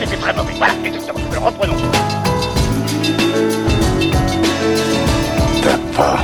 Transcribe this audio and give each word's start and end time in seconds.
c'était 0.00 0.16
très 0.16 0.34
mauvais. 0.34 0.54
Voilà, 0.54 0.74
exactement. 0.84 1.20
Alors 1.30 1.44
reprenons. 1.44 1.76
T'as 5.62 5.78
pas 5.94 6.18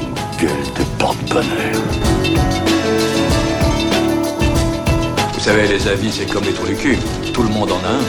une 0.00 0.14
gueule 0.40 0.66
de 0.76 0.98
porte-bonheur. 0.98 1.82
Vous 5.34 5.40
savez, 5.40 5.68
les 5.68 5.88
avis, 5.88 6.10
c'est 6.10 6.26
comme 6.26 6.44
les 6.44 6.52
trous 6.52 6.66
du 6.66 6.76
cul. 6.76 6.96
Tout 7.32 7.42
le 7.42 7.48
monde 7.48 7.70
en 7.72 7.78
a 7.84 7.88
un. 7.88 8.02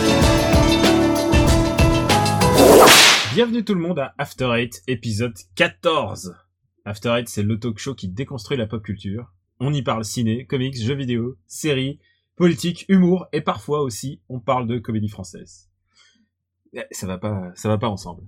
Bienvenue 3.34 3.64
tout 3.64 3.74
le 3.74 3.82
monde 3.82 4.00
à 4.00 4.14
After 4.18 4.52
Eight, 4.56 4.84
épisode 4.88 5.34
14. 5.56 6.36
After 6.86 7.10
Eight, 7.18 7.30
c'est 7.30 7.44
le 7.44 7.60
talk 7.60 7.80
show 7.80 7.96
qui 7.96 8.08
déconstruit 8.08 8.58
la 8.58 8.68
pop 8.68 8.84
culture. 8.84 9.34
On 9.60 9.74
y 9.74 9.82
parle 9.82 10.06
ciné, 10.06 10.46
comics, 10.46 10.80
jeux 10.80 10.96
vidéo, 10.96 11.38
séries, 11.48 12.00
politique, 12.36 12.86
humour, 12.90 13.28
et 13.32 13.42
parfois 13.42 13.82
aussi, 13.82 14.22
on 14.30 14.40
parle 14.40 14.68
de 14.68 14.80
comédie 14.80 15.10
française. 15.10 15.70
Eh, 16.74 16.86
Ça 16.92 17.08
va 17.08 17.18
pas, 17.18 17.52
ça 17.56 17.70
va 17.70 17.78
pas 17.78 17.90
ensemble. 17.90 18.24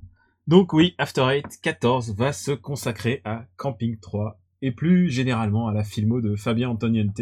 Donc 0.48 0.74
oui, 0.74 0.94
After 0.98 1.26
Eight 1.30 1.60
14 1.62 2.16
va 2.16 2.32
se 2.32 2.52
consacrer 2.52 3.22
à 3.26 3.46
Camping 3.58 4.00
3, 4.00 4.40
et 4.62 4.72
plus 4.72 5.10
généralement 5.10 5.68
à 5.68 5.74
la 5.74 5.84
filmo 5.84 6.22
de 6.22 6.36
Fabien 6.36 6.70
Antoniente, 6.70 7.22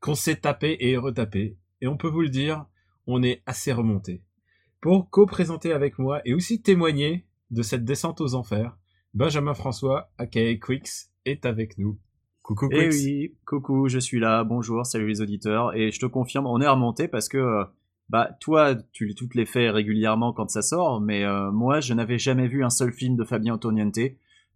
qu'on 0.00 0.14
s'est 0.14 0.36
tapé 0.36 0.76
et 0.80 0.96
retapé, 0.96 1.56
et 1.80 1.86
on 1.86 1.96
peut 1.96 2.08
vous 2.08 2.22
le 2.22 2.28
dire, 2.28 2.66
on 3.06 3.22
est 3.22 3.42
assez 3.46 3.72
remonté. 3.72 4.22
Pour 4.80 5.08
co-présenter 5.10 5.72
avec 5.72 5.98
moi 5.98 6.20
et 6.24 6.34
aussi 6.34 6.60
témoigner 6.60 7.26
de 7.50 7.62
cette 7.62 7.84
descente 7.84 8.20
aux 8.20 8.34
enfers, 8.34 8.76
Benjamin 9.14 9.54
François, 9.54 10.10
aka 10.18 10.54
Quix, 10.56 11.10
est 11.24 11.46
avec 11.46 11.78
nous. 11.78 11.98
Coucou 12.44 12.68
Eh 12.72 12.90
Quix. 12.90 13.04
oui, 13.06 13.34
coucou, 13.46 13.88
je 13.88 13.98
suis 13.98 14.20
là, 14.20 14.44
bonjour, 14.44 14.84
salut 14.84 15.08
les 15.08 15.22
auditeurs, 15.22 15.74
et 15.74 15.90
je 15.90 15.98
te 15.98 16.04
confirme, 16.04 16.46
on 16.46 16.60
est 16.60 16.68
remonté 16.68 17.08
parce 17.08 17.28
que, 17.30 17.38
euh, 17.38 17.64
bah, 18.10 18.36
toi, 18.38 18.74
tu 18.92 19.14
toutes 19.14 19.34
les 19.34 19.46
fais 19.46 19.70
régulièrement 19.70 20.34
quand 20.34 20.50
ça 20.50 20.60
sort, 20.60 21.00
mais 21.00 21.24
euh, 21.24 21.50
moi, 21.50 21.80
je 21.80 21.94
n'avais 21.94 22.18
jamais 22.18 22.46
vu 22.46 22.62
un 22.62 22.68
seul 22.68 22.92
film 22.92 23.16
de 23.16 23.24
Fabien 23.24 23.54
Antoniente, 23.54 23.98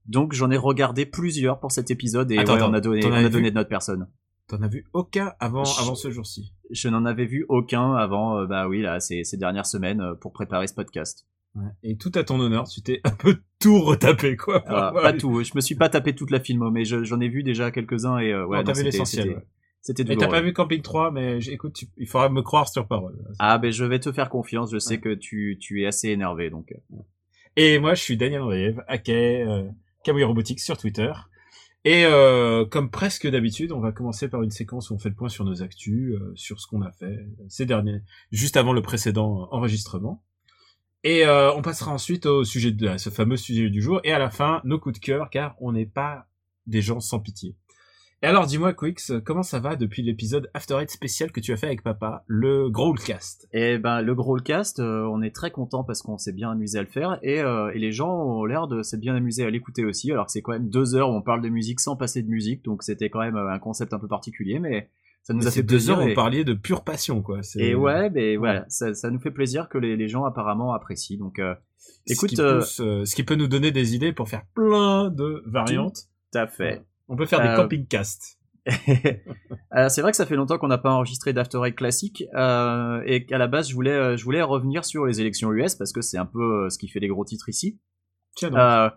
donc 0.04 0.34
j'en 0.34 0.50
ai 0.50 0.58
regardé 0.58 1.06
plusieurs 1.06 1.60
pour 1.60 1.72
cet 1.72 1.90
épisode, 1.90 2.30
et 2.30 2.36
Attends, 2.36 2.56
ouais, 2.56 2.62
on 2.62 2.74
a 2.74 2.80
donné, 2.82 3.00
t'en 3.00 3.08
on 3.08 3.14
a 3.14 3.28
donné 3.30 3.50
de 3.50 3.56
notre 3.56 3.70
personne. 3.70 4.06
T'en 4.48 4.60
as 4.60 4.68
vu 4.68 4.84
aucun 4.92 5.32
avant, 5.41 5.64
Je- 5.64 5.80
avant 5.80 5.94
ce 5.94 6.10
jour-ci? 6.10 6.52
Je 6.70 6.91
n'en 6.91 7.06
avais 7.06 7.24
vu 7.26 7.46
aucun 7.48 7.94
avant, 7.94 8.38
euh, 8.38 8.46
bah 8.46 8.68
oui, 8.68 8.82
là, 8.82 9.00
ces, 9.00 9.24
ces 9.24 9.38
dernières 9.38 9.66
semaines, 9.66 10.02
pour 10.20 10.32
préparer 10.34 10.66
ce 10.66 10.74
podcast. 10.74 11.26
Ouais. 11.54 11.70
Et 11.82 11.96
tout 11.96 12.12
à 12.14 12.22
ton 12.24 12.38
honneur, 12.41 12.68
tu 12.68 12.82
t'es 12.82 13.00
un 13.04 13.10
peu 13.10 13.38
tout 13.60 13.80
retapé, 13.80 14.36
quoi. 14.36 14.62
Ouais. 14.92 15.02
Pas 15.02 15.12
tout, 15.12 15.42
je 15.42 15.52
me 15.54 15.60
suis 15.60 15.74
pas 15.74 15.88
tapé 15.88 16.14
toute 16.14 16.30
la 16.30 16.41
filmo, 16.41 16.70
mais 16.70 16.84
je- 16.84 17.04
j'en 17.04 17.20
ai 17.20 17.28
vu 17.28 17.42
déjà 17.42 17.70
quelques-uns, 17.70 18.18
et 18.18 18.32
euh, 18.32 18.46
ouais, 18.46 18.62
t'as 18.64 18.72
vu 18.72 18.82
l'essentiel, 18.84 19.42
c'était- 19.80 20.02
Et 20.12 20.16
t'as 20.16 20.28
pas 20.28 20.41
vu 20.41 20.52
Camping 20.52 20.82
3, 20.82 21.10
mais 21.10 21.38
écoute, 21.46 21.72
tu- 21.74 21.86
il 21.96 22.06
faudra 22.06 22.28
me 22.28 22.42
croire 22.42 22.69
sur 22.69 22.86
parole. 22.86 23.16
Ah, 23.38 23.58
ben 23.58 23.72
je 23.72 23.84
vais 23.84 23.98
te 23.98 24.12
faire 24.12 24.28
confiance, 24.28 24.70
je 24.72 24.78
sais 24.78 24.94
Ouais. 24.94 25.00
que 25.00 25.14
tu, 25.14 25.56
tu 25.60 25.82
es 25.82 25.86
assez 25.86 26.08
énervé, 26.10 26.50
donc... 26.50 26.72
euh. 26.72 26.96
Et 27.56 27.78
moi, 27.80 27.94
je 27.94 28.02
suis 28.02 28.16
Daniel 28.16 28.42
Andreev, 28.42 28.80
aka 28.86 29.12
euh, 29.12 29.69
Kawaii 30.04 30.24
Robotics 30.24 30.60
sur 30.60 30.76
Twitter. 30.76 31.10
Et 31.84 32.04
euh, 32.04 32.64
comme 32.66 32.91
presque 32.91 33.26
d'habitude, 33.28 33.72
on 33.72 33.80
va 33.80 33.91
commencer 33.92 34.28
par 34.28 34.42
une 34.42 34.50
séquence 34.50 34.91
où 34.91 34.94
on 34.94 34.98
fait 34.98 35.08
le 35.08 35.14
point 35.14 35.28
sur 35.28 35.44
nos 35.44 35.62
actus, 35.62 36.12
euh, 36.14 36.32
sur 36.36 36.60
ce 36.60 36.66
qu'on 36.66 36.82
a 36.82 36.92
fait 36.92 37.19
ces 37.48 37.66
derniers, 37.66 38.00
juste 38.30 38.56
avant 38.56 38.72
le 38.72 38.82
précédent 38.82 39.48
enregistrement. 39.50 40.22
Et 41.04 41.24
euh, 41.24 41.52
on 41.54 41.62
passera 41.62 41.92
ensuite 41.92 42.27
au 42.27 42.44
sujet 42.44 42.72
de 42.72 42.96
ce 42.96 43.10
fameux 43.10 43.36
sujet 43.36 43.70
du 43.70 43.80
jour, 43.80 44.00
et 44.04 44.12
à 44.12 44.18
la 44.18 44.30
fin, 44.30 44.60
nos 44.64 44.78
coups 44.78 44.98
de 44.98 45.04
cœur, 45.04 45.30
car 45.30 45.54
on 45.60 45.72
n'est 45.72 45.86
pas 45.86 46.27
des 46.66 46.82
gens 46.82 47.00
sans 47.00 47.20
pitié. 47.20 47.56
Et 48.20 48.27
alors, 48.27 48.46
dis-moi, 48.46 48.72
Quix, 48.72 49.12
comment 49.24 49.44
ça 49.44 49.60
va 49.60 49.76
depuis 49.76 50.02
l'épisode 50.02 50.50
After 50.52 50.74
Eight 50.80 50.91
spécial 50.91 51.30
que 51.30 51.38
tu 51.38 51.52
as 51.52 51.56
fait 51.56 51.69
avec 51.69 51.84
papa, 51.84 52.24
le 52.26 52.69
Growlcast 52.69 53.46
Et 53.52 53.78
ben 53.78 54.02
le 54.02 54.12
gros 54.16 54.34
cast, 54.38 54.80
euh, 54.80 55.09
on 55.12 55.22
est 55.22 55.32
très 55.32 55.53
content 55.53 55.84
parce 55.84 56.03
qu'on 56.03 56.19
s'est 56.19 56.32
bien 56.32 56.50
amusé 56.50 56.81
à 56.81 56.82
le 56.82 56.88
faire. 56.88 57.20
Et, 57.22 57.38
euh, 57.38 57.70
et 57.72 57.78
les 57.78 57.92
gens 57.92 58.12
ont 58.12 58.44
l'air 58.44 58.66
de 58.66 58.82
s'être 58.82 58.98
bien 58.98 59.15
amusés 59.15 59.44
à 59.44 59.50
l'écouter 59.50 59.84
aussi. 59.84 60.10
Alors 60.10 60.26
que 60.26 60.32
c'est 60.32 60.42
quand 60.42 60.50
même 60.50 60.69
deux 60.69 60.97
heures 60.97 61.10
où 61.10 61.12
on 61.12 61.22
parle 61.22 61.42
de 61.42 61.48
musique 61.48 61.78
sans 61.78 61.94
passer 61.94 62.25
de 62.25 62.28
musique, 62.28 62.65
donc 62.65 62.82
c'était 62.82 63.09
quand 63.09 63.20
même 63.20 63.36
un 63.36 63.59
concept 63.60 63.92
un 63.92 64.00
peu 64.00 64.09
particulier, 64.09 64.59
mais 64.59 64.91
ça 65.28 65.34
nous 65.34 65.47
a 65.47 65.50
fait 65.50 65.62
deux 65.62 65.77
plaisir. 65.77 65.99
heures, 65.99 66.03
et, 66.05 66.09
vous 66.09 66.15
parliez 66.15 66.43
de 66.43 66.55
pure 66.55 66.84
passion, 66.84 67.21
quoi. 67.21 67.41
Et 67.56 67.75
ouais, 67.75 68.09
mais 68.09 68.37
voilà, 68.37 68.65
ça, 68.71 68.94
ça 68.94 69.11
nous 69.11 69.21
fait 69.21 69.31
plaisir 69.31 69.69
que 69.69 69.77
les, 69.77 69.94
les 69.94 70.09
gens 70.09 70.25
apparemment 70.25 70.72
apprécient. 70.72 71.19
Donc 71.19 71.39
euh, 71.39 71.55
écoute, 72.06 72.31
ce 72.31 72.34
qui, 72.34 72.41
euh, 72.41 72.59
pousse, 72.61 72.81
euh, 72.81 73.05
ce 73.05 73.15
qui 73.15 73.25
peut 73.25 73.34
nous 73.34 73.47
donner 73.47 73.71
des 73.71 73.94
idées 73.94 74.15
pour 74.15 74.27
faire 74.27 74.47
plein 74.55 75.11
de 75.11 75.43
variantes. 75.44 76.06
tout 76.33 76.39
à 76.39 76.47
fait. 76.47 76.83
On 77.09 77.16
peut 77.16 77.27
faire 77.27 77.43
des 77.43 77.55
camping-casts. 77.55 78.39
Alors, 79.71 79.91
c'est 79.91 80.00
vrai 80.00 80.12
que 80.12 80.16
ça 80.16 80.25
fait 80.25 80.34
longtemps 80.34 80.56
qu'on 80.56 80.69
n'a 80.69 80.78
pas 80.78 80.93
enregistré 80.93 81.34
d'After 81.34 81.59
Eight 81.62 81.77
classique 81.77 82.22
et 82.22 83.27
qu'à 83.27 83.37
la 83.37 83.49
base 83.49 83.69
je 83.69 83.75
voulais 83.75 84.16
je 84.16 84.25
voulais 84.25 84.41
revenir 84.41 84.87
sur 84.87 85.05
les 85.05 85.21
élections 85.21 85.53
US 85.53 85.75
parce 85.75 85.93
que 85.93 86.00
c'est 86.00 86.19
un 86.19 86.27
peu 86.27 86.71
ce 86.71 86.78
qui 86.78 86.89
fait 86.89 87.00
les 87.00 87.09
gros 87.09 87.27
titres 87.27 87.50
ici. 87.50 87.78
Tiens 88.34 88.49
donc. 88.49 88.93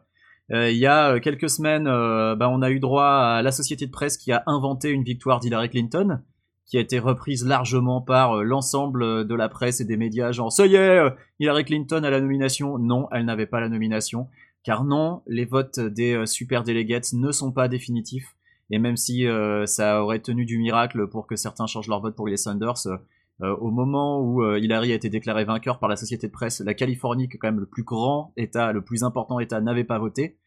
Euh, 0.53 0.69
il 0.69 0.77
y 0.77 0.85
a 0.85 1.13
euh, 1.13 1.19
quelques 1.19 1.49
semaines, 1.49 1.87
euh, 1.87 2.35
bah, 2.35 2.49
on 2.49 2.61
a 2.61 2.69
eu 2.71 2.79
droit 2.79 3.05
à 3.05 3.41
la 3.41 3.51
société 3.51 3.85
de 3.85 3.91
presse 3.91 4.17
qui 4.17 4.31
a 4.33 4.43
inventé 4.47 4.89
une 4.89 5.03
victoire 5.03 5.39
d'Hillary 5.39 5.69
Clinton, 5.69 6.19
qui 6.65 6.77
a 6.77 6.81
été 6.81 6.99
reprise 6.99 7.45
largement 7.45 8.01
par 8.01 8.43
l'ensemble 8.43 9.25
de 9.25 9.35
la 9.35 9.47
presse 9.47 9.79
et 9.79 9.85
des 9.85 9.97
médias, 9.97 10.31
genre 10.31 10.51
ça 10.51 10.65
y 10.65 10.75
est, 10.75 11.01
Hillary 11.39 11.65
Clinton 11.65 12.03
a 12.03 12.09
la 12.09 12.21
nomination. 12.21 12.77
Non, 12.79 13.07
elle 13.11 13.25
n'avait 13.25 13.45
pas 13.45 13.59
la 13.59 13.69
nomination, 13.69 14.27
car 14.63 14.83
non, 14.83 15.21
les 15.27 15.45
votes 15.45 15.79
des 15.79 16.25
super 16.25 16.63
delegates 16.63 17.13
ne 17.13 17.31
sont 17.31 17.51
pas 17.51 17.67
définitifs. 17.67 18.35
Et 18.69 18.79
même 18.79 18.95
si 18.95 19.25
ça 19.65 20.01
aurait 20.01 20.19
tenu 20.19 20.45
du 20.45 20.59
miracle 20.59 21.07
pour 21.07 21.27
que 21.27 21.35
certains 21.35 21.67
changent 21.67 21.89
leur 21.89 21.99
vote 21.99 22.15
pour 22.15 22.27
les 22.27 22.37
Sanders, 22.37 22.87
au 23.41 23.69
moment 23.69 24.21
où 24.21 24.41
Hillary 24.55 24.93
a 24.93 24.95
été 24.95 25.09
déclarée 25.09 25.43
vainqueur 25.43 25.77
par 25.77 25.89
la 25.89 25.97
société 25.97 26.27
de 26.27 26.31
presse, 26.31 26.61
la 26.61 26.73
Californie, 26.73 27.27
qui 27.27 27.35
est 27.35 27.37
quand 27.37 27.49
même 27.49 27.59
le 27.59 27.65
plus 27.65 27.83
grand 27.83 28.31
État, 28.37 28.71
le 28.71 28.81
plus 28.81 29.03
important 29.03 29.41
État, 29.41 29.59
n'avait 29.59 29.83
pas 29.83 29.99
voté. 29.99 30.37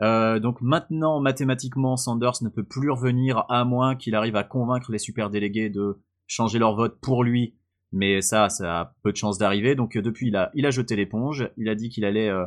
Euh, 0.00 0.38
donc 0.40 0.60
maintenant, 0.60 1.20
mathématiquement, 1.20 1.96
Sanders 1.96 2.42
ne 2.42 2.48
peut 2.48 2.64
plus 2.64 2.90
revenir 2.90 3.44
à 3.48 3.64
moins 3.64 3.94
qu'il 3.94 4.14
arrive 4.14 4.36
à 4.36 4.44
convaincre 4.44 4.90
les 4.90 4.98
super 4.98 5.30
délégués 5.30 5.68
de 5.68 6.00
changer 6.26 6.58
leur 6.58 6.74
vote 6.74 6.98
pour 7.00 7.24
lui. 7.24 7.54
Mais 7.92 8.22
ça, 8.22 8.48
ça 8.48 8.80
a 8.80 8.94
peu 9.02 9.12
de 9.12 9.16
chances 9.16 9.36
d'arriver. 9.36 9.74
Donc 9.74 9.96
euh, 9.96 10.02
depuis, 10.02 10.28
il 10.28 10.36
a, 10.36 10.70
jeté 10.70 10.96
l'éponge. 10.96 11.50
Il 11.56 11.68
a 11.68 11.74
dit 11.74 11.90
qu'il 11.90 12.04
allait, 12.04 12.30
euh, 12.30 12.46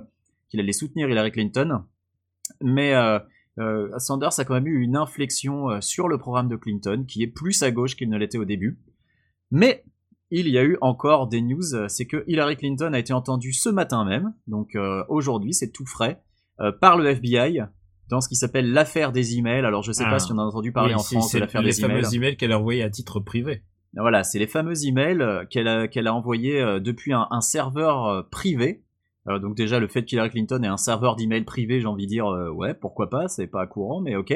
soutenir 0.72 1.10
Hillary 1.10 1.32
Clinton. 1.32 1.84
Mais 2.62 2.94
Sanders 3.98 4.40
a 4.40 4.46
quand 4.46 4.54
même 4.54 4.68
eu 4.68 4.82
une 4.82 4.96
inflexion 4.96 5.82
sur 5.82 6.08
le 6.08 6.18
programme 6.18 6.48
de 6.48 6.56
Clinton, 6.56 7.06
qui 7.08 7.24
est 7.24 7.28
plus 7.28 7.64
à 7.64 7.72
gauche 7.72 7.96
qu'il 7.96 8.10
ne 8.10 8.18
l'était 8.18 8.38
au 8.38 8.46
début. 8.46 8.80
Mais 9.52 9.84
il 10.30 10.48
y 10.48 10.58
a 10.58 10.64
eu 10.64 10.78
encore 10.82 11.28
des 11.28 11.42
news, 11.42 11.88
c'est 11.88 12.06
que 12.06 12.24
Hillary 12.28 12.56
Clinton 12.56 12.94
a 12.94 13.00
été 13.00 13.14
entendue 13.14 13.52
ce 13.52 13.70
matin 13.70 14.06
même, 14.06 14.34
donc 14.48 14.78
aujourd'hui 15.10 15.54
c'est 15.54 15.72
tout 15.72 15.86
frais, 15.86 16.22
par 16.82 16.98
le 16.98 17.06
FBI 17.08 17.62
dans 18.10 18.22
ce 18.22 18.30
qui 18.30 18.36
s'appelle 18.36 18.72
l'affaire 18.72 19.12
des 19.12 19.38
emails. 19.38 19.66
Alors 19.66 19.84
je 19.84 19.92
sais 19.92 20.04
Ah. 20.06 20.12
pas 20.12 20.20
si 20.20 20.32
on 20.32 20.38
a 20.38 20.42
entendu 20.44 20.72
parler 20.72 20.94
Oui, 20.94 21.00
en 21.00 21.04
France 21.04 21.32
c'est 21.32 21.38
de 21.40 21.44
l'affaire 21.44 21.62
les 21.62 21.72
des 21.72 21.84
emails. 21.84 22.02
fameux 22.02 22.16
emails 22.16 22.38
qu'elle 22.38 22.52
a 22.52 22.60
envoyés 22.60 22.84
à 22.84 22.90
titre 22.90 23.20
privé. 23.20 23.64
Voilà, 23.98 24.24
c'est 24.24 24.40
les 24.40 24.48
fameux 24.48 24.86
emails 24.86 25.22
euh, 25.22 25.46
qu'elle 25.46 25.68
a, 25.70 25.88
qu'elle 25.88 26.08
a 26.08 26.14
envoyés 26.14 26.62
euh, 26.62 26.80
depuis 26.82 27.14
un, 27.14 27.28
un 27.32 27.40
serveur 27.42 28.06
euh, 28.06 28.22
privé. 28.30 28.84
Euh, 29.28 29.40
donc 29.40 29.56
déjà 29.56 29.80
le 29.80 29.88
fait 29.88 30.04
qu'Hillary 30.06 30.30
Clinton 30.30 30.62
ait 30.64 30.68
un 30.68 30.78
serveur 30.78 31.16
d'email 31.16 31.44
privé, 31.46 31.80
j'ai 31.80 31.88
envie 31.88 32.06
de 32.06 32.10
dire 32.10 32.28
euh, 32.28 32.50
ouais 32.52 32.74
pourquoi 32.74 33.10
pas, 33.10 33.28
c'est 33.28 33.48
pas 33.48 33.66
courant 33.68 34.02
mais 34.02 34.16
ok. 34.16 34.34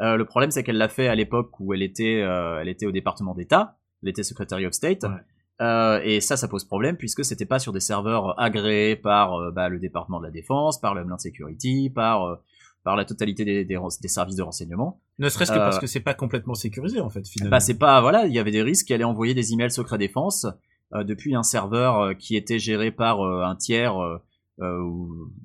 Euh, 0.00 0.16
le 0.16 0.24
problème 0.26 0.50
c'est 0.50 0.62
qu'elle 0.62 0.76
l'a 0.76 0.88
fait 0.88 1.08
à 1.08 1.14
l'époque 1.14 1.58
où 1.60 1.72
elle 1.72 1.82
était, 1.82 2.20
euh, 2.22 2.58
elle 2.60 2.68
était 2.68 2.84
au 2.84 2.92
département 2.92 3.32
d'État, 3.34 3.76
elle 4.02 4.10
était 4.10 4.22
Secretary 4.24 4.66
of 4.66 4.72
State. 4.74 5.04
Ouais. 5.04 5.08
Euh, 5.62 6.00
et 6.04 6.20
ça, 6.20 6.36
ça 6.36 6.48
pose 6.48 6.64
problème 6.64 6.96
puisque 6.96 7.24
c'était 7.24 7.46
pas 7.46 7.58
sur 7.58 7.72
des 7.72 7.80
serveurs 7.80 8.38
agréés 8.38 8.94
par 8.94 9.34
euh, 9.34 9.50
bah, 9.50 9.68
le 9.68 9.78
département 9.78 10.18
de 10.20 10.26
la 10.26 10.30
défense, 10.30 10.80
par 10.80 10.94
le 10.94 11.00
Homeland 11.00 11.18
Security, 11.18 11.90
par 11.90 12.24
euh, 12.24 12.36
par 12.84 12.94
la 12.94 13.04
totalité 13.04 13.44
des, 13.44 13.64
des, 13.64 13.78
des 14.02 14.08
services 14.08 14.36
de 14.36 14.42
renseignement. 14.42 15.00
Ne 15.18 15.28
serait-ce 15.28 15.50
que 15.50 15.56
Euh, 15.56 15.60
parce 15.60 15.80
que 15.80 15.88
c'est 15.88 16.00
pas 16.00 16.14
complètement 16.14 16.54
sécurisé, 16.54 17.00
en 17.00 17.08
fait, 17.10 17.26
finalement. 17.26 17.50
Bah 17.50 17.60
c'est 17.60 17.78
pas 17.78 18.00
voilà, 18.00 18.26
il 18.26 18.32
y 18.32 18.38
avait 18.38 18.52
des 18.52 18.62
risques 18.62 18.86
qu'elle 18.86 19.00
ait 19.00 19.04
envoyé 19.04 19.34
des 19.34 19.52
emails 19.52 19.72
secret 19.72 19.98
défense 19.98 20.46
euh, 20.94 21.02
depuis 21.02 21.34
un 21.34 21.42
serveur 21.42 21.98
euh, 22.00 22.14
qui 22.14 22.36
était 22.36 22.60
géré 22.60 22.92
par 22.92 23.22
euh, 23.22 23.42
un 23.42 23.56
tiers 23.56 24.00
euh, 24.00 24.18
euh, 24.60 24.84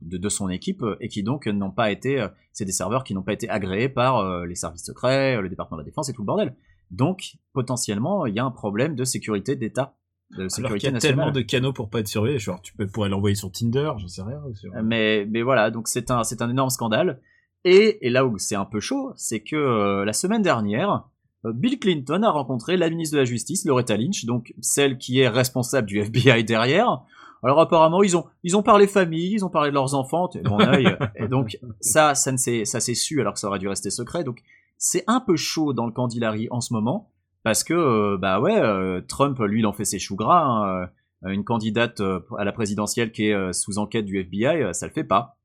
de, 0.01 0.17
de 0.17 0.29
son 0.29 0.49
équipe 0.49 0.83
euh, 0.83 0.97
et 0.99 1.07
qui 1.07 1.23
donc 1.23 1.47
euh, 1.47 1.51
n'ont 1.51 1.71
pas 1.71 1.89
été 1.89 2.21
euh, 2.21 2.27
c'est 2.53 2.65
des 2.65 2.71
serveurs 2.73 3.03
qui 3.03 3.15
n'ont 3.15 3.23
pas 3.23 3.33
été 3.33 3.49
agréés 3.49 3.89
par 3.89 4.17
euh, 4.19 4.45
les 4.45 4.55
services 4.55 4.85
secrets, 4.85 5.37
euh, 5.37 5.41
le 5.41 5.49
département 5.49 5.77
de 5.77 5.83
la 5.83 5.89
défense 5.89 6.09
et 6.09 6.13
tout 6.13 6.21
le 6.21 6.27
bordel. 6.27 6.53
Donc 6.91 7.37
potentiellement, 7.53 8.25
il 8.25 8.35
y 8.35 8.39
a 8.39 8.45
un 8.45 8.51
problème 8.51 8.95
de 8.95 9.03
sécurité 9.03 9.55
d'État, 9.55 9.95
de 10.31 10.43
Alors 10.43 10.47
qu'il 10.47 10.51
sécurité 10.51 10.85
y 10.87 10.89
a 10.89 10.93
nationale. 10.93 11.17
tellement 11.17 11.31
de 11.31 11.41
canaux 11.41 11.73
pour 11.73 11.89
pas 11.89 11.99
être 11.99 12.07
surveillé. 12.07 12.39
Genre, 12.39 12.61
tu 12.61 12.73
peux, 12.73 12.87
pourrais 12.87 13.09
l'envoyer 13.09 13.35
sur 13.35 13.51
Tinder, 13.51 13.91
j'en 13.97 14.07
sais 14.07 14.21
rien. 14.23 14.39
sur- 14.53 14.71
Mais, 14.83 15.25
mais 15.29 15.41
voilà, 15.41 15.71
donc 15.71 15.87
c'est 15.87 16.09
un, 16.11 16.23
c'est 16.23 16.41
un 16.41 16.49
énorme 16.49 16.69
scandale. 16.69 17.19
Et, 17.63 18.05
et 18.05 18.09
là 18.09 18.25
où 18.25 18.37
c'est 18.37 18.55
un 18.55 18.65
peu 18.65 18.79
chaud, 18.79 19.11
c'est 19.15 19.41
que 19.41 19.55
euh, 19.55 20.03
la 20.05 20.13
semaine 20.13 20.41
dernière, 20.41 21.03
euh, 21.45 21.51
Bill 21.53 21.77
Clinton 21.79 22.23
a 22.23 22.31
rencontré 22.31 22.75
la 22.77 22.89
ministre 22.89 23.13
de 23.15 23.19
la 23.19 23.25
Justice, 23.25 23.65
Loretta 23.65 23.95
Lynch, 23.97 24.25
donc 24.25 24.53
celle 24.61 24.97
qui 24.97 25.19
est 25.19 25.27
responsable 25.27 25.87
du 25.87 25.99
FBI 25.99 26.43
derrière. 26.43 27.01
Alors 27.43 27.59
apparemment, 27.59 28.01
ils 28.03 28.15
ont, 28.17 28.25
ils 28.43 28.55
ont 28.57 28.63
parlé 28.63 28.87
famille, 28.87 29.33
ils 29.33 29.43
ont 29.45 29.49
parlé 29.49 29.69
de 29.69 29.75
leurs 29.75 29.93
enfants, 29.95 30.29
mon 30.45 30.59
œil. 30.59 30.95
Et 31.15 31.27
donc 31.27 31.57
ça, 31.81 32.15
ça 32.15 32.31
ne 32.31 32.37
s'est, 32.37 32.65
su 32.95 33.19
alors 33.19 33.33
que 33.33 33.39
ça 33.39 33.47
aurait 33.47 33.59
dû 33.59 33.67
rester 33.67 33.89
secret. 33.91 34.23
Donc 34.23 34.41
c'est 34.77 35.03
un 35.07 35.19
peu 35.19 35.35
chaud 35.35 35.73
dans 35.73 35.85
le 35.85 35.91
camp 35.91 36.07
d'Hillary 36.07 36.47
en 36.51 36.61
ce 36.61 36.73
moment 36.73 37.10
parce 37.43 37.63
que 37.63 37.73
euh, 37.73 38.17
bah 38.17 38.39
ouais, 38.39 38.57
euh, 38.57 39.01
Trump 39.07 39.39
lui 39.39 39.59
il 39.59 39.65
en 39.65 39.73
fait 39.73 39.85
ses 39.85 39.99
choux 39.99 40.15
gras. 40.15 40.43
hein, 40.43 40.89
euh, 41.23 41.31
une 41.31 41.43
candidate 41.43 42.01
à 42.39 42.43
la 42.43 42.51
présidentielle 42.51 43.11
qui 43.11 43.27
est 43.27 43.53
sous 43.53 43.77
enquête 43.77 44.05
du 44.05 44.17
FBI, 44.17 44.73
ça 44.73 44.87
le 44.87 44.91
fait 44.91 45.03
pas. 45.03 45.37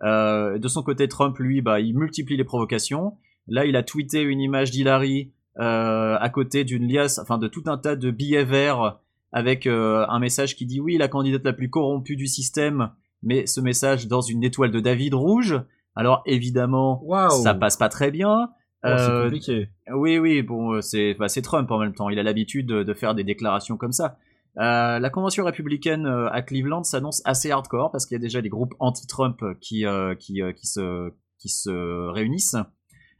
de 0.00 0.68
son 0.68 0.84
côté, 0.84 1.08
Trump, 1.08 1.36
lui, 1.40 1.60
bah, 1.60 1.80
il 1.80 1.98
multiplie 1.98 2.36
les 2.36 2.44
provocations. 2.44 3.16
Là, 3.48 3.66
il 3.66 3.74
a 3.74 3.82
tweeté 3.82 4.22
une 4.22 4.40
image 4.40 4.70
d'Hillary 4.70 5.32
à 5.56 6.30
côté 6.32 6.62
d'une 6.62 6.86
liasse, 6.86 7.18
enfin 7.18 7.38
de 7.38 7.48
tout 7.48 7.64
un 7.66 7.78
tas 7.78 7.96
de 7.96 8.12
billets 8.12 8.44
verts 8.44 9.00
avec 9.32 9.66
un 9.66 10.18
message 10.20 10.54
qui 10.54 10.66
dit 10.66 10.78
oui, 10.78 10.98
la 10.98 11.08
candidate 11.08 11.42
la 11.42 11.52
plus 11.52 11.68
corrompue 11.68 12.14
du 12.14 12.28
système, 12.28 12.92
mais 13.24 13.44
ce 13.46 13.60
message 13.60 14.06
dans 14.06 14.20
une 14.20 14.44
étoile 14.44 14.70
de 14.70 14.78
David 14.78 15.14
rouge. 15.14 15.60
Alors 15.96 16.22
évidemment, 16.26 17.02
ça 17.30 17.54
passe 17.54 17.76
pas 17.76 17.88
très 17.88 18.12
bien. 18.12 18.50
Oh, 18.84 18.94
c'est 18.98 19.22
compliqué. 19.22 19.68
Oui, 19.94 20.18
oui, 20.18 20.42
bon, 20.42 20.80
c'est 20.82 21.14
bah, 21.14 21.26
Trump 21.42 21.70
en 21.70 21.78
même 21.78 21.94
temps. 21.94 22.10
Il 22.10 22.18
a 22.18 22.22
l'habitude 22.22 22.66
de, 22.66 22.94
faire 22.94 23.14
des 23.14 23.24
déclarations 23.24 23.76
comme 23.76 23.92
ça. 23.92 24.18
Euh, 24.58 24.98
la 24.98 25.10
convention 25.10 25.44
républicaine 25.44 26.06
euh, 26.06 26.30
à 26.30 26.42
Cleveland 26.42 26.84
s'annonce 26.84 27.22
assez 27.24 27.50
hardcore 27.50 27.90
parce 27.90 28.06
qu'il 28.06 28.14
y 28.14 28.20
a 28.20 28.22
déjà 28.22 28.40
des 28.40 28.48
groupes 28.48 28.74
anti-Trump 28.78 29.40
qui, 29.60 29.84
euh, 29.84 30.14
qui, 30.14 30.40
qui, 30.54 30.66
se, 30.66 31.10
qui 31.38 31.48
se 31.48 32.08
réunissent. 32.10 32.56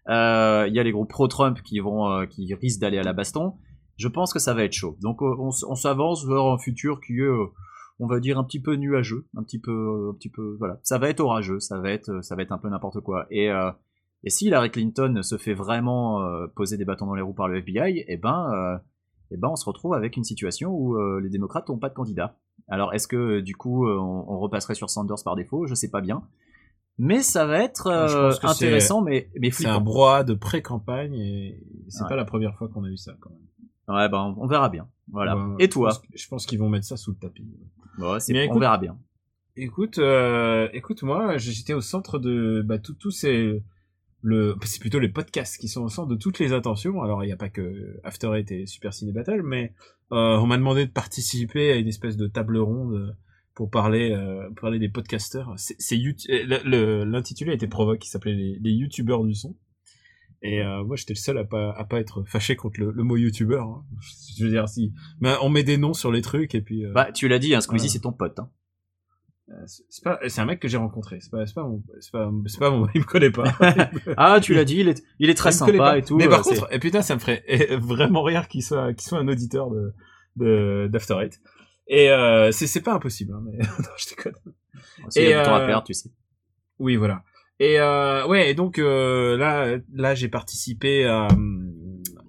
Il 0.06 0.12
y 0.72 0.78
a 0.78 0.82
les 0.82 0.92
groupes 0.92 1.08
pro-Trump 1.08 1.60
qui 1.62 1.80
vont 1.80 2.26
qui 2.26 2.54
risquent 2.54 2.80
d'aller 2.80 2.98
à 2.98 3.02
la 3.02 3.14
baston. 3.14 3.54
Je 3.96 4.08
pense 4.08 4.32
que 4.32 4.38
ça 4.38 4.52
va 4.52 4.64
être 4.64 4.74
chaud. 4.74 4.98
Donc 5.00 5.22
on, 5.22 5.48
on 5.48 5.74
s'avance 5.74 6.26
vers 6.26 6.44
un 6.44 6.58
futur 6.58 7.00
qui 7.00 7.14
est 7.14 7.28
on 8.00 8.06
va 8.06 8.20
dire 8.20 8.38
un 8.38 8.44
petit 8.44 8.60
peu 8.60 8.74
nuageux, 8.74 9.26
un 9.36 9.42
petit 9.42 9.58
peu 9.58 10.10
un 10.10 10.14
petit 10.14 10.28
peu 10.28 10.56
voilà, 10.58 10.78
ça 10.82 10.98
va 10.98 11.08
être 11.08 11.20
orageux, 11.20 11.58
ça 11.58 11.78
va 11.78 11.90
être 11.90 12.22
ça 12.22 12.36
va 12.36 12.42
être 12.42 12.52
un 12.52 12.58
peu 12.58 12.68
n'importe 12.68 13.00
quoi. 13.00 13.26
Et 13.30 13.48
et 14.24 14.30
si 14.30 14.46
Hillary 14.46 14.70
Clinton 14.70 15.20
se 15.22 15.38
fait 15.38 15.54
vraiment 15.54 16.20
poser 16.56 16.76
des 16.76 16.84
bâtons 16.84 17.06
dans 17.06 17.14
les 17.14 17.22
roues 17.22 17.34
par 17.34 17.46
le 17.46 17.58
FBI, 17.58 18.04
eh 18.08 18.16
ben 18.16 18.80
eh 19.30 19.36
ben 19.36 19.48
on 19.48 19.56
se 19.56 19.64
retrouve 19.64 19.94
avec 19.94 20.16
une 20.16 20.24
situation 20.24 20.70
où 20.70 20.96
euh, 20.96 21.20
les 21.20 21.28
démocrates 21.28 21.68
n'ont 21.68 21.78
pas 21.78 21.88
de 21.88 21.94
candidat. 21.94 22.36
Alors 22.68 22.94
est-ce 22.94 23.08
que 23.08 23.40
du 23.40 23.56
coup 23.56 23.86
euh, 23.86 23.98
on, 23.98 24.38
repasserait 24.38 24.74
sur 24.74 24.90
Sanders 24.90 25.22
par 25.24 25.34
défaut? 25.34 25.66
Je 25.66 25.74
sais 25.74 25.90
pas 25.90 26.00
bien. 26.00 26.22
Mais 26.98 27.20
ça 27.20 27.44
va 27.44 27.58
être 27.58 27.88
euh, 27.88 28.32
intéressant, 28.42 29.02
mais 29.02 29.28
mais 29.40 29.50
C'est 29.50 29.66
un 29.66 29.80
broie 29.80 30.22
de 30.22 30.34
pré-campagne 30.34 31.14
et 31.14 31.60
c'est 31.88 32.06
pas 32.06 32.14
la 32.14 32.24
première 32.24 32.54
fois 32.54 32.68
qu'on 32.68 32.84
a 32.84 32.88
vu 32.88 32.96
ça 32.96 33.14
quand 33.20 33.30
même. 33.30 33.96
Ouais, 33.96 34.08
ben 34.08 34.34
on 34.38 34.46
verra 34.46 34.68
bien. 34.68 34.88
Voilà. 35.10 35.36
et 35.58 35.68
toi? 35.68 35.90
Je 36.14 36.28
pense, 36.28 36.46
qu'ils 36.46 36.58
vont 36.58 36.68
mettre 36.68 36.86
ça 36.86 36.96
sous 36.96 37.10
le 37.10 37.16
tapis. 37.16 37.44
Bon, 37.98 38.16
mais 38.28 38.48
on 38.50 38.58
verra 38.58 38.78
bien. 38.78 38.96
Écoute, 39.56 39.98
écoute, 40.72 41.02
moi, 41.02 41.36
j'étais 41.38 41.74
au 41.74 41.80
centre 41.80 42.20
de 42.20 42.62
bah, 42.64 42.78
tous 42.78 43.10
ces 43.10 43.64
le, 44.24 44.56
c'est 44.64 44.80
plutôt 44.80 44.98
les 44.98 45.08
podcasts 45.08 45.58
qui 45.58 45.68
sont 45.68 45.82
au 45.82 45.88
centre 45.88 46.08
de 46.08 46.16
toutes 46.16 46.38
les 46.38 46.52
attentions. 46.52 47.02
Alors, 47.02 47.22
il 47.22 47.26
n'y 47.26 47.32
a 47.32 47.36
pas 47.36 47.50
que 47.50 48.00
After 48.02 48.30
Eight 48.34 48.50
et 48.50 48.66
Super 48.66 48.92
Ciné 48.92 49.12
Battle, 49.12 49.42
mais 49.44 49.72
euh, 50.12 50.36
on 50.38 50.46
m'a 50.46 50.56
demandé 50.56 50.86
de 50.86 50.90
participer 50.90 51.72
à 51.72 51.76
une 51.76 51.88
espèce 51.88 52.16
de 52.16 52.26
table 52.26 52.58
ronde 52.58 53.16
pour 53.54 53.70
parler, 53.70 54.10
euh, 54.10 54.48
parler 54.60 54.78
des 54.78 54.88
podcasters. 54.88 55.52
C'est, 55.56 55.96
euh, 56.30 57.04
l'intitulé 57.04 57.52
été 57.52 57.68
provoque, 57.68 58.00
qui 58.00 58.08
s'appelait 58.08 58.34
les, 58.34 58.58
les 58.60 58.72
youtubeurs 58.72 59.24
du 59.24 59.34
son. 59.34 59.54
Et 60.44 60.60
euh, 60.60 60.84
moi, 60.84 60.94
j'étais 60.96 61.14
le 61.14 61.18
seul 61.18 61.38
à 61.38 61.44
pas 61.44 61.72
à 61.72 61.84
pas 61.84 61.98
être 61.98 62.22
fâché 62.24 62.54
contre 62.54 62.78
le, 62.78 63.02
mot 63.02 63.16
youtubeur. 63.16 63.66
Hein. 63.66 63.84
Je 64.36 64.44
veux 64.44 64.50
dire, 64.50 64.68
si, 64.68 64.92
mais 65.18 65.34
on 65.40 65.48
met 65.48 65.64
des 65.64 65.78
noms 65.78 65.94
sur 65.94 66.12
les 66.12 66.20
trucs 66.20 66.54
et 66.54 66.60
puis. 66.60 66.84
Euh, 66.84 66.92
bah, 66.92 67.10
tu 67.12 67.28
l'as 67.28 67.38
dit, 67.38 67.54
hein, 67.54 67.62
Squeezie, 67.62 67.88
c'est 67.88 68.00
ton 68.00 68.12
pote. 68.12 68.38
Hein. 68.38 68.50
Euh, 69.50 69.54
c'est 69.66 70.02
pas 70.02 70.18
c'est 70.26 70.40
un 70.40 70.46
mec 70.46 70.58
que 70.58 70.68
j'ai 70.68 70.78
rencontré. 70.78 71.18
C'est 71.20 71.30
pas 71.30 71.44
c'est 71.44 71.54
pas 71.54 71.64
mon 71.64 71.82
c'est 72.00 72.10
pas 72.12 72.30
c'est 72.46 72.58
pas 72.58 72.70
mon 72.70 72.86
il 72.94 73.00
me 73.02 73.04
connaît 73.04 73.30
pas. 73.30 73.44
Ah 74.16 74.40
tu 74.40 74.54
l'as 74.54 74.64
dit 74.64 74.78
il 74.78 74.88
est 74.88 75.02
il 75.18 75.28
est 75.28 75.34
très 75.34 75.52
sympa 75.52 75.98
et 75.98 76.02
tout 76.02 76.16
mais 76.16 76.28
par 76.28 76.40
euh, 76.40 76.42
contre 76.42 76.68
et 76.72 76.78
putain 76.78 77.02
ça 77.02 77.14
me 77.14 77.20
ferait 77.20 77.44
vraiment 77.76 78.22
rire 78.22 78.48
qu'il 78.48 78.62
soit 78.62 78.94
qu'il 78.94 79.06
soit 79.06 79.18
un 79.18 79.28
auditeur 79.28 79.70
de 79.70 79.92
de 80.36 80.88
d'After 80.90 81.16
Eight. 81.20 81.40
Et 81.88 82.10
euh, 82.10 82.52
c'est 82.52 82.66
c'est 82.66 82.80
pas 82.80 82.94
impossible 82.94 83.34
hein, 83.34 83.42
mais 83.44 83.58
non 83.58 83.90
je 83.98 84.08
déconne. 84.08 84.34
Et 85.16 85.24
il 85.24 85.28
y 85.28 85.32
a 85.34 85.44
temps 85.44 85.54
à 85.54 85.66
perdre 85.66 85.84
tu 85.84 85.92
sais. 85.92 86.08
oui 86.78 86.96
voilà. 86.96 87.22
Et 87.60 87.78
euh, 87.78 88.26
ouais 88.26 88.50
et 88.50 88.54
donc 88.54 88.78
euh, 88.78 89.36
là 89.36 89.76
là 89.92 90.14
j'ai 90.14 90.28
participé 90.28 91.04
à 91.04 91.28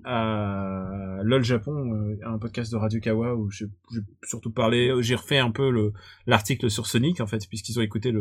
à 0.04 0.85
LOL 1.26 1.44
Japon, 1.44 1.94
euh, 1.94 2.18
un 2.26 2.38
podcast 2.38 2.72
de 2.72 2.78
Radio 2.78 3.00
Kawa 3.00 3.36
où 3.36 3.50
j'ai 3.50 3.66
surtout 4.24 4.52
parlé, 4.52 4.94
j'ai 5.02 5.16
refait 5.16 5.40
un 5.40 5.52
peu 5.52 5.70
le 5.70 5.94
l'article 6.28 6.70
sur 6.70 6.86
Sonic 6.86 7.20
en 7.20 7.28
fait, 7.28 7.48
puisqu'ils 7.48 7.78
ont 7.80 7.82
écouté 7.82 8.14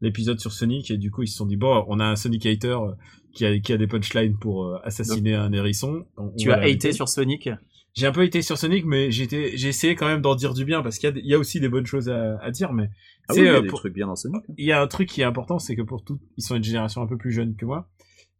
l'épisode 0.00 0.38
sur 0.40 0.52
Sonic 0.52 0.90
et 0.90 0.98
du 0.98 1.10
coup 1.10 1.22
ils 1.22 1.28
se 1.28 1.36
sont 1.36 1.46
dit 1.46 1.56
bon, 1.56 1.84
on 1.88 1.98
a 1.98 2.04
un 2.04 2.16
Sonic 2.16 2.46
hater 2.46 2.68
euh, 2.68 2.92
qui 3.32 3.46
a 3.46 3.58
qui 3.58 3.72
a 3.72 3.76
des 3.76 3.86
punchlines 3.86 4.36
pour 4.38 4.66
euh, 4.66 4.78
assassiner 4.84 5.34
un 5.34 5.52
hérisson. 5.52 6.06
tu 6.38 6.52
as 6.52 6.58
haté 6.58 6.92
sur 6.92 7.08
Sonic? 7.08 7.48
J'ai 7.94 8.06
un 8.06 8.12
peu 8.12 8.22
été 8.22 8.40
sur 8.40 8.56
Sonic, 8.56 8.84
mais 8.84 9.10
j'ai 9.10 9.34
essayé 9.66 9.96
quand 9.96 10.06
même 10.06 10.20
d'en 10.20 10.36
dire 10.36 10.54
du 10.54 10.64
bien 10.64 10.80
parce 10.82 10.98
qu'il 10.98 11.08
y 11.08 11.12
a 11.12 11.16
il 11.18 11.26
y 11.26 11.34
a 11.34 11.38
aussi 11.38 11.58
des 11.58 11.68
bonnes 11.68 11.86
choses 11.86 12.08
à, 12.08 12.38
à 12.40 12.50
dire, 12.52 12.72
mais 12.72 12.88
ah 13.28 13.34
oui, 13.34 13.40
il 13.40 13.46
y 13.46 13.48
a 13.48 13.60
des 13.60 13.66
trucs 13.68 13.94
bien 13.94 14.06
dans 14.06 14.16
Sonic. 14.16 14.42
Il 14.58 14.64
y 14.64 14.72
a 14.72 14.80
un 14.80 14.86
truc 14.86 15.08
qui 15.08 15.22
est 15.22 15.24
important, 15.24 15.58
c'est 15.58 15.74
que 15.74 15.82
pour 15.82 16.04
tout, 16.04 16.20
ils 16.36 16.44
sont 16.44 16.54
une 16.54 16.62
génération 16.62 17.02
un 17.02 17.06
peu 17.06 17.16
plus 17.16 17.32
jeune 17.32 17.56
que 17.56 17.64
moi 17.64 17.88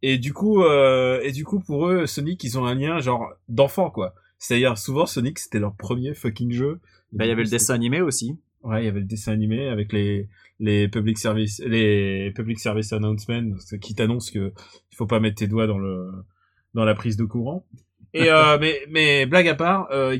et 0.02 0.18
du 0.18 0.32
coup, 0.32 0.62
euh, 0.62 1.20
et 1.22 1.32
du 1.32 1.44
coup, 1.44 1.60
pour 1.60 1.88
eux, 1.88 2.06
Sonic, 2.06 2.42
ils 2.44 2.58
ont 2.58 2.64
un 2.64 2.74
lien 2.74 3.00
genre 3.00 3.32
d'enfant, 3.48 3.90
quoi. 3.90 4.14
C'est-à-dire, 4.38 4.78
souvent, 4.78 5.06
Sonic, 5.06 5.38
c'était 5.38 5.58
leur 5.58 5.74
premier 5.74 6.14
fucking 6.14 6.52
jeu. 6.52 6.80
Bah, 7.12 7.26
il 7.26 7.28
y 7.28 7.32
avait 7.32 7.42
le 7.42 7.50
dessin 7.50 7.74
animé 7.74 8.00
aussi. 8.00 8.38
Ouais, 8.62 8.82
il 8.82 8.86
y 8.86 8.88
avait 8.88 9.00
le 9.00 9.06
dessin 9.06 9.32
animé 9.32 9.68
avec 9.68 9.92
les 9.92 10.28
les 10.58 10.88
public 10.88 11.16
service 11.16 11.62
les 11.64 12.30
public 12.32 12.58
service 12.58 12.92
announcements 12.92 13.56
qui 13.80 13.94
t'annoncent 13.94 14.30
que 14.30 14.52
il 14.92 14.96
faut 14.96 15.06
pas 15.06 15.18
mettre 15.18 15.36
tes 15.36 15.46
doigts 15.46 15.66
dans 15.66 15.78
le 15.78 16.10
dans 16.74 16.84
la 16.84 16.94
prise 16.94 17.16
de 17.16 17.24
courant. 17.24 17.66
Et 18.12 18.28
euh, 18.30 18.58
mais 18.60 18.82
mais 18.90 19.26
blague 19.26 19.48
à 19.48 19.54
part, 19.54 19.88
euh, 19.90 20.18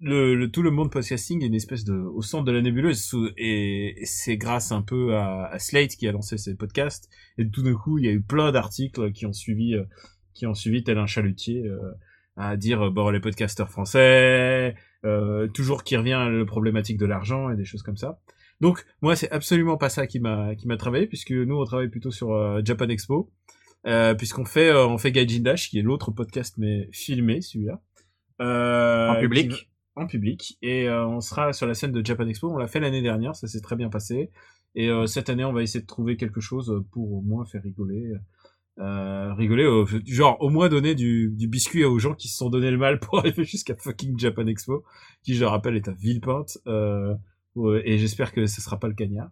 le, 0.00 0.46
tout 0.46 0.62
le 0.62 0.70
monde 0.70 0.92
podcasting 0.92 1.42
est 1.42 1.46
une 1.46 1.54
espèce 1.54 1.84
de 1.84 1.94
au 1.94 2.22
centre 2.22 2.44
de 2.44 2.52
la 2.52 2.60
nébuleuse. 2.60 3.14
Et, 3.36 4.00
c'est 4.04 4.36
grâce 4.36 4.72
un 4.72 4.82
peu 4.82 5.16
à, 5.16 5.58
Slate 5.58 5.96
qui 5.96 6.06
a 6.06 6.12
lancé 6.12 6.38
ces 6.38 6.54
podcasts. 6.54 7.08
Et 7.36 7.48
tout 7.48 7.62
d'un 7.62 7.74
coup 7.74 7.98
il 7.98 8.04
y 8.04 8.08
a 8.08 8.12
eu 8.12 8.20
plein 8.20 8.52
d'articles 8.52 9.12
qui 9.12 9.26
ont 9.26 9.32
suivi 9.32 9.74
euh, 9.74 9.84
qui 10.34 10.46
ont 10.46 10.54
suivi 10.54 10.84
tel 10.84 10.98
un 10.98 11.06
chalutier 11.06 11.66
euh, 11.66 11.78
à 12.36 12.56
dire 12.56 12.86
euh, 12.86 12.90
bon 12.90 13.10
les 13.10 13.20
podcasteurs 13.20 13.70
français 13.70 14.74
toujours 15.54 15.84
qui 15.84 15.96
revient 15.96 16.26
le 16.28 16.44
problématique 16.44 16.98
de 16.98 17.06
l'argent 17.06 17.50
et 17.50 17.56
des 17.56 17.64
choses 17.64 17.82
comme 17.82 17.96
ça. 17.96 18.20
Donc 18.60 18.84
moi 19.00 19.16
c'est 19.16 19.30
absolument 19.30 19.76
pas 19.76 19.88
ça 19.88 20.06
qui 20.06 20.20
m'a 20.20 20.54
qui 20.56 20.66
m'a 20.66 20.76
travaillé 20.76 21.06
puisque 21.06 21.30
nous 21.30 21.56
on 21.56 21.64
travaille 21.64 21.88
plutôt 21.88 22.10
sur 22.10 22.64
Japan 22.64 22.88
Expo. 22.88 23.30
Puisqu'on 24.18 24.44
fait 24.44 24.72
on 24.72 24.98
fait 24.98 25.12
Gaijin 25.12 25.40
Dash 25.40 25.70
qui 25.70 25.78
est 25.78 25.82
l'autre 25.82 26.10
podcast 26.10 26.56
mais 26.58 26.88
filmé 26.92 27.40
celui-là. 27.40 27.80
En 28.40 29.20
public 29.20 29.68
en 29.98 30.06
public 30.06 30.58
et 30.62 30.88
euh, 30.88 31.06
on 31.06 31.20
sera 31.20 31.52
sur 31.52 31.66
la 31.66 31.74
scène 31.74 31.92
de 31.92 32.04
Japan 32.04 32.26
Expo. 32.26 32.50
On 32.50 32.56
l'a 32.56 32.66
fait 32.66 32.80
l'année 32.80 33.02
dernière, 33.02 33.34
ça 33.36 33.46
s'est 33.46 33.60
très 33.60 33.76
bien 33.76 33.88
passé. 33.88 34.30
Et 34.74 34.88
euh, 34.88 35.06
cette 35.06 35.28
année, 35.28 35.44
on 35.44 35.52
va 35.52 35.62
essayer 35.62 35.80
de 35.80 35.86
trouver 35.86 36.16
quelque 36.16 36.40
chose 36.40 36.84
pour 36.92 37.12
au 37.12 37.22
moins 37.22 37.44
faire 37.44 37.62
rigoler. 37.62 38.12
Euh, 38.78 39.34
rigoler, 39.34 39.66
genre 40.06 40.36
au 40.40 40.50
moins 40.50 40.68
donner 40.68 40.94
du, 40.94 41.34
biscuit 41.48 41.84
aux 41.84 41.98
gens 41.98 42.14
qui 42.14 42.28
se 42.28 42.36
sont 42.36 42.48
donné 42.48 42.70
le 42.70 42.78
mal 42.78 43.00
pour 43.00 43.18
arriver 43.18 43.44
jusqu'à 43.44 43.74
fucking 43.74 44.18
Japan 44.18 44.46
Expo, 44.46 44.84
qui 45.22 45.34
je 45.34 45.40
le 45.40 45.48
rappelle 45.48 45.76
est 45.76 45.88
à 45.88 45.92
Villepinte. 45.92 46.58
et 46.66 47.98
j'espère 47.98 48.32
que 48.32 48.46
ce 48.46 48.60
sera 48.60 48.78
pas 48.78 48.88
le 48.88 48.94
cagnard. 48.94 49.30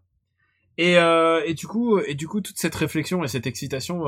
Et, 0.78 1.54
du 1.54 1.66
coup, 1.66 1.98
et 2.00 2.14
du 2.14 2.26
coup, 2.26 2.40
toute 2.40 2.58
cette 2.58 2.74
réflexion 2.74 3.22
et 3.24 3.28
cette 3.28 3.46
excitation 3.46 4.04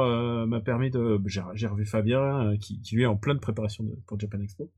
m'a 0.47 0.61
permis 0.61 0.91
de. 0.91 1.21
J'ai 1.55 1.67
revu 1.67 1.87
Fabien, 1.87 2.57
qui, 2.61 2.81
lui 2.93 3.05
est 3.05 3.07
en 3.07 3.17
pleine 3.17 3.39
préparation 3.39 3.85
pour 4.07 4.19
Japan 4.19 4.41
Expo 4.41 4.71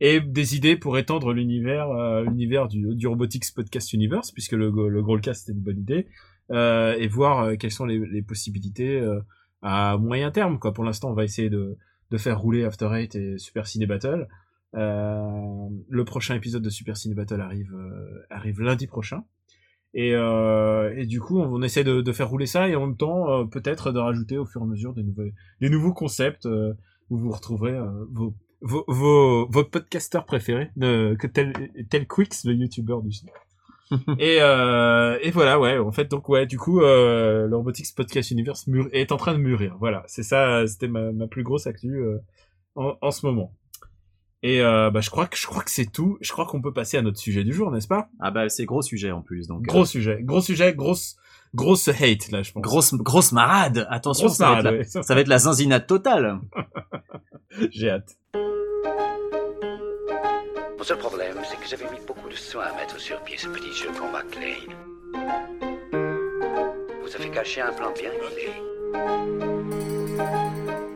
et 0.00 0.20
des 0.20 0.56
idées 0.56 0.76
pour 0.76 0.98
étendre 0.98 1.32
l'univers 1.32 1.90
euh, 1.90 2.24
l'univers 2.24 2.68
du, 2.68 2.94
du 2.94 3.06
Robotics 3.06 3.54
Podcast 3.54 3.92
Universe 3.92 4.32
puisque 4.32 4.52
le, 4.52 4.70
le 4.70 5.02
Growlcast 5.02 5.48
une 5.48 5.60
bonne 5.60 5.78
idée 5.78 6.06
euh, 6.50 6.94
et 6.98 7.08
voir 7.08 7.44
euh, 7.44 7.56
quelles 7.56 7.70
sont 7.70 7.86
les, 7.86 7.98
les 7.98 8.22
possibilités 8.22 9.00
euh, 9.00 9.20
à 9.62 9.96
moyen 9.96 10.30
terme 10.30 10.58
quoi. 10.58 10.74
Pour 10.74 10.84
l'instant 10.84 11.10
on 11.10 11.14
va 11.14 11.24
essayer 11.24 11.48
de, 11.48 11.78
de 12.10 12.18
faire 12.18 12.38
rouler 12.38 12.64
After 12.64 12.90
Eight 12.92 13.14
et 13.14 13.38
Super 13.38 13.66
Ciné 13.66 13.86
Battle. 13.86 14.28
Le 14.74 16.02
prochain 16.04 16.34
épisode 16.34 16.62
de 16.62 16.68
Super 16.68 16.96
Ciné 16.96 17.14
Battle 17.14 17.40
arrive 17.40 17.72
arrive 18.28 18.60
lundi 18.60 18.86
prochain. 18.86 19.24
Et, 19.94 20.10
et 20.10 21.06
du 21.06 21.20
coup 21.20 21.38
on, 21.38 21.62
essaie 21.62 21.84
de, 21.84 22.00
de, 22.00 22.12
faire 22.12 22.28
rouler 22.28 22.46
ça 22.46 22.68
et 22.68 22.74
en 22.74 22.80
même 22.84 22.96
temps 22.96 23.46
peut-être 23.46 23.92
de 23.92 24.00
rajouter 24.00 24.36
au 24.36 24.44
fur 24.44 24.60
et 24.60 24.64
à 24.64 24.66
mesure 24.66 24.92
des 24.92 25.04
nouveaux 25.04 25.22
des 25.60 25.70
nouveaux 25.70 25.92
concepts 25.92 26.46
où 26.46 27.16
vous 27.16 27.30
retrouverez 27.30 27.78
vos 28.10 28.34
vos, 28.64 28.84
vos, 28.88 29.46
votre 29.50 29.70
podcasteur 29.70 30.24
préféré, 30.24 30.70
de, 30.76 31.16
que 31.20 31.26
tel, 31.26 31.52
tel 31.90 32.08
Quix, 32.08 32.44
le 32.44 32.54
youtubeur 32.54 33.02
du 33.02 33.10
et, 34.18 34.38
euh, 34.40 35.18
et 35.20 35.30
voilà, 35.30 35.60
ouais, 35.60 35.78
en 35.78 35.92
fait, 35.92 36.10
donc 36.10 36.28
ouais, 36.30 36.46
du 36.46 36.58
coup, 36.58 36.80
euh, 36.80 37.46
le 37.46 37.54
Robotics 37.54 37.94
Podcast 37.94 38.30
Universe 38.30 38.66
est 38.92 39.12
en 39.12 39.18
train 39.18 39.34
de 39.34 39.38
mûrir. 39.38 39.76
Voilà, 39.78 40.02
c'est 40.06 40.22
ça, 40.22 40.66
c'était 40.66 40.88
ma, 40.88 41.12
ma 41.12 41.26
plus 41.26 41.42
grosse 41.42 41.66
actu 41.66 41.94
euh, 41.94 42.18
en, 42.74 42.96
en, 43.02 43.10
ce 43.10 43.26
moment. 43.26 43.52
Et 44.42 44.60
bah, 44.60 45.00
je 45.00 45.10
crois 45.10 45.26
que 45.26 45.36
je 45.36 45.46
crois 45.46 45.62
que 45.62 45.70
c'est 45.70 45.90
tout. 45.90 46.18
Je 46.20 46.32
crois 46.32 46.46
qu'on 46.46 46.60
peut 46.60 46.72
passer 46.72 46.96
à 46.96 47.02
notre 47.02 47.18
sujet 47.18 47.44
du 47.44 47.52
jour, 47.52 47.70
n'est-ce 47.70 47.88
pas? 47.88 48.08
Ah 48.20 48.30
bah 48.30 48.50
c'est 48.50 48.66
gros 48.66 48.82
sujet 48.82 49.10
en 49.10 49.22
plus, 49.22 49.46
donc. 49.46 49.62
Gros 49.62 49.86
sujet, 49.86 50.18
gros 50.22 50.42
sujet, 50.42 50.74
grosse 50.74 51.16
grosse 51.54 51.88
hate 51.88 52.30
là, 52.30 52.42
je 52.42 52.52
pense. 52.52 52.62
Grosse 52.62 52.94
grosse 52.94 53.32
marade. 53.32 53.86
Attention, 53.88 54.28
ça, 54.30 54.50
va 54.50 54.58
être 54.58 54.64
la, 54.64 55.02
ça 55.02 55.14
va 55.14 55.20
être 55.22 55.28
la 55.28 55.38
zinzinade 55.38 55.86
totale. 55.86 56.40
J'ai 57.70 57.88
hâte. 57.88 58.18
Mon 60.84 60.88
seul 60.88 60.98
problème, 60.98 61.38
c'est 61.48 61.56
que 61.58 61.66
j'avais 61.66 61.90
mis 61.90 62.06
beaucoup 62.06 62.28
de 62.28 62.34
soin 62.34 62.64
à 62.64 62.76
mettre 62.76 63.00
sur 63.00 63.18
pied 63.22 63.38
ce 63.38 63.48
petit 63.48 63.72
jeu 63.72 63.88
qu'on 63.98 64.10
McLean. 64.10 64.70
Vous 67.00 67.16
avez 67.16 67.30
caché 67.30 67.62
un 67.62 67.72
plan 67.72 67.90
bien 67.92 68.10
huilé. 68.12 68.50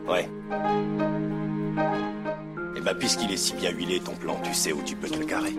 Ouais. 0.07 0.29
Et 2.77 2.81
bah, 2.81 2.93
puisqu'il 2.93 3.31
est 3.31 3.37
si 3.37 3.55
bien 3.55 3.71
huilé, 3.71 3.99
ton 3.99 4.13
plan, 4.13 4.39
tu 4.43 4.53
sais 4.53 4.73
où 4.73 4.83
tu 4.83 4.95
peux 4.95 5.09
te 5.09 5.17
le 5.17 5.25
carrer. 5.25 5.55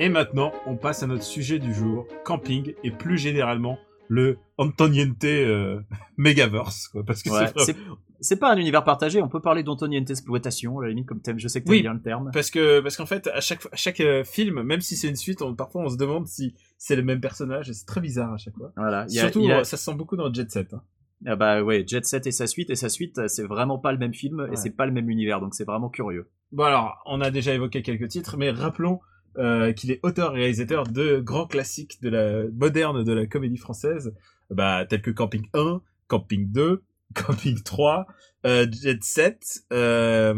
Et 0.00 0.08
maintenant, 0.08 0.52
on 0.66 0.74
passe 0.74 1.04
à 1.04 1.06
notre 1.06 1.22
sujet 1.22 1.60
du 1.60 1.72
jour, 1.72 2.08
camping, 2.24 2.74
et 2.82 2.90
plus 2.90 3.18
généralement, 3.18 3.78
le 4.08 4.38
Antoniente 4.58 5.24
euh, 5.24 5.80
Megaverse, 6.16 6.88
quoi, 6.88 7.04
parce 7.04 7.22
que 7.22 7.30
Ouais, 7.30 7.74
c'est 8.20 8.36
pas 8.38 8.52
un 8.52 8.56
univers 8.56 8.84
partagé, 8.84 9.20
on 9.20 9.28
peut 9.28 9.40
parler 9.40 9.62
d'Antoniente 9.62 10.08
exploitation, 10.10 10.78
à 10.78 10.84
la 10.84 10.88
limite 10.90 11.06
comme 11.06 11.20
thème, 11.20 11.38
je 11.38 11.48
sais 11.48 11.60
que 11.60 11.66
t'aimes 11.66 11.72
Oui. 11.76 11.82
bien 11.82 11.94
le 11.94 12.00
terme. 12.00 12.30
parce 12.32 12.50
que 12.50 12.80
parce 12.80 12.96
qu'en 12.96 13.06
fait 13.06 13.26
à 13.28 13.40
chaque 13.40 13.66
à 13.72 13.76
chaque 13.76 14.00
euh, 14.00 14.24
film 14.24 14.62
même 14.62 14.80
si 14.80 14.96
c'est 14.96 15.08
une 15.08 15.16
suite 15.16 15.42
on, 15.42 15.54
parfois 15.54 15.82
on 15.82 15.88
se 15.90 15.96
demande 15.96 16.26
si 16.26 16.54
c'est 16.78 16.96
le 16.96 17.02
même 17.02 17.20
personnage 17.20 17.68
et 17.68 17.74
c'est 17.74 17.84
très 17.86 18.00
bizarre 18.00 18.32
à 18.32 18.36
chaque 18.38 18.54
fois 18.56 18.72
Voilà, 18.76 19.04
il 19.08 19.14
y 19.14 19.18
a, 19.18 19.22
surtout 19.22 19.40
il 19.40 19.46
y 19.48 19.52
a- 19.52 19.64
ça 19.64 19.76
se 19.76 19.84
sent 19.84 19.94
beaucoup 19.94 20.16
dans 20.16 20.32
Jet 20.32 20.50
Set 20.50 20.72
hein. 20.72 20.82
ah 21.26 21.36
bah 21.36 21.62
ouais, 21.62 21.84
Jet 21.86 22.04
Set 22.06 22.26
et 22.26 22.30
sa 22.32 22.46
suite, 22.46 22.70
et 22.70 22.76
sa 22.76 22.88
suite, 22.88 23.26
c'est 23.28 23.44
vraiment 23.44 23.78
pas 23.78 23.92
le 23.92 23.98
même 23.98 24.14
film, 24.14 24.40
Ouais. 24.40 24.52
et 24.52 24.56
c'est 24.56 24.70
pas 24.70 24.86
le 24.86 24.92
même 24.92 25.10
univers, 25.10 25.40
donc 25.40 25.54
c'est 25.54 25.64
vraiment 25.66 25.88
curieux. 25.90 26.28
bon 26.52 26.64
alors 26.64 27.02
on 27.06 27.20
a 27.20 27.30
déjà 27.30 27.52
évoqué 27.52 27.82
quelques 27.82 28.08
titres 28.08 28.36
mais 28.38 28.50
rappelons 28.50 29.00
euh, 29.38 29.72
qu'il 29.72 29.90
est 29.90 30.00
auteur 30.02 30.36
et 30.36 30.40
réalisateur 30.40 30.84
de 30.86 31.20
grands 31.20 31.46
classiques 31.46 32.00
de 32.02 32.08
la 32.08 32.44
moderne 32.52 33.04
de 33.04 33.12
la 33.12 33.26
comédie 33.26 33.56
française 33.56 34.14
bah 34.50 34.84
tels 34.86 35.02
que 35.02 35.10
Camping 35.10 35.48
1 35.54 35.80
Camping 36.08 36.50
2 36.50 36.82
Camping 37.14 37.62
3 37.62 38.06
euh, 38.46 38.66
Jet 38.70 39.02
Set 39.02 39.64
euh, 39.72 40.34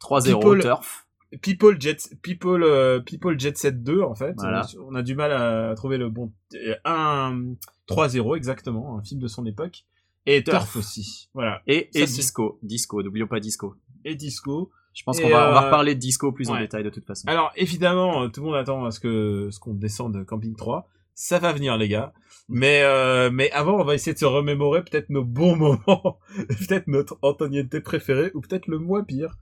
3-0 0.00 0.38
People- 0.38 0.60
Turf. 0.60 1.06
People 1.40 1.80
Jet 1.80 1.96
People 2.22 2.62
euh, 2.62 3.00
People 3.00 3.38
Jet 3.38 3.56
Set 3.56 3.82
2 3.82 4.02
en 4.02 4.14
fait. 4.14 4.34
Voilà. 4.36 4.66
On 4.86 4.94
a 4.94 5.02
du 5.02 5.14
mal 5.14 5.32
à 5.32 5.74
trouver 5.74 5.96
le 5.96 6.10
bon 6.10 6.30
euh, 6.54 6.74
un 6.84 7.54
3-0 7.88 8.36
exactement, 8.36 8.98
un 8.98 9.02
film 9.02 9.20
de 9.20 9.28
son 9.28 9.46
époque 9.46 9.84
et 10.26 10.42
Turf. 10.44 10.58
Turf 10.58 10.76
aussi. 10.76 11.28
Voilà. 11.34 11.62
Et, 11.66 11.88
Disco, 11.94 12.58
Disco, 12.62 13.02
n'oublions 13.02 13.26
pas 13.26 13.40
Disco. 13.40 13.76
Et 14.04 14.14
Disco. 14.14 14.70
Je 14.94 15.02
pense 15.04 15.20
qu'on 15.20 15.28
va, 15.28 15.48
on 15.48 15.52
va 15.52 15.62
euh, 15.62 15.66
reparler 15.66 15.94
de 15.94 16.00
Disco 16.00 16.32
plus 16.32 16.50
en 16.50 16.58
détail 16.58 16.84
de 16.84 16.90
toute 16.90 17.06
façon. 17.06 17.26
Alors 17.28 17.52
évidemment, 17.56 18.22
euh, 18.22 18.28
tout 18.28 18.40
le 18.40 18.46
monde 18.46 18.56
attend 18.56 18.84
à 18.84 18.90
ce 18.90 19.00
que 19.00 19.48
ce 19.50 19.58
qu'on 19.58 19.74
descende 19.74 20.14
de 20.18 20.22
Camping 20.22 20.54
3. 20.54 20.88
Ça 21.14 21.38
va 21.38 21.52
venir 21.52 21.76
les 21.76 21.88
gars. 21.88 22.12
Mais 22.48 22.82
euh, 22.82 23.30
mais 23.32 23.50
avant, 23.52 23.80
on 23.80 23.84
va 23.84 23.94
essayer 23.94 24.12
de 24.12 24.18
se 24.18 24.24
remémorer 24.24 24.82
peut-être 24.82 25.10
nos 25.10 25.24
bons 25.24 25.56
moments, 25.86 26.18
peut-être 26.36 26.88
notre 26.88 27.18
Antoniente 27.22 27.78
préféré 27.80 28.30
ou 28.34 28.40
peut-être 28.40 28.66
le 28.66 28.78
moins 28.78 29.04
pire. 29.04 29.36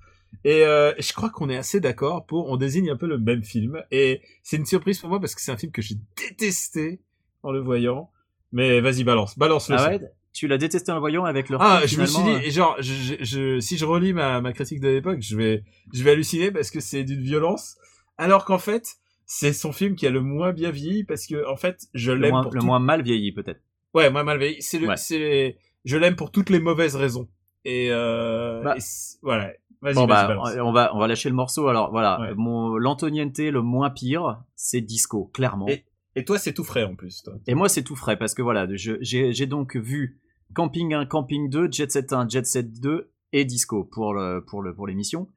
Et 0.45 0.65
euh, 0.65 0.93
je 0.99 1.13
crois 1.13 1.31
qu'on 1.31 1.49
est 1.49 1.57
assez 1.57 1.81
d'accord 1.81 2.25
pour 2.27 2.49
on 2.51 2.57
désigne 2.57 2.91
un 2.91 2.97
peu 2.97 3.07
le 3.07 3.19
même 3.19 3.43
film 3.43 3.83
et 3.91 4.21
c'est 4.45 4.57
une 4.57 4.67
surprise 4.67 5.01
pour 5.01 5.09
moi 5.09 5.19
parce 5.19 5.35
que 5.35 5.41
c'est 5.41 5.51
un 5.51 5.57
film 5.57 5.73
que 5.73 5.83
j'ai 5.83 5.97
détesté 6.17 7.01
en 7.43 7.51
le 7.51 7.61
voyant. 7.61 8.11
Mais 8.53 8.81
vas-y 8.81 9.05
balance, 9.05 9.39
balance 9.39 9.69
le. 9.69 9.77
ah 9.79 9.89
ouais? 9.89 10.01
Tu 10.41 10.49
l'as 10.49 10.57
détesté 10.57 10.91
en 10.91 10.95
le 10.95 11.01
voyant 11.01 11.27
avec 11.27 11.51
le 11.51 11.59
Ah, 11.61 11.83
je 11.85 12.01
me 12.01 12.07
suis 12.07 12.23
dit, 12.23 12.31
et 12.47 12.51
genre, 12.51 12.75
je, 12.79 13.61
si 13.61 13.77
je 13.77 13.85
relis 13.85 14.15
ma, 14.15 14.41
ma 14.41 14.55
critique 14.55 14.81
de 14.81 14.89
l'époque, 14.89 15.19
je 15.21 15.37
vais, 15.37 15.65
je 15.93 16.03
vais 16.03 16.13
halluciner 16.13 16.51
parce 16.51 16.71
que 16.71 16.81
c'est 16.81 17.05
d'une 17.05 17.21
violence. 17.21 17.77
Alors 18.17 18.47
qu'en 18.47 18.57
fait, 18.57 18.87
c'est 19.27 19.53
son 19.53 19.71
film 19.71 19.97
qui 19.97 20.07
a 20.07 20.11
le 20.11 20.23
moins 20.23 20.55
bien 20.55 20.71
vieilli 20.71 21.05
parce 21.05 21.27
que, 21.27 21.47
en 21.47 21.57
fait, 21.57 21.89
je 21.93 22.13
euh, 22.13 22.15
le, 22.15 22.21
l'aime 22.23 22.41
le 22.55 22.61
moins 22.63 22.79
mal 22.79 23.03
vieilli 23.03 23.33
peut-être. 23.33 23.61
Ouais, 23.93 24.09
moins 24.09 24.25
mal 24.25 24.39
vieilli. 24.39 24.63
C'est 24.63 24.79
le, 24.79 24.89
Ouais. 24.89 24.97
c'est, 24.97 25.59
je 25.85 25.99
l'aime 25.99 26.17
pour 26.17 26.31
toutes 26.31 26.49
les 26.49 26.59
mauvaises 26.59 26.97
raisons. 26.97 27.29
Et, 27.67 27.89
euh, 27.91 28.63
Bah. 28.63 28.77
et 28.79 28.81
voilà. 29.21 29.53
Vas-y, 29.83 29.95
Bon 29.95 30.07
bah, 30.07 30.39
on 30.63 30.73
va 30.73 30.95
on 30.95 30.99
va 30.99 31.07
lâcher 31.07 31.29
le 31.29 31.35
morceau. 31.35 31.69
Alors 31.69 31.91
voilà, 31.91 32.19
Ouais. 32.19 32.35
mon 32.35 32.79
l'Antoniente 32.79 33.37
le 33.41 33.61
moins 33.61 33.91
pire, 33.91 34.41
c'est 34.55 34.81
Disco, 34.81 35.31
clairement. 35.35 35.69
Et- 35.69 35.85
Et 36.17 36.25
toi, 36.25 36.39
c'est 36.39 36.55
tout 36.55 36.65
frais 36.65 36.85
en 36.85 36.95
plus. 36.97 37.23
Toi. 37.25 37.35
Et 37.47 37.55
moi, 37.55 37.69
c'est 37.69 37.83
tout 37.83 37.95
frais 37.95 38.17
parce 38.17 38.33
que 38.33 38.41
voilà, 38.41 38.67
j'ai 38.75 39.47
donc 39.47 39.77
vu 39.77 40.19
Camping 40.55 40.95
1, 40.95 41.07
Camping 41.07 41.49
2, 41.51 41.69
Jet 41.73 41.91
Set 41.93 42.13
1, 42.13 42.29
Jet 42.29 42.47
Set 42.47 42.81
2 42.81 43.11
et 43.33 43.45
Disco 43.45 43.85
pour 43.85 44.15
le 44.15 44.45
pour 44.45 44.63
le 44.63 44.75
pour 44.75 44.87
l'émission. 44.87 45.29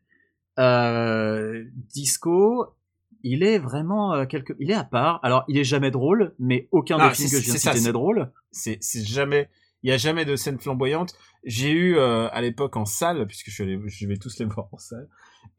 Euh, 0.60 1.64
Disco, 1.94 2.76
il 3.24 3.44
est 3.44 3.58
vraiment 3.58 4.14
euh, 4.14 4.26
quelque, 4.26 4.54
il 4.60 4.70
est 4.72 4.76
à 4.76 4.84
part. 4.84 5.20
Alors, 5.24 5.44
il 5.48 5.58
est 5.58 5.64
jamais 5.64 5.92
drôle, 5.92 6.34
mais 6.40 6.68
aucun 6.72 6.98
Ah, 7.00 7.10
des 7.10 7.16
films 7.16 7.30
que 7.30 7.38
je 7.38 7.44
viens 7.44 7.54
de 7.54 7.60
citer 7.60 7.82
n'est 7.82 7.92
drôle. 7.92 8.32
c'est 8.52 8.78
c'est 8.82 9.04
jamais 9.04 9.50
il 9.84 9.90
y 9.90 9.92
a 9.92 9.98
jamais 9.98 10.24
de 10.24 10.38
scène 10.38 10.60
flamboyante 10.60 11.14
j'ai 11.44 11.72
eu 11.72 11.98
euh, 11.98 12.30
à 12.32 12.40
l'époque 12.42 12.78
en 12.78 12.86
salle 12.86 13.28
puisque 13.28 13.48
je 13.50 13.52
suis 13.56 13.64
allé 13.64 13.78
je 13.88 14.08
vais 14.08 14.16
tous 14.16 14.40
les 14.40 14.46
voir 14.46 14.70
en 14.72 14.78
salle 14.78 15.10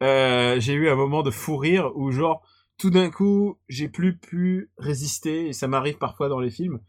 euh, 0.01 0.59
j'ai 0.59 0.73
eu 0.73 0.89
un 0.89 0.95
moment 0.95 1.21
de 1.21 1.29
fou 1.29 1.57
rire 1.57 1.91
où 1.95 2.11
genre 2.11 2.41
tout 2.79 2.89
d'un 2.89 3.11
coup 3.11 3.59
j'ai 3.69 3.87
plus 3.87 4.17
pu 4.17 4.71
résister 4.79 5.49
et 5.49 5.53
ça 5.53 5.67
m'arrive 5.67 5.99
parfois 5.99 6.27
dans 6.27 6.39
les 6.39 6.49
films 6.49 6.79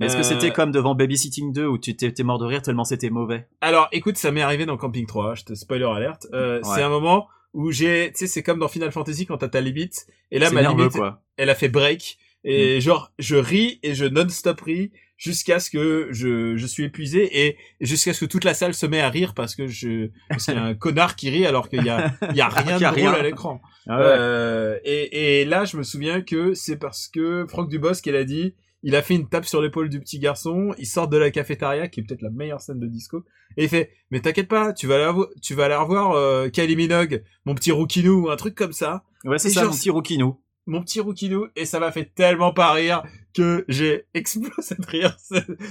Est-ce 0.00 0.14
que 0.16 0.20
Euh, 0.20 0.22
c'était 0.22 0.50
comme 0.52 0.72
devant 0.72 0.94
Babysitting 0.94 1.52
2 1.52 1.66
où 1.66 1.78
tu 1.78 1.94
t'es 1.96 2.10
t'es 2.12 2.22
mort 2.22 2.38
de 2.38 2.46
rire 2.46 2.62
tellement 2.62 2.84
c'était 2.84 3.10
mauvais? 3.10 3.46
Alors 3.60 3.88
écoute 3.92 4.16
ça 4.16 4.30
m'est 4.30 4.42
arrivé 4.42 4.66
dans 4.66 4.76
Camping 4.76 5.06
3 5.06 5.34
je 5.34 5.44
te 5.44 5.54
spoiler 5.54 5.84
alerte 5.84 6.26
euh, 6.32 6.56
Ouais. 6.62 6.68
c'est 6.74 6.82
un 6.82 6.88
moment 6.88 7.28
où 7.52 7.70
j'ai 7.72 8.10
tu 8.12 8.20
sais 8.20 8.26
c'est 8.26 8.42
comme 8.42 8.58
dans 8.60 8.68
Final 8.68 8.92
Fantasy 8.92 9.26
quand 9.26 9.38
t'as 9.38 9.48
ta 9.48 9.60
limite 9.60 10.06
et 10.30 10.38
là 10.38 10.50
ma 10.50 10.62
nerveux 10.62 10.78
limite 10.84 10.96
quoi. 10.96 11.22
elle 11.36 11.50
a 11.50 11.54
fait 11.54 11.68
break 11.68 12.18
et 12.44 12.78
Mm. 12.78 12.80
genre 12.80 13.12
je 13.18 13.36
ris 13.36 13.78
et 13.82 13.94
je 13.94 14.06
non-stop 14.06 14.60
ris 14.62 14.92
jusqu'à 15.18 15.60
ce 15.60 15.68
que 15.68 16.08
je, 16.12 16.56
je 16.56 16.66
suis 16.66 16.84
épuisé 16.84 17.44
et 17.46 17.58
jusqu'à 17.82 18.14
ce 18.14 18.20
que 18.24 18.30
toute 18.30 18.44
la 18.44 18.54
salle 18.54 18.72
se 18.72 18.86
met 18.86 19.00
à 19.02 19.10
rire 19.10 19.34
parce 19.34 19.54
que 19.54 19.66
je 19.66 20.08
parce 20.30 20.46
qu'il 20.46 20.54
y 20.54 20.56
a 20.56 20.62
un 20.62 20.74
connard 20.86 21.14
qui 21.16 21.28
rit 21.28 21.44
alors 21.44 21.68
qu'il 21.68 21.84
y 21.84 21.90
a 21.90 22.14
il 22.30 22.36
y 22.36 22.40
a 22.40 22.48
rien 22.48 22.76
de 22.78 22.84
drôle 22.84 22.94
rien. 22.94 23.12
à 23.12 23.22
l'écran. 23.22 23.60
Ah 23.86 23.98
ouais. 23.98 24.04
Euh, 24.06 24.78
et, 24.84 25.40
et 25.42 25.44
là 25.44 25.66
je 25.66 25.76
me 25.76 25.82
souviens 25.82 26.22
que 26.22 26.54
c'est 26.54 26.76
parce 26.78 27.08
que 27.08 27.44
Franck 27.48 27.68
Dubosc 27.68 28.06
elle 28.06 28.16
a 28.16 28.24
dit 28.24 28.54
il 28.82 28.96
a 28.96 29.02
fait 29.02 29.14
une 29.14 29.28
tape 29.28 29.44
sur 29.46 29.60
l'épaule 29.62 29.88
du 29.88 30.00
petit 30.00 30.18
garçon, 30.18 30.74
il 30.78 30.86
sort 30.86 31.08
de 31.08 31.16
la 31.16 31.30
cafétéria 31.30 31.88
qui 31.88 32.00
est 32.00 32.02
peut-être 32.02 32.22
la 32.22 32.30
meilleure 32.30 32.60
scène 32.60 32.78
de 32.80 32.86
disco 32.86 33.24
et 33.56 33.64
il 33.64 33.68
fait 33.68 33.90
mais 34.10 34.20
t'inquiète 34.20 34.48
pas, 34.48 34.72
tu 34.72 34.86
vas 34.86 34.94
aller 35.08 35.24
tu 35.42 35.54
vas 35.54 35.66
aller 35.66 35.74
revoir 35.74 36.12
euh, 36.12 36.48
Kylie 36.48 36.76
Minogue, 36.76 37.22
mon 37.44 37.54
petit 37.54 37.72
rouquinou 37.72 38.26
ou 38.26 38.30
un 38.30 38.36
truc 38.36 38.54
comme 38.54 38.72
ça 38.72 39.04
Ouais, 39.24 39.38
c'est 39.38 39.50
ça, 39.50 39.62
genre, 39.62 39.70
mon 39.72 39.76
petit 39.76 39.90
Rouquinou. 39.90 40.40
mon 40.66 40.82
petit 40.82 41.00
rouquinou 41.00 41.46
et 41.56 41.66
ça 41.66 41.78
m'a 41.80 41.92
fait 41.92 42.10
tellement 42.14 42.52
pas 42.52 42.72
rire 42.72 43.02
que 43.34 43.64
j'ai 43.68 44.06
explosé 44.14 44.74
de 44.78 44.86
rire. 44.86 45.16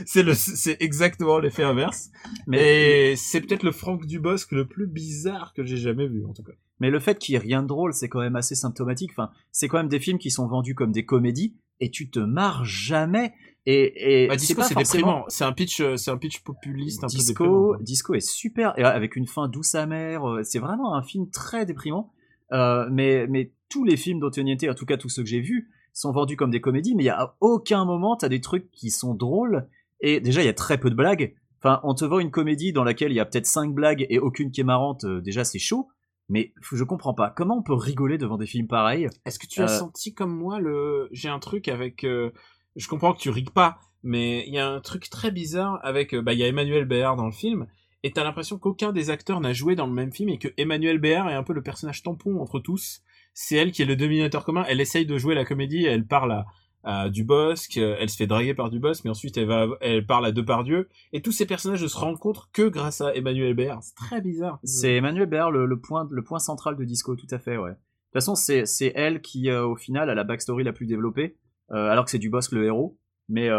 C'est- 0.05 0.23
le, 0.23 0.33
c'est 0.33 0.77
exactement 0.81 1.39
l'effet 1.39 1.63
inverse. 1.63 2.09
Mais, 2.47 3.15
c'est 3.17 3.41
peut-être 3.41 3.63
le 3.63 3.71
Franck 3.71 4.05
Dubosc 4.05 4.51
le 4.51 4.65
plus 4.67 4.87
bizarre 4.87 5.53
que 5.53 5.63
j'ai 5.65 5.77
jamais 5.77 6.07
vu, 6.07 6.25
en 6.25 6.33
tout 6.33 6.43
cas. 6.43 6.53
Mais 6.79 6.89
le 6.89 6.99
fait 6.99 7.17
qu'il 7.19 7.33
y 7.33 7.35
ait 7.35 7.39
rien 7.39 7.61
de 7.63 7.67
drôle, 7.67 7.93
c'est 7.93 8.09
quand 8.09 8.19
même 8.21 8.35
assez 8.35 8.55
symptomatique. 8.55 9.11
Enfin, 9.11 9.31
c'est 9.51 9.67
quand 9.67 9.77
même 9.77 9.87
des 9.89 9.99
films 9.99 10.17
qui 10.19 10.31
sont 10.31 10.47
vendus 10.47 10.75
comme 10.75 10.91
des 10.91 11.05
comédies 11.05 11.55
et 11.79 11.89
tu 11.91 12.09
te 12.09 12.19
marres 12.19 12.65
jamais. 12.65 13.33
Et, 13.65 14.23
et 14.23 14.27
Bah, 14.27 14.35
Disco, 14.35 14.61
c'est 14.63 14.73
forcément- 14.73 15.07
déprimant. 15.07 15.25
C'est 15.27 15.43
un 15.43 15.51
pitch, 15.53 15.79
euh, 15.81 15.97
c'est 15.97 16.11
un 16.11 16.17
pitch 16.17 16.39
populiste 16.41 17.03
un 17.03 17.07
Disco. 17.07 17.75
Disco 17.81 18.13
est 18.15 18.19
super 18.27 18.73
et 18.77 18.83
avec 18.83 19.15
une 19.15 19.27
fin 19.27 19.47
douce 19.47 19.75
amère. 19.75 20.27
euh, 20.27 20.43
C'est 20.43 20.59
vraiment 20.59 20.95
un 20.95 21.03
film 21.03 21.29
très 21.29 21.65
déprimant. 21.65 22.11
Euh, 22.51 22.87
mais 22.91 23.27
mais 23.27 23.51
tous 23.69 23.83
les 23.83 23.95
films 23.97 24.19
d'Antoniente, 24.19 24.63
en 24.63 24.73
tout 24.73 24.85
cas 24.85 24.97
tous 24.97 25.09
ceux 25.09 25.21
que 25.23 25.29
j'ai 25.29 25.41
vus, 25.41 25.69
sont 25.93 26.11
vendus 26.11 26.35
comme 26.35 26.49
des 26.51 26.61
comédies. 26.61 26.95
Mais 26.95 27.03
il 27.03 27.07
y 27.07 27.09
a 27.09 27.19
à 27.21 27.35
aucun 27.41 27.85
moment 27.85 28.15
t'as 28.15 28.29
des 28.29 28.41
trucs 28.41 28.71
qui 28.71 28.89
sont 28.89 29.13
drôles. 29.13 29.67
Et 30.01 30.19
déjà 30.19 30.41
il 30.41 30.45
y 30.45 30.49
a 30.49 30.53
très 30.53 30.77
peu 30.79 30.89
de 30.89 30.95
blagues. 30.95 31.35
Enfin, 31.61 31.81
on 31.83 31.93
te 31.93 32.05
vend 32.05 32.19
une 32.19 32.31
comédie 32.31 32.71
dans 32.71 32.85
laquelle 32.85 33.11
il 33.11 33.15
y 33.15 33.19
a 33.19 33.25
peut-être 33.25 33.45
cinq 33.45 33.73
blagues 33.73 34.05
et 34.09 34.17
aucune 34.17 34.49
qui 34.49 34.61
est 34.61 34.63
marrante. 34.63 35.05
déjà 35.05 35.43
c'est 35.43 35.59
chaud. 35.59 35.89
Mais 36.29 36.53
je 36.61 36.83
comprends 36.83 37.13
pas. 37.13 37.31
Comment 37.31 37.57
on 37.57 37.63
peut 37.63 37.73
rigoler 37.73 38.17
devant 38.17 38.37
des 38.37 38.45
films 38.45 38.67
pareils? 38.67 39.07
Est-ce 39.25 39.39
que 39.39 39.47
tu 39.47 39.61
as 39.61 39.65
Euh, 39.65 39.79
senti 39.79 40.13
comme 40.13 40.35
moi 40.35 40.59
le, 40.59 41.09
j'ai 41.11 41.29
un 41.29 41.39
truc 41.39 41.67
avec, 41.67 42.03
euh, 42.03 42.31
je 42.75 42.87
comprends 42.87 43.13
que 43.13 43.19
tu 43.19 43.29
riques 43.31 43.53
pas, 43.53 43.79
mais 44.03 44.45
il 44.47 44.53
y 44.53 44.59
a 44.59 44.69
un 44.69 44.79
truc 44.79 45.09
très 45.09 45.31
bizarre 45.31 45.79
avec, 45.83 46.13
euh, 46.13 46.21
bah, 46.21 46.33
il 46.33 46.39
y 46.39 46.43
a 46.43 46.47
Emmanuel 46.47 46.85
Béard 46.85 47.15
dans 47.15 47.25
le 47.25 47.31
film, 47.31 47.65
et 48.03 48.11
t'as 48.11 48.23
l'impression 48.23 48.57
qu'aucun 48.57 48.93
des 48.93 49.09
acteurs 49.09 49.41
n'a 49.41 49.53
joué 49.53 49.75
dans 49.75 49.87
le 49.87 49.93
même 49.93 50.13
film 50.13 50.29
et 50.29 50.37
que 50.37 50.47
Emmanuel 50.57 50.99
Béard 50.99 51.29
est 51.29 51.33
un 51.33 51.43
peu 51.43 51.53
le 51.53 51.61
personnage 51.63 52.01
tampon 52.03 52.39
entre 52.39 52.59
tous. 52.59 53.01
C'est 53.33 53.55
elle 53.55 53.71
qui 53.71 53.81
est 53.81 53.85
le 53.85 53.95
dominateur 53.97 54.45
commun. 54.45 54.63
Elle 54.69 54.79
essaye 54.79 55.05
de 55.05 55.17
jouer 55.17 55.35
la 55.35 55.43
comédie. 55.43 55.85
Elle 55.85 56.05
parle 56.07 56.31
à, 56.31 56.45
à 56.83 57.09
Dubosc. 57.09 57.77
euh, 57.77 57.95
Elle 57.99 58.09
se 58.09 58.17
fait 58.17 58.27
draguer 58.27 58.53
par 58.53 58.69
Dubosc, 58.69 59.03
mais 59.03 59.09
ensuite 59.09 59.37
elle 59.37 59.47
va, 59.47 59.67
elle 59.81 60.05
parle 60.05 60.25
à 60.25 60.31
Depardieu. 60.31 60.89
Et 61.13 61.21
tous 61.21 61.31
ces 61.31 61.45
personnages 61.45 61.83
ne 61.83 61.87
se 61.87 61.97
rencontrent 61.97 62.49
que 62.51 62.67
grâce 62.67 63.01
à 63.01 63.15
Emmanuel 63.15 63.53
Béard. 63.53 63.83
C'est 63.83 63.95
très 63.95 64.21
bizarre. 64.21 64.59
C'est 64.63 64.95
Emmanuel 64.95 65.27
Béard 65.27 65.51
le, 65.51 65.79
point 65.79 66.39
central 66.39 66.75
de 66.75 66.83
Disco, 66.83 67.15
tout 67.15 67.27
à 67.31 67.39
fait. 67.39 67.55
De 67.55 67.61
toute 67.61 68.13
façon, 68.13 68.35
c'est 68.35 68.91
elle 68.95 69.21
qui 69.21 69.49
euh, 69.49 69.65
au 69.65 69.75
final 69.75 70.09
a 70.09 70.15
la 70.15 70.23
backstory 70.23 70.63
la 70.63 70.73
plus 70.73 70.87
développée, 70.87 71.37
euh, 71.71 71.89
alors 71.89 72.05
que 72.05 72.11
c'est 72.11 72.19
Dubosc 72.19 72.51
le 72.51 72.65
héros. 72.65 72.97
Mais 73.27 73.49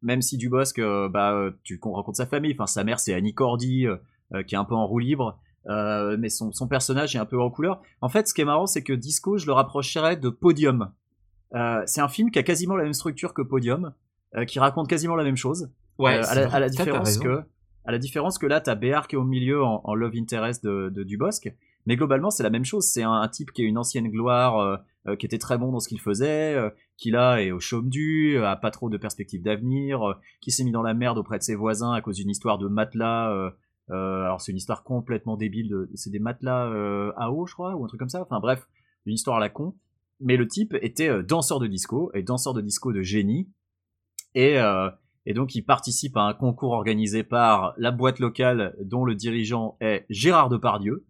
même 0.00 0.22
si 0.22 0.38
Dubosc, 0.38 0.80
bah 1.10 1.50
tu 1.62 1.78
qu'on 1.78 1.92
rencontre 1.92 2.16
sa 2.16 2.24
famille, 2.24 2.54
enfin 2.54 2.66
sa 2.66 2.82
mère 2.82 2.98
c'est 2.98 3.12
Annie 3.12 3.34
Cordy, 3.34 3.86
qui 4.46 4.54
est 4.54 4.58
un 4.58 4.64
peu 4.64 4.74
en 4.74 4.86
roue 4.86 5.00
libre. 5.00 5.38
mais 5.66 6.30
son, 6.30 6.50
son 6.52 6.66
personnage 6.66 7.14
est 7.14 7.18
un 7.18 7.26
peu 7.26 7.38
en 7.38 7.50
couleur. 7.50 7.82
En 8.00 8.08
fait, 8.08 8.26
ce 8.26 8.32
qui 8.32 8.40
est 8.40 8.46
marrant, 8.46 8.64
c'est 8.64 8.82
que 8.82 8.94
Disco, 8.94 9.36
je 9.36 9.44
le 9.44 9.52
rapprocherais 9.52 10.16
de 10.16 10.30
Podium. 10.30 10.94
Euh, 11.56 11.82
c'est 11.86 12.00
un 12.00 12.08
film 12.08 12.30
qui 12.30 12.38
a 12.38 12.42
quasiment 12.42 12.76
la 12.76 12.84
même 12.84 12.92
structure 12.92 13.32
que 13.34 13.42
Podium, 13.42 13.92
euh, 14.36 14.44
qui 14.44 14.58
raconte 14.58 14.88
quasiment 14.88 15.16
la 15.16 15.24
même 15.24 15.36
chose. 15.36 15.70
Ouais, 15.98 16.18
Euh, 16.18 16.22
à, 16.28 16.34
la, 16.34 16.54
à 16.54 16.60
la 16.60 16.68
différence 16.68 17.16
que 17.18 17.42
À 17.86 17.92
la 17.92 17.98
différence 17.98 18.36
que 18.38 18.46
là, 18.46 18.60
t'as 18.60 18.74
Béar 18.74 19.08
qui 19.08 19.14
est 19.16 19.18
au 19.18 19.24
milieu 19.24 19.62
en, 19.64 19.80
en 19.84 19.94
love 19.94 20.14
interest 20.16 20.62
de, 20.64 20.90
de 20.94 21.02
Dubosc. 21.02 21.50
Mais 21.86 21.96
globalement, 21.96 22.30
c'est 22.30 22.42
la 22.42 22.50
même 22.50 22.64
chose. 22.64 22.84
C'est 22.84 23.04
un, 23.04 23.12
un 23.12 23.28
type 23.28 23.52
qui 23.52 23.62
a 23.62 23.64
une 23.64 23.78
ancienne 23.78 24.08
gloire, 24.10 24.58
euh, 25.06 25.16
qui 25.16 25.24
était 25.24 25.38
très 25.38 25.56
bon 25.56 25.70
dans 25.70 25.78
ce 25.78 25.88
qu'il 25.88 26.00
faisait, 26.00 26.56
qui 26.96 27.12
là 27.12 27.38
est 27.40 27.52
au 27.52 27.60
chaume 27.60 27.88
du, 27.88 28.38
a 28.42 28.56
pas 28.56 28.72
trop 28.72 28.90
de 28.90 28.96
perspectives 28.96 29.40
d'avenir, 29.40 30.00
qui 30.40 30.50
s'est 30.50 30.64
mis 30.64 30.72
dans 30.72 30.82
la 30.82 30.94
merde 30.94 31.16
auprès 31.16 31.38
de 31.38 31.44
ses 31.44 31.54
voisins 31.54 31.92
à 31.92 32.00
cause 32.00 32.16
d'une 32.16 32.28
histoire 32.28 32.58
de 32.58 32.66
matelas. 32.66 33.52
alors 33.88 34.40
c'est 34.40 34.50
une 34.50 34.58
histoire 34.58 34.82
complètement 34.82 35.36
débile. 35.36 35.68
De, 35.68 35.88
c'est 35.94 36.10
des 36.10 36.18
matelas 36.18 36.64
à 37.16 37.30
eau, 37.30 37.46
je 37.46 37.54
crois, 37.54 37.76
ou 37.76 37.84
un 37.84 37.86
truc 37.86 38.00
comme 38.00 38.08
ça. 38.08 38.20
Enfin 38.20 38.40
bref, 38.40 38.66
une 39.06 39.14
histoire 39.14 39.36
à 39.36 39.40
la 39.40 39.48
con. 39.48 39.76
Mais 40.20 40.36
le 40.36 40.48
type 40.48 40.74
était 40.80 41.08
euh, 41.08 41.22
danseur 41.22 41.58
de 41.60 41.66
disco 41.66 42.10
et 42.14 42.22
danseur 42.22 42.54
de 42.54 42.60
disco 42.60 42.92
de 42.92 43.02
génie. 43.02 43.48
Et 44.34 44.58
euh, 44.58 44.90
et 45.26 45.34
donc 45.34 45.54
il 45.54 45.62
participe 45.62 46.16
à 46.16 46.22
un 46.22 46.34
concours 46.34 46.72
organisé 46.72 47.22
par 47.24 47.74
la 47.78 47.90
boîte 47.90 48.18
locale 48.20 48.76
dont 48.84 49.04
le 49.04 49.14
dirigeant 49.14 49.76
est 49.80 50.06
Gérard 50.08 50.48
Depardieu. 50.48 51.04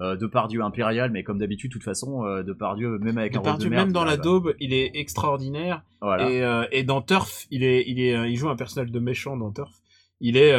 Euh, 0.00 0.16
Depardieu 0.16 0.62
impérial, 0.62 1.10
mais 1.10 1.22
comme 1.22 1.36
d'habitude, 1.38 1.70
de 1.70 1.74
toute 1.74 1.82
façon, 1.84 2.24
euh, 2.24 2.42
Depardieu, 2.42 2.98
même 3.00 3.18
avec 3.18 3.36
un 3.36 3.40
rôle 3.40 3.58
de 3.58 3.68
merde, 3.68 3.84
même 3.84 3.92
dans 3.92 4.04
la 4.04 4.16
daube, 4.16 4.54
il 4.58 4.72
est 4.72 4.92
extraordinaire. 4.94 5.84
Voilà. 6.00 6.30
Et, 6.30 6.42
euh, 6.42 6.64
et 6.72 6.84
dans 6.84 7.02
Turf, 7.02 7.46
il 7.50 7.62
est, 7.64 7.84
il 7.86 8.00
est, 8.00 8.30
il 8.32 8.36
joue 8.36 8.48
un 8.48 8.56
personnage 8.56 8.90
de 8.90 8.98
méchant 8.98 9.36
dans 9.36 9.52
Turf. 9.52 9.74
Il 10.18 10.38
est, 10.38 10.50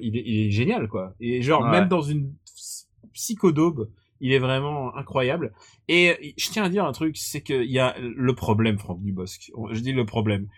il 0.00 0.16
est, 0.16 0.22
il 0.24 0.46
est 0.46 0.50
génial 0.50 0.88
quoi. 0.88 1.14
Et 1.20 1.42
genre 1.42 1.64
Ouais. 1.64 1.70
même 1.70 1.88
dans 1.88 2.00
une 2.00 2.32
psychodaube, 3.12 3.90
il 4.20 4.32
est 4.32 4.38
vraiment 4.38 4.94
incroyable. 4.96 5.52
Et 5.88 6.34
je 6.38 6.50
tiens 6.50 6.64
à 6.64 6.68
dire 6.68 6.84
un 6.84 6.92
truc, 6.92 7.16
c'est 7.16 7.42
qu'il 7.42 7.70
y 7.70 7.78
a 7.78 7.96
le 7.98 8.34
problème, 8.34 8.78
Franck 8.78 9.02
Dubosc. 9.02 9.50
Je 9.72 9.80
dis 9.80 9.92
le 9.92 10.04
problème, 10.06 10.48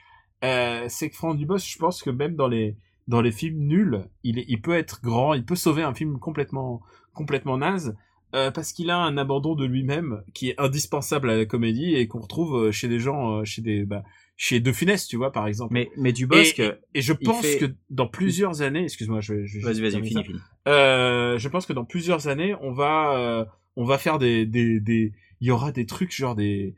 euh, 0.44 0.86
c'est 0.88 1.10
que 1.10 1.16
Franck 1.16 1.38
Dubosc, 1.38 1.66
je 1.72 1.78
pense 1.78 2.02
que 2.02 2.10
même 2.10 2.36
dans 2.36 2.48
les 2.48 2.76
dans 3.08 3.20
les 3.20 3.32
films 3.32 3.58
nuls, 3.66 4.04
il, 4.22 4.44
il 4.48 4.60
peut 4.60 4.74
être 4.76 5.00
grand, 5.02 5.34
il 5.34 5.44
peut 5.44 5.56
sauver 5.56 5.82
un 5.82 5.94
film 5.94 6.18
complètement 6.18 6.82
complètement 7.14 7.58
naze. 7.58 7.96
euh, 8.34 8.50
parce 8.50 8.72
qu'il 8.72 8.90
a 8.90 8.98
un 8.98 9.16
abandon 9.18 9.54
de 9.54 9.64
lui-même 9.64 10.22
qui 10.34 10.50
est 10.50 10.60
indispensable 10.60 11.30
à 11.30 11.36
la 11.36 11.44
comédie 11.46 11.94
et 11.94 12.08
qu'on 12.08 12.20
retrouve 12.20 12.56
euh, 12.68 12.72
chez 12.72 12.88
des 12.88 12.98
gens, 12.98 13.44
chez 13.44 13.60
des, 13.62 13.84
bah, 13.84 14.02
chez 14.44 14.58
De 14.58 14.72
Funès, 14.72 15.06
tu 15.06 15.16
vois, 15.16 15.30
par 15.30 15.46
exemple. 15.46 15.72
Mais, 15.72 15.88
mais 15.96 16.12
Dubosc, 16.12 16.58
et, 16.58 16.72
et 16.94 17.00
je 17.00 17.12
pense 17.12 17.42
fait- 17.46 17.58
que 17.58 17.66
dans 17.90 18.08
plusieurs 18.08 18.60
années, 18.60 18.82
excuse-moi, 18.82 19.20
je 19.20 19.34
vais, 19.34 19.46
je 19.46 19.60
vas-y, 19.60 19.80
vas-y, 19.80 20.04
fini, 20.04 20.24
fini. 20.24 20.40
Euh, 20.66 21.38
je 21.38 21.48
pense 21.48 21.64
que 21.64 21.72
dans 21.72 21.84
plusieurs 21.84 22.26
années, 22.26 22.56
on 22.60 22.72
va, 22.72 23.16
euh, 23.16 23.44
on 23.76 23.84
va 23.84 23.98
faire 23.98 24.18
des, 24.18 24.44
des, 24.44 24.80
des, 24.80 25.12
il 25.40 25.46
y 25.46 25.52
aura 25.52 25.70
des 25.70 25.86
trucs 25.86 26.12
genre 26.12 26.34
des, 26.34 26.74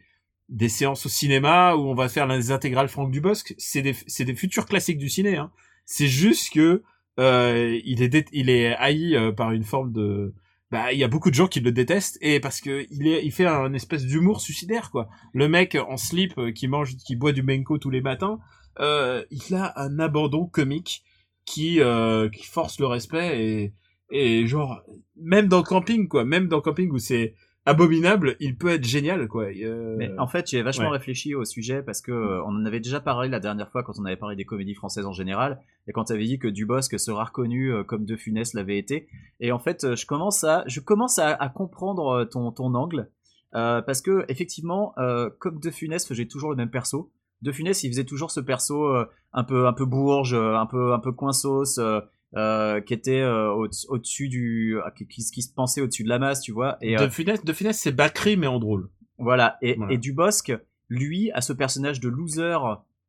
des 0.51 0.69
séances 0.69 1.07
au 1.07 1.09
cinéma 1.09 1.75
où 1.75 1.89
on 1.89 1.95
va 1.95 2.11
faire 2.11 2.27
les 2.27 2.51
intégrales 2.51 2.89
Franck 2.89 3.11
Dubosc. 3.11 3.55
C'est 3.57 3.81
des, 3.81 3.95
c'est 4.09 4.27
des 4.27 4.35
futurs 4.35 4.67
classiques 4.67 4.99
du 4.99 5.09
ciné. 5.09 5.39
Hein. 5.39 5.51
C'est 5.87 6.07
juste 6.09 6.53
que 6.53 6.83
euh, 7.19 7.81
il 7.87 8.03
est, 8.03 8.29
il 8.33 8.51
est 8.51 8.75
haï 8.75 9.17
euh, 9.17 9.33
par 9.33 9.53
une 9.53 9.65
forme 9.65 9.91
de, 9.91 10.35
bah, 10.75 10.93
il 10.93 10.99
y 10.99 11.05
a 11.05 11.09
beaucoup 11.09 11.31
de 11.31 11.37
gens 11.37 11.47
qui 11.47 11.61
le 11.61 11.71
détestent 11.71 12.19
et 12.21 12.41
parce 12.41 12.61
que 12.61 12.85
il 12.91 13.07
est, 13.07 13.25
il 13.25 13.31
fait 13.31 13.47
un 13.47 13.73
espèce 13.75 14.05
d'humour 14.05 14.41
suicidaire 14.41 14.91
quoi. 14.91 15.09
Le 15.33 15.49
mec 15.49 15.77
en 15.77 15.97
slip 15.97 16.37
euh, 16.37 16.51
qui 16.51 16.67
mange, 16.67 16.97
qui 16.97 17.15
boit 17.15 17.31
du 17.31 17.45
menko 17.45 17.79
tous 17.79 17.91
les 17.91 18.01
matins, 18.01 18.41
euh, 18.81 19.23
il 19.31 19.55
a 19.55 19.73
un 19.81 20.01
abandon 20.01 20.47
comique 20.47 21.05
qui, 21.45 21.81
euh, 21.81 22.29
qui 22.29 22.45
force 22.45 22.81
le 22.81 22.87
respect 22.87 23.41
et, 23.41 23.73
et 24.11 24.49
genre 24.49 24.83
même 25.15 25.47
dans 25.47 25.59
le 25.59 25.63
camping 25.63 26.09
quoi, 26.09 26.25
même 26.25 26.49
dans 26.49 26.57
le 26.57 26.63
camping 26.63 26.91
où 26.91 26.99
c'est 26.99 27.37
abominable, 27.67 28.37
il 28.41 28.57
peut 28.57 28.69
être 28.69 28.85
génial 28.85 29.27
quoi. 29.29 29.45
Euh, 29.45 29.95
Mais 29.99 30.11
en 30.19 30.27
fait, 30.27 30.49
j'ai 30.51 30.63
vachement 30.63 30.87
ouais. 30.87 30.99
réfléchi 30.99 31.35
au 31.35 31.45
sujet 31.45 31.83
parce 31.83 32.01
que 32.01 32.13
euh, 32.13 32.43
on 32.45 32.49
en 32.57 32.65
avait 32.67 32.81
déjà 32.81 33.01
parlé 33.01 33.29
la 33.29 33.41
dernière 33.41 33.71
fois 33.71 33.83
quand 33.83 33.95
on 33.99 34.05
avait 34.05 34.17
parlé 34.17 34.37
des 34.37 34.45
comédies 34.45 34.75
françaises 34.75 35.07
en 35.07 35.13
général 35.13 35.61
et 35.87 35.93
quand 35.93 36.05
tu 36.05 36.13
avais 36.13 36.25
dit 36.25 36.39
que 36.39 36.49
Dubosc 36.49 36.99
sera 36.99 37.25
reconnu 37.25 37.73
euh, 37.73 37.85
comme 37.85 38.05
De 38.05 38.17
Funès 38.17 38.55
l'avait 38.55 38.79
été. 38.79 39.09
Et 39.41 39.53
en 39.53 39.59
fait, 39.59 39.85
euh, 39.85 39.97
je 39.97 40.07
commence 40.07 40.45
à, 40.45 40.65
je 40.67 40.81
commence 40.81 41.19
à, 41.19 41.29
à 41.33 41.49
comprendre 41.49 42.25
ton, 42.25 42.53
ton 42.53 42.75
angle 42.75 43.11
euh, 43.55 43.81
parce 43.83 44.03
que 44.03 44.25
effectivement, 44.29 44.93
euh, 44.99 45.31
comme 45.39 45.59
De 45.61 45.71
Funès 45.71 46.07
faisait 46.07 46.27
toujours 46.27 46.51
le 46.51 46.57
même 46.57 46.71
perso. 46.71 47.13
De 47.43 47.53
Funès, 47.53 47.83
il 47.85 47.91
faisait 47.91 48.05
toujours 48.05 48.31
ce 48.31 48.41
perso 48.41 48.85
euh, 48.87 49.07
un 49.33 49.45
peu, 49.45 49.67
un 49.67 49.73
peu 49.73 49.85
bourge, 49.85 50.33
euh, 50.35 50.55
un 50.57 50.67
peu, 50.67 50.93
un 50.95 50.99
peu 50.99 51.13
coinsos. 51.13 51.79
euh, 51.79 52.01
euh, 52.37 52.81
qui 52.81 52.95
était 52.95 53.21
euh, 53.21 53.51
au- 53.53 53.69
au-dessus 53.89 54.29
du 54.29 54.77
qui, 54.97 55.07
qui, 55.07 55.43
se 55.43 55.53
pensait 55.53 55.81
au-dessus 55.81 56.03
de 56.05 56.09
la 56.09 56.19
masse 56.19 56.41
tu 56.41 56.53
vois 56.53 56.77
et 56.81 56.97
euh, 56.99 57.07
de 57.07 57.09
Funès, 57.11 57.45
de 57.45 57.53
Funès 57.53 57.79
c'est 57.79 57.93
Bacri 57.93 58.37
mais 58.37 58.47
en 58.47 58.59
drôle. 58.59 58.89
voilà. 59.19 59.57
Et, 59.63 59.75
Voilà. 59.75 59.93
et 59.93 59.99
Dubosc, 59.99 60.53
lui, 60.89 61.31
a 61.33 61.41
ce 61.41 61.53
personnage 61.53 62.01
de 62.01 62.09
loser, 62.09 62.59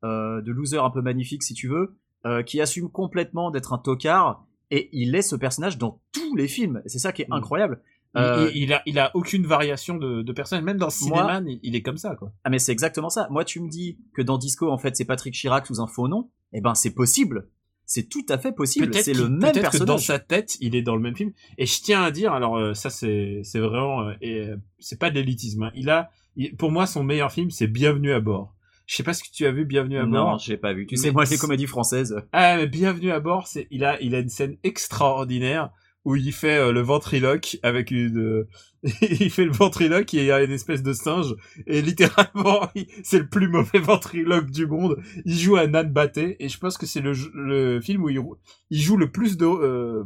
euh, 0.04 0.42
de 0.42 0.52
loser 0.52 0.78
un 0.78 0.90
peu 0.90 1.02
magnifique 1.02 1.44
si 1.44 1.54
tu 1.54 1.68
veux, 1.68 1.96
euh, 2.26 2.44
qui 2.44 2.62
assume 2.62 2.90
complètement 2.90 3.52
d'être 3.52 3.74
un 3.74 3.78
tocard. 3.78 4.46
Et 4.72 4.90
il 4.94 5.14
est 5.16 5.22
ce 5.22 5.36
personnage 5.36 5.78
dans 5.78 6.02
tous 6.12 6.36
les 6.36 6.48
films. 6.48 6.82
C'est 6.88 6.98
ça 7.00 7.12
qui 7.12 7.22
est 7.24 7.30
Mm. 7.30 7.34
incroyable. 7.34 7.82
Il, 8.16 8.22
Euh, 8.22 8.50
il, 8.56 8.64
il 8.64 8.74
a, 8.74 8.82
il 8.86 8.98
a 8.98 9.12
aucune 9.14 9.46
variation 9.46 9.98
de, 9.98 10.22
de 10.22 10.32
personnage, 10.32 10.64
même 10.64 10.78
dans 10.78 10.90
Cinéman, 10.90 11.44
il, 11.48 11.60
il 11.64 11.76
est 11.76 11.82
comme 11.82 11.98
ça 11.98 12.16
quoi. 12.16 12.32
Ah 12.46 12.50
mais 12.50 12.60
c'est 12.60 12.72
exactement 12.72 13.10
ça. 13.10 13.28
Moi, 13.30 13.44
tu 13.44 13.60
me 13.60 13.68
dis 13.70 13.98
que 14.16 14.22
dans 14.22 14.38
Disco, 14.38 14.72
en 14.72 14.78
fait, 14.78 14.96
c'est 14.96 15.04
Patrick 15.06 15.34
Chirac 15.34 15.68
sous 15.68 15.82
un 15.82 15.88
faux 15.88 16.08
nom. 16.08 16.30
Eh 16.54 16.62
ben, 16.62 16.76
c'est 16.76 16.94
possible. 16.94 17.50
C'est 17.88 18.10
tout 18.10 18.26
à 18.30 18.38
fait 18.38 18.52
possible. 18.52 18.90
Peut-être 18.90 19.06
C'est 19.06 19.14
le 19.14 19.30
même 19.30 19.40
peut-être 19.52 19.72
que 19.72 19.78
dans 19.78 19.96
personnage. 19.96 20.06
sa 20.08 20.20
tête, 20.20 20.58
il 20.60 20.76
est 20.76 20.82
dans 20.82 20.96
le 20.96 21.02
même 21.02 21.16
film. 21.16 21.32
Et 21.58 21.66
je 21.66 21.82
tiens 21.82 22.02
à 22.04 22.12
dire, 22.12 22.34
alors 22.34 22.58
euh, 22.58 22.74
ça 22.74 22.90
c'est 22.90 23.42
c'est 23.44 23.60
vraiment, 23.60 24.02
euh, 24.08 24.14
et 24.22 24.40
euh, 24.42 24.56
c'est 24.80 25.00
pas 25.00 25.10
de 25.12 25.16
l'élitisme. 25.16 25.64
hein. 25.64 25.72
Il 25.76 25.90
a, 25.90 26.10
il- 26.36 26.56
pour 26.56 26.72
moi, 26.72 26.88
son 26.88 27.04
meilleur 27.04 27.32
film, 27.32 27.52
c'est 27.52 27.68
Bienvenue 27.68 28.12
à 28.12 28.20
bord. 28.20 28.54
Je 28.88 28.96
sais 28.96 29.04
pas 29.04 29.14
ce 29.14 29.24
que 29.24 29.30
tu 29.34 29.46
as 29.48 29.52
vu 29.52 29.66
Bienvenue 29.66 29.98
à 29.98 30.06
Non, 30.06 30.24
bord. 30.24 30.40
j'ai 30.40 30.58
pas 30.58 30.74
vu. 30.74 30.86
Tu 30.86 30.94
Mais 30.96 30.98
sais, 31.02 31.12
moi, 31.12 31.24
les 31.24 31.30
c'est- 31.30 31.38
comédies 31.38 31.66
françaises. 31.68 32.16
Ah, 32.32 32.58
mais 32.58 32.68
Bienvenue 32.68 33.12
à 33.12 33.20
bord, 33.20 33.48
c'est 33.48 33.68
il 33.72 33.84
a 33.84 34.00
il 34.02 34.14
a 34.16 34.20
une 34.20 34.30
scène 34.30 34.58
extraordinaire 34.64 35.70
où 36.06 36.16
il 36.16 36.32
fait 36.32 36.58
euh, 36.58 36.72
le 36.72 36.82
ventriloque 36.82 37.58
avec 37.64 37.92
une 37.92 38.20
euh, 38.20 38.48
il 39.02 39.32
fait 39.32 39.46
le 39.46 39.52
ventriloque 39.52 40.14
et 40.14 40.20
il 40.20 40.26
y 40.26 40.32
a 40.32 40.44
une 40.44 40.52
espèce 40.52 40.84
de 40.84 40.94
singe 40.94 41.36
et 41.66 41.82
littéralement 41.82 42.70
c'est 43.04 43.20
le 43.20 43.28
plus 43.28 43.48
mauvais 43.48 43.80
ventriloque 43.80 44.52
du 44.52 44.68
monde. 44.68 44.98
Il 45.26 45.38
joue 45.38 45.56
à 45.56 45.68
Nan 45.68 45.92
Batté 45.92 46.36
et 46.40 46.50
je 46.50 46.58
pense 46.60 46.78
que 46.78 46.86
c'est 46.86 47.02
le 47.02 47.14
le 47.34 47.82
film 47.82 48.04
où 48.04 48.10
il, 48.10 48.82
joue 48.82 48.98
le 48.98 49.12
plus 49.12 49.38
de 49.38 49.46
euh, 49.46 50.04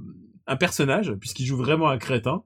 un 0.47 0.55
personnage 0.55 1.13
puisqu'il 1.19 1.45
joue 1.45 1.57
vraiment 1.57 1.89
un 1.89 1.97
crétin. 1.97 2.43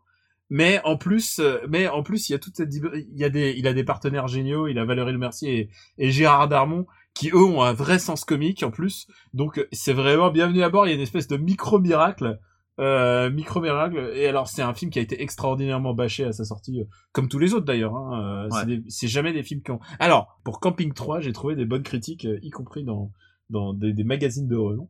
Mais 0.50 0.82
en 0.84 0.98
plus, 0.98 1.40
euh, 1.40 1.58
mais 1.68 1.88
en 1.88 2.04
plus, 2.04 2.30
il 2.30 2.34
y 2.34 2.36
a 2.36 2.40
toute 2.40 2.56
cette, 2.56 2.74
il 2.74 3.18
y 3.18 3.24
a 3.24 3.30
des, 3.30 3.56
il 3.58 3.66
a 3.66 3.74
des 3.74 3.84
partenaires 3.84 4.28
géniaux. 4.28 4.68
Il 4.68 4.78
a 4.78 4.86
Valérie 4.86 5.14
Le 5.14 5.18
Mercier 5.18 5.70
et, 5.98 6.06
et 6.08 6.12
Gérard 6.12 6.48
Darmon 6.48 6.86
qui 7.16 7.30
eux 7.30 7.44
ont 7.44 7.62
un 7.62 7.74
vrai 7.74 8.00
sens 8.00 8.26
comique 8.26 8.64
en 8.64 8.72
plus. 8.72 9.08
Donc 9.34 9.66
c'est 9.72 9.94
vraiment 9.94 10.32
bienvenue 10.32 10.64
à 10.64 10.70
bord. 10.70 10.86
Il 10.86 10.90
y 10.90 10.92
a 10.94 10.96
une 10.96 11.02
espèce 11.02 11.28
de 11.28 11.38
micro 11.38 11.80
miracle, 11.80 12.40
euh, 12.80 13.30
micro 13.30 13.62
miracle. 13.62 14.12
Et 14.16 14.28
alors 14.28 14.48
c'est 14.48 14.62
un 14.62 14.74
film 14.74 14.90
qui 14.92 15.00
a 15.00 15.02
été 15.02 15.22
extraordinairement 15.22 15.94
bâché 15.94 16.24
à 16.26 16.32
sa 16.34 16.44
sortie, 16.46 16.82
euh, 16.82 16.86
comme 17.12 17.28
tous 17.30 17.40
les 17.40 17.54
autres 17.54 17.66
d'ailleurs. 17.66 17.96
Hein. 17.96 18.46
Euh, 18.46 18.50
c'est 18.52 18.58
Ouais. 18.58 18.66
des- 18.66 18.84
C'est 18.90 19.08
jamais 19.08 19.34
des 19.34 19.44
films 19.44 19.62
qui 19.62 19.72
ont. 19.72 19.80
Alors 20.00 20.40
pour 20.44 20.60
Camping 20.60 20.94
3, 20.94 21.20
j'ai 21.20 21.34
trouvé 21.34 21.56
des 21.56 21.66
bonnes 21.66 21.84
critiques, 21.84 22.26
euh, 22.26 22.40
y 22.42 22.50
compris 22.50 22.84
dans 22.84 23.12
dans 23.50 23.74
des, 23.74 23.94
des 23.94 24.04
magazines 24.04 24.48
de 24.48 24.56
renom. 24.56 24.90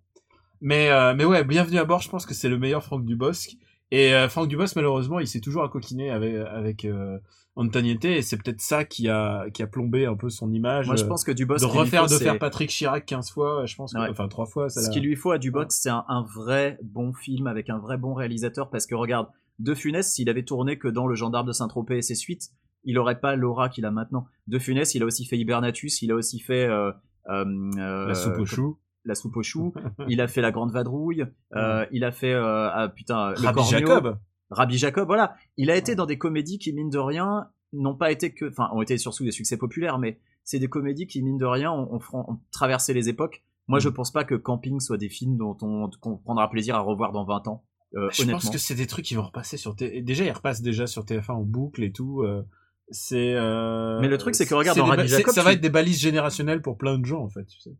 Mais 0.61 0.89
euh, 0.89 1.13
mais 1.15 1.25
ouais, 1.25 1.43
bienvenue 1.43 1.77
à 1.79 1.83
bord. 1.85 2.01
Je 2.01 2.09
pense 2.09 2.25
que 2.25 2.33
c'est 2.33 2.47
le 2.49 2.57
meilleur 2.57 2.83
Franck 2.83 3.03
Dubosc. 3.05 3.57
Et 3.93 4.11
euh, 4.15 4.27
Franck 4.27 4.47
Dubosc 4.47 4.75
malheureusement, 4.75 5.19
il 5.19 5.27
s'est 5.27 5.39
toujours 5.39 5.63
accoquiné 5.63 6.09
avec 6.09 6.33
avec 6.33 6.83
euh, 6.83 7.19
Antoniette 7.55 8.05
et 8.05 8.23
c'est 8.23 8.37
peut-être 8.37 8.59
ça 8.59 8.85
qui 8.85 9.07
a 9.07 9.45
qui 9.51 9.61
a 9.61 9.67
plombé 9.67 10.07
un 10.07 10.15
peu 10.15 10.29
son 10.29 10.51
image. 10.51 10.87
Moi, 10.87 10.95
je 10.95 11.03
euh, 11.03 11.07
pense 11.07 11.23
que 11.23 11.31
Dubosc, 11.31 11.61
de 11.61 11.67
refaire 11.67 12.07
faut, 12.07 12.13
de 12.15 12.19
faire 12.19 12.39
Patrick 12.39 12.71
Chirac 12.71 13.05
15 13.05 13.29
fois, 13.29 13.67
je 13.67 13.75
pense 13.75 13.93
que, 13.93 13.99
Ouais. 13.99 14.07
enfin 14.09 14.27
trois 14.27 14.47
fois, 14.47 14.67
ça 14.69 14.81
Ce 14.81 14.89
qu'il 14.89 15.03
lui 15.03 15.15
faut 15.15 15.29
à 15.29 15.37
Dubox, 15.37 15.79
c'est 15.79 15.91
un, 15.91 16.05
un 16.07 16.23
vrai 16.23 16.79
bon 16.81 17.13
film 17.13 17.45
avec 17.45 17.69
un 17.69 17.77
vrai 17.77 17.97
bon 17.97 18.15
réalisateur. 18.15 18.71
Parce 18.71 18.87
que 18.87 18.95
regarde, 18.95 19.27
De 19.59 19.75
Funès, 19.75 20.11
s'il 20.11 20.27
avait 20.27 20.43
tourné 20.43 20.79
que 20.79 20.87
dans 20.87 21.05
Le 21.05 21.13
Gendarme 21.13 21.45
de 21.45 21.53
Saint-Tropez 21.53 21.99
et 21.99 22.01
ses 22.01 22.15
suites, 22.15 22.49
il 22.85 22.97
aurait 22.97 23.19
pas 23.19 23.35
l'aura 23.35 23.69
qu'il 23.69 23.85
a 23.85 23.91
maintenant. 23.91 24.25
De 24.47 24.57
Funès, 24.57 24.95
il 24.95 25.03
a 25.03 25.05
aussi 25.05 25.25
fait 25.25 25.37
Hibernatus, 25.37 26.01
il 26.01 26.11
a 26.11 26.15
aussi 26.15 26.39
fait 26.39 26.65
euh, 26.65 26.91
euh, 27.29 27.45
euh, 27.77 28.07
la 28.07 28.15
soupe 28.15 28.39
au 28.39 28.45
chou. 28.47 28.79
La 29.05 29.15
soupe 29.15 29.35
au 29.37 29.43
chou. 29.43 29.73
il 30.07 30.21
a 30.21 30.27
fait 30.27 30.41
La 30.41 30.51
Grande 30.51 30.71
Vadrouille. 30.71 31.25
euh, 31.55 31.85
il 31.91 32.03
a 32.03 32.11
fait 32.11 32.33
euh, 32.33 32.69
ah 32.71 32.89
putain 32.89 33.31
le 33.31 33.35
Rabbi 33.45 33.55
Cornio, 33.55 33.77
Jacob. 33.79 34.17
Rabbi 34.49 34.77
Jacob. 34.77 35.07
Voilà, 35.07 35.35
il 35.57 35.69
a 35.71 35.75
été 35.75 35.95
dans 35.95 36.05
des 36.05 36.17
comédies 36.17 36.57
qui 36.59 36.73
mine 36.73 36.89
de 36.89 36.97
rien 36.99 37.47
n'ont 37.73 37.95
pas 37.95 38.11
été 38.11 38.33
que, 38.33 38.45
enfin, 38.49 38.69
ont 38.73 38.81
été 38.81 38.97
surtout 38.97 39.23
des 39.23 39.31
succès 39.31 39.57
populaires, 39.57 39.97
mais 39.97 40.19
c'est 40.43 40.59
des 40.59 40.67
comédies 40.67 41.07
qui 41.07 41.21
mine 41.23 41.37
de 41.37 41.45
rien 41.45 41.71
ont, 41.71 41.91
ont 41.93 41.99
fran- 41.99 42.25
ont 42.29 42.39
traversé 42.51 42.93
les 42.93 43.09
époques. 43.09 43.43
Moi, 43.67 43.79
Mm. 43.79 43.81
je 43.81 43.89
pense 43.89 44.11
pas 44.11 44.23
que 44.25 44.35
Camping 44.35 44.79
soit 44.79 44.97
des 44.97 45.09
films 45.09 45.37
dont 45.37 45.57
on 45.61 45.89
prendra 46.17 46.49
plaisir 46.49 46.75
à 46.75 46.79
revoir 46.81 47.11
dans 47.13 47.25
20 47.25 47.47
ans. 47.47 47.63
euh, 47.95 48.09
Je 48.11 48.21
honnêtement. 48.21 48.39
pense 48.41 48.49
que 48.51 48.57
c'est 48.57 48.75
des 48.75 48.87
trucs 48.87 49.05
qui 49.05 49.15
vont 49.15 49.23
repasser 49.23 49.57
sur 49.57 49.75
T... 49.75 50.01
déjà 50.01 50.23
ils 50.25 50.31
repassent 50.31 50.61
déjà 50.61 50.85
sur 50.87 51.03
TF1 51.03 51.31
en 51.31 51.41
boucle 51.43 51.81
et 51.83 51.91
tout. 51.91 52.21
euh, 52.23 52.43
C'est. 52.89 53.33
euh, 53.35 53.99
Mais 54.01 54.07
le 54.09 54.17
truc, 54.17 54.35
c'est 54.35 54.45
que 54.45 54.53
regarde, 54.53 54.77
dans 54.77 54.85
Rabbi 54.85 55.07
Jacob, 55.07 55.33
ça 55.33 55.41
va 55.43 55.53
être 55.53 55.61
des 55.61 55.69
balises 55.69 55.99
générationnelles 55.99 56.61
pour 56.61 56.77
plein 56.77 56.97
de 56.99 57.05
gens 57.05 57.23
en 57.23 57.29
fait. 57.29 57.45
Tu 57.45 57.59
sais. 57.59 57.71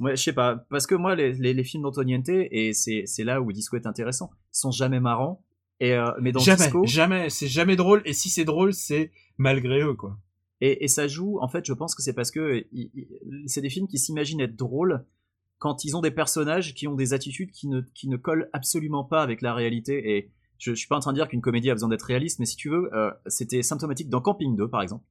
Ouais, 0.00 0.16
je 0.16 0.22
sais 0.22 0.32
pas, 0.32 0.56
parce 0.70 0.86
que 0.86 0.94
moi, 0.94 1.14
les, 1.14 1.32
les, 1.34 1.52
les 1.54 1.64
films 1.64 1.82
d'Antoniente, 1.84 2.28
et 2.30 2.72
c'est 2.72 3.24
là 3.24 3.40
où 3.40 3.52
Disco 3.52 3.76
est 3.76 3.86
intéressant, 3.86 4.30
sont 4.50 4.70
jamais 4.70 4.98
marrants. 4.98 5.44
Et 5.78 5.92
euh, 5.94 6.10
mais 6.20 6.32
dans 6.32 6.40
jamais, 6.40 6.64
Disco, 6.64 6.84
jamais, 6.86 7.30
c'est 7.30 7.46
jamais 7.48 7.76
drôle. 7.76 8.02
Et 8.04 8.12
si 8.12 8.28
c'est 8.28 8.44
drôle, 8.44 8.72
c'est 8.74 9.12
malgré 9.38 9.80
eux 9.82 9.94
quoi. 9.94 10.18
Et, 10.60 10.84
et 10.84 10.88
ça 10.88 11.06
joue, 11.08 11.38
en 11.40 11.48
fait, 11.48 11.64
je 11.66 11.72
pense 11.72 11.94
que 11.94 12.02
c'est 12.02 12.12
parce 12.12 12.30
que 12.30 12.66
il- 12.72 12.90
c'est 13.46 13.62
des 13.62 13.70
films 13.70 13.88
qui 13.88 13.98
s'imaginent 13.98 14.40
être 14.42 14.56
drôles 14.56 15.04
quand 15.58 15.84
ils 15.84 15.96
ont 15.96 16.00
des 16.02 16.10
personnages 16.10 16.74
qui 16.74 16.86
ont 16.88 16.94
des 16.94 17.12
attitudes 17.14 17.50
qui 17.50 17.66
ne, 17.68 17.80
qui 17.94 18.08
ne 18.08 18.16
collent 18.16 18.48
absolument 18.52 19.04
pas 19.04 19.22
avec 19.22 19.40
la 19.42 19.54
réalité. 19.54 20.16
Et 20.16 20.30
je, 20.58 20.72
je 20.72 20.76
suis 20.78 20.88
pas 20.88 20.96
en 20.96 21.00
train 21.00 21.12
de 21.12 21.18
dire 21.18 21.28
qu'une 21.28 21.40
comédie 21.40 21.70
a 21.70 21.74
besoin 21.74 21.88
d'être 21.88 22.02
réaliste, 22.02 22.38
mais 22.40 22.46
si 22.46 22.56
tu 22.56 22.68
veux, 22.70 22.90
euh, 22.94 23.10
c'était 23.26 23.62
symptomatique 23.62 24.08
dans 24.10 24.20
Camping 24.20 24.56
2, 24.56 24.68
par 24.68 24.82
exemple. 24.82 25.04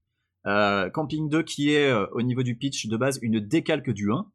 Euh, 0.46 0.90
Camping 0.92 1.30
2 1.30 1.42
qui 1.44 1.72
est, 1.74 1.90
euh, 1.92 2.06
au 2.14 2.22
niveau 2.22 2.44
du 2.44 2.56
pitch 2.56 2.88
de 2.88 2.98
base, 2.98 3.18
une 3.24 3.40
décalque 3.40 3.90
du 3.92 4.12
1, 4.12 4.26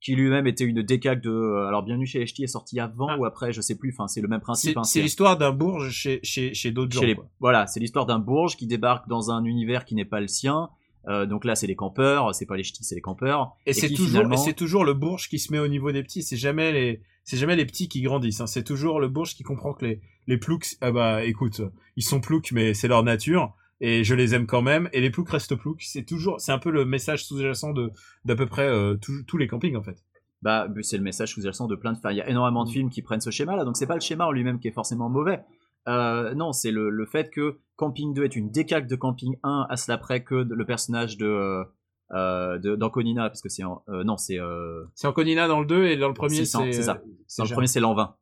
qui 0.00 0.14
lui-même 0.14 0.46
était 0.46 0.64
une 0.64 0.82
décalque 0.82 1.22
de... 1.22 1.30
euh, 1.30 1.66
alors, 1.68 1.82
Bienvenue 1.82 2.06
chez 2.06 2.24
HT 2.24 2.40
est 2.42 2.46
sorti 2.46 2.80
avant 2.80 3.08
Ah. 3.10 3.18
ou 3.18 3.24
après, 3.26 3.52
je 3.52 3.60
sais 3.60 3.76
plus, 3.76 3.92
enfin, 3.92 4.08
c'est 4.08 4.20
le 4.20 4.28
même 4.28 4.40
C'est 4.40 4.44
principe. 4.44 4.76
hein, 4.78 4.82
c'est 4.84 5.02
l'histoire 5.02 5.36
d'un 5.36 5.52
bourge 5.52 5.90
chez, 5.90 6.20
chez, 6.22 6.54
chez 6.54 6.70
d'autres 6.70 6.92
gens. 6.92 7.00
chez 7.00 7.06
les- 7.08 7.14
quoi. 7.14 7.26
Voilà, 7.40 7.66
c'est 7.66 7.80
l'histoire 7.80 8.06
d'un 8.06 8.18
bourge 8.18 8.56
qui 8.56 8.66
débarque 8.66 9.08
dans 9.08 9.30
un 9.30 9.44
univers 9.44 9.84
qui 9.84 9.94
n'est 9.94 10.04
pas 10.04 10.20
le 10.20 10.28
sien. 10.28 10.70
Euh, 11.08 11.24
donc 11.26 11.44
là, 11.44 11.54
c'est 11.54 11.66
les 11.66 11.76
campeurs, 11.76 12.34
c'est 12.34 12.44
pas 12.46 12.56
les 12.56 12.62
ch'tis, 12.62 12.84
c'est 12.84 12.94
les 12.94 13.00
campeurs. 13.00 13.52
Et, 13.66 13.72
c'est 13.72 13.88
toujours, 13.88 14.06
finalement- 14.08 14.36
c'est 14.36 14.52
toujours 14.54 14.84
le 14.84 14.92
bourge 14.94 15.28
qui 15.28 15.38
se 15.38 15.50
met 15.52 15.58
au 15.58 15.68
niveau 15.68 15.92
des 15.92 16.02
petits. 16.02 16.22
C'est 16.22 16.36
jamais 16.36 16.72
les, 16.72 17.00
c'est 17.24 17.36
jamais 17.38 17.56
les 17.56 17.64
petits 17.66 17.88
qui 17.88 18.02
grandissent. 18.02 18.40
hein. 18.40 18.46
C'est 18.46 18.64
toujours 18.64 19.00
le 19.00 19.08
bourge 19.08 19.34
qui 19.34 19.42
comprend 19.42 19.72
que 19.72 19.84
les, 19.86 20.00
les 20.26 20.36
ploucs, 20.38 20.66
ah 20.82 20.92
bah 20.92 21.24
écoute, 21.24 21.62
ils 21.96 22.02
sont 22.02 22.20
ploucs, 22.20 22.52
mais 22.52 22.74
c'est 22.74 22.88
leur 22.88 23.02
nature. 23.02 23.54
Et 23.80 24.04
je 24.04 24.14
les 24.14 24.34
aime 24.34 24.46
quand 24.46 24.62
même. 24.62 24.88
Et 24.92 25.00
les 25.00 25.10
ploucs 25.10 25.30
restent 25.30 25.54
ploucs. 25.56 25.82
C'est 25.82 26.04
toujours, 26.04 26.40
c'est 26.40 26.52
un 26.52 26.58
peu 26.58 26.70
le 26.70 26.84
message 26.84 27.24
sous-jacent 27.24 27.72
de 27.72 27.90
d'à 28.24 28.36
peu 28.36 28.46
près 28.46 28.68
euh, 28.68 28.96
tous- 28.96 29.22
tous 29.26 29.38
les 29.38 29.48
campings 29.48 29.76
en 29.76 29.82
fait. 29.82 29.96
Bah, 30.42 30.68
c'est 30.82 30.96
le 30.96 31.02
message 31.02 31.32
sous-jacent 31.34 31.66
de 31.66 31.76
plein 31.76 31.92
de. 31.92 31.98
Enfin, 31.98 32.10
il 32.10 32.16
y 32.16 32.20
a 32.20 32.28
énormément 32.28 32.62
Mm. 32.64 32.66
de 32.66 32.70
films 32.72 32.90
qui 32.90 33.02
prennent 33.02 33.20
ce 33.20 33.30
schéma-là, 33.30 33.64
donc 33.64 33.76
c'est 33.76 33.86
pas 33.86 33.94
le 33.94 34.00
schéma 34.00 34.26
en 34.26 34.32
lui-même 34.32 34.58
qui 34.60 34.68
est 34.68 34.72
forcément 34.72 35.08
mauvais. 35.08 35.40
Euh, 35.88 36.34
non, 36.34 36.52
c'est 36.52 36.70
le, 36.70 36.90
le 36.90 37.06
fait 37.06 37.30
que 37.30 37.58
Camping 37.76 38.12
2 38.12 38.24
est 38.24 38.36
une 38.36 38.50
décalque 38.50 38.86
de 38.86 38.96
Camping 38.96 39.36
1 39.42 39.66
à 39.70 39.76
cela 39.76 39.96
près 39.96 40.22
que 40.24 40.34
le 40.34 40.64
personnage 40.66 41.16
de 41.16 41.26
euh, 41.26 41.64
euh, 42.12 42.76
d'Anconina, 42.76 43.28
parce 43.30 43.40
que 43.40 43.48
c'est 43.48 43.62
euh, 43.64 44.04
non, 44.04 44.16
c'est 44.18 44.38
C'est 44.94 45.06
Anconina 45.06 45.48
dans 45.48 45.60
le 45.60 45.66
2 45.66 45.86
et 45.86 45.96
dans 45.96 46.08
le 46.08 46.14
premier 46.14 46.44
c'est 46.44 46.44
ça. 46.44 46.58
dans 47.38 47.44
le 47.44 47.50
premier 47.52 47.66
c'est 47.66 47.80
l'an 47.80 47.94
20. 47.94 48.14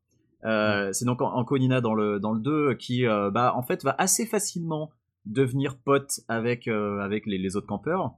Euh, 0.45 0.93
c'est 0.93 1.05
donc 1.05 1.21
Anconina 1.21 1.81
dans 1.81 1.95
le 1.95 2.21
dans 2.21 2.33
le 2.33 2.39
2 2.41 2.75
qui 2.75 3.05
bah 3.07 3.53
en 3.57 3.63
fait 3.63 3.83
va 3.83 3.95
assez 3.99 4.25
facilement 4.27 4.91
devenir 5.25 5.79
pote 5.79 6.21
avec 6.29 6.69
euh, 6.69 7.01
avec 7.01 7.27
les, 7.27 7.57
autres 7.57 7.67
campeurs. 7.67 8.13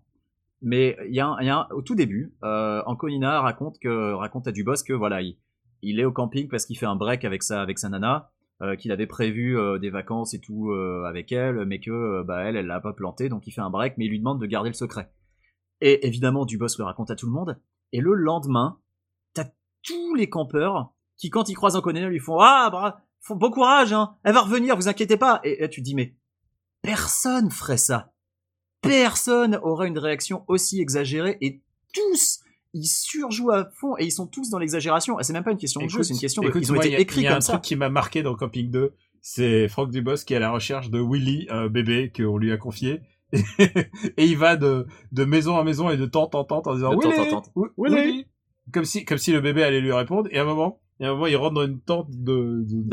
Mais 0.62 0.96
il 1.08 1.14
y 1.14 1.20
a, 1.20 1.26
un- 1.28 1.40
y 1.42 1.48
a 1.48 1.68
au 1.72 1.82
tout 1.82 1.94
début, 1.94 2.34
euh, 2.44 2.82
Anconina 2.86 3.40
raconte 3.40 3.78
que 3.78 4.12
raconte 4.12 4.46
à 4.46 4.52
Dubos 4.52 4.82
que 4.86 4.92
voilà, 4.92 5.22
il, 5.22 5.38
il 5.82 5.98
est 6.00 6.04
au 6.04 6.12
camping 6.12 6.48
parce 6.48 6.66
qu'il 6.66 6.78
fait 6.78 6.86
un 6.86 6.96
break 6.96 7.24
avec 7.24 7.42
sa 7.42 7.62
avec 7.62 7.78
sa 7.78 7.88
nana, 7.88 8.30
euh, 8.62 8.76
qu'il 8.76 8.92
avait 8.92 9.06
prévu 9.06 9.58
euh, 9.58 9.78
des 9.78 9.90
vacances 9.90 10.34
et 10.34 10.40
tout 10.40 10.72
avec 11.06 11.32
elle, 11.32 11.64
mais 11.64 11.80
que 11.80 12.22
bah 12.22 12.42
elle 12.44 12.56
elle 12.56 12.66
l'a 12.66 12.80
pas 12.80 12.92
planté, 12.92 13.28
donc 13.28 13.46
il 13.46 13.52
fait 13.52 13.62
un 13.62 13.70
break, 13.70 13.94
mais 13.96 14.04
il 14.06 14.10
lui 14.10 14.18
demande 14.18 14.40
de 14.40 14.46
garder 14.46 14.68
le 14.68 14.74
secret. 14.74 15.10
Et 15.80 16.06
évidemment, 16.06 16.44
Dubos 16.44 16.76
le 16.78 16.84
raconte 16.84 17.10
à 17.10 17.16
tout 17.16 17.26
le 17.26 17.32
monde. 17.32 17.58
Et 17.92 18.00
le 18.00 18.14
lendemain, 18.14 18.78
t'as 19.34 19.46
tous 19.82 20.14
les 20.14 20.28
campeurs 20.28 20.92
qui, 21.16 21.30
quand 21.30 21.48
ils 21.48 21.54
croisent 21.54 21.76
Anconina, 21.76 22.08
lui 22.08 22.18
font 22.18 22.38
ah 22.38 22.68
bra, 22.70 23.00
font 23.20 23.36
bon 23.36 23.50
courage, 23.50 23.92
hein, 23.92 24.16
elle 24.24 24.34
va 24.34 24.42
revenir, 24.42 24.76
vous 24.76 24.88
inquiétez 24.88 25.16
pas. 25.16 25.40
Et 25.44 25.60
là, 25.60 25.68
tu 25.68 25.80
te 25.80 25.84
dis 25.84 25.94
mais 25.94 26.14
personne 26.82 27.50
ferait 27.50 27.76
ça. 27.76 28.12
Personne 28.82 29.56
aurait 29.62 29.88
une 29.88 29.98
réaction 29.98 30.44
aussi 30.48 30.80
exagérée 30.80 31.36
et 31.40 31.60
tous 31.92 32.40
ils 32.72 32.86
surjouent 32.86 33.50
à 33.50 33.68
fond 33.80 33.96
et 33.98 34.04
ils 34.04 34.12
sont 34.12 34.26
tous 34.28 34.48
dans 34.48 34.58
l'exagération. 34.58 35.18
Et 35.18 35.24
c'est 35.24 35.32
même 35.32 35.42
pas 35.44 35.50
une 35.50 35.58
question 35.58 35.82
de 35.82 35.88
jeu, 35.88 36.02
c'est 36.02 36.14
une 36.14 36.20
question 36.20 36.42
de. 36.42 36.48
écoute, 36.48 36.62
Ils 36.62 36.70
ont 36.70 36.76
moi, 36.76 36.84
été 36.84 36.90
il 36.90 36.92
y 36.92 36.96
a- 36.96 37.00
écrits 37.00 37.20
Il 37.20 37.24
y 37.24 37.26
a 37.26 37.30
comme 37.30 37.38
un 37.38 37.40
ça. 37.40 37.52
truc 37.54 37.64
qui 37.64 37.76
m'a 37.76 37.88
marqué 37.90 38.22
dans 38.22 38.34
Camping 38.36 38.70
2, 38.70 38.94
c'est 39.20 39.68
Franck 39.68 39.90
Dubos 39.90 40.14
qui 40.24 40.34
est 40.34 40.36
à 40.36 40.40
la 40.40 40.50
recherche 40.52 40.88
de 40.90 41.00
Willy, 41.00 41.46
un 41.50 41.66
bébé 41.68 42.12
qu'on 42.16 42.38
lui 42.38 42.52
a 42.52 42.56
confié. 42.56 43.00
et 43.58 44.24
il 44.24 44.36
va 44.38 44.56
de, 44.56 44.86
de 45.12 45.24
maison 45.24 45.56
à 45.58 45.64
maison 45.64 45.90
et 45.90 45.96
de 45.96 46.06
tente 46.06 46.34
en 46.34 46.44
tente 46.44 46.66
en 46.66 46.74
disant 46.74 46.90
De 46.94 47.00
tente 47.02 47.12
Willy, 47.12 47.28
en 47.28 47.40
tente. 47.40 47.50
Willy, 47.76 48.26
comme 48.72 48.84
si 48.84 49.04
comme 49.04 49.18
si 49.18 49.32
le 49.32 49.40
bébé 49.40 49.62
allait 49.64 49.80
lui 49.80 49.92
répondre. 49.92 50.28
Et 50.32 50.38
à 50.38 50.42
un 50.42 50.46
moment, 50.46 50.80
et 51.00 51.04
à 51.06 51.10
un 51.10 51.12
moment, 51.12 51.26
il 51.26 51.36
rentre 51.36 51.54
dans 51.54 51.66
une 51.66 51.80
tente 51.80 52.08
de 52.10 52.64
de- 52.68 52.88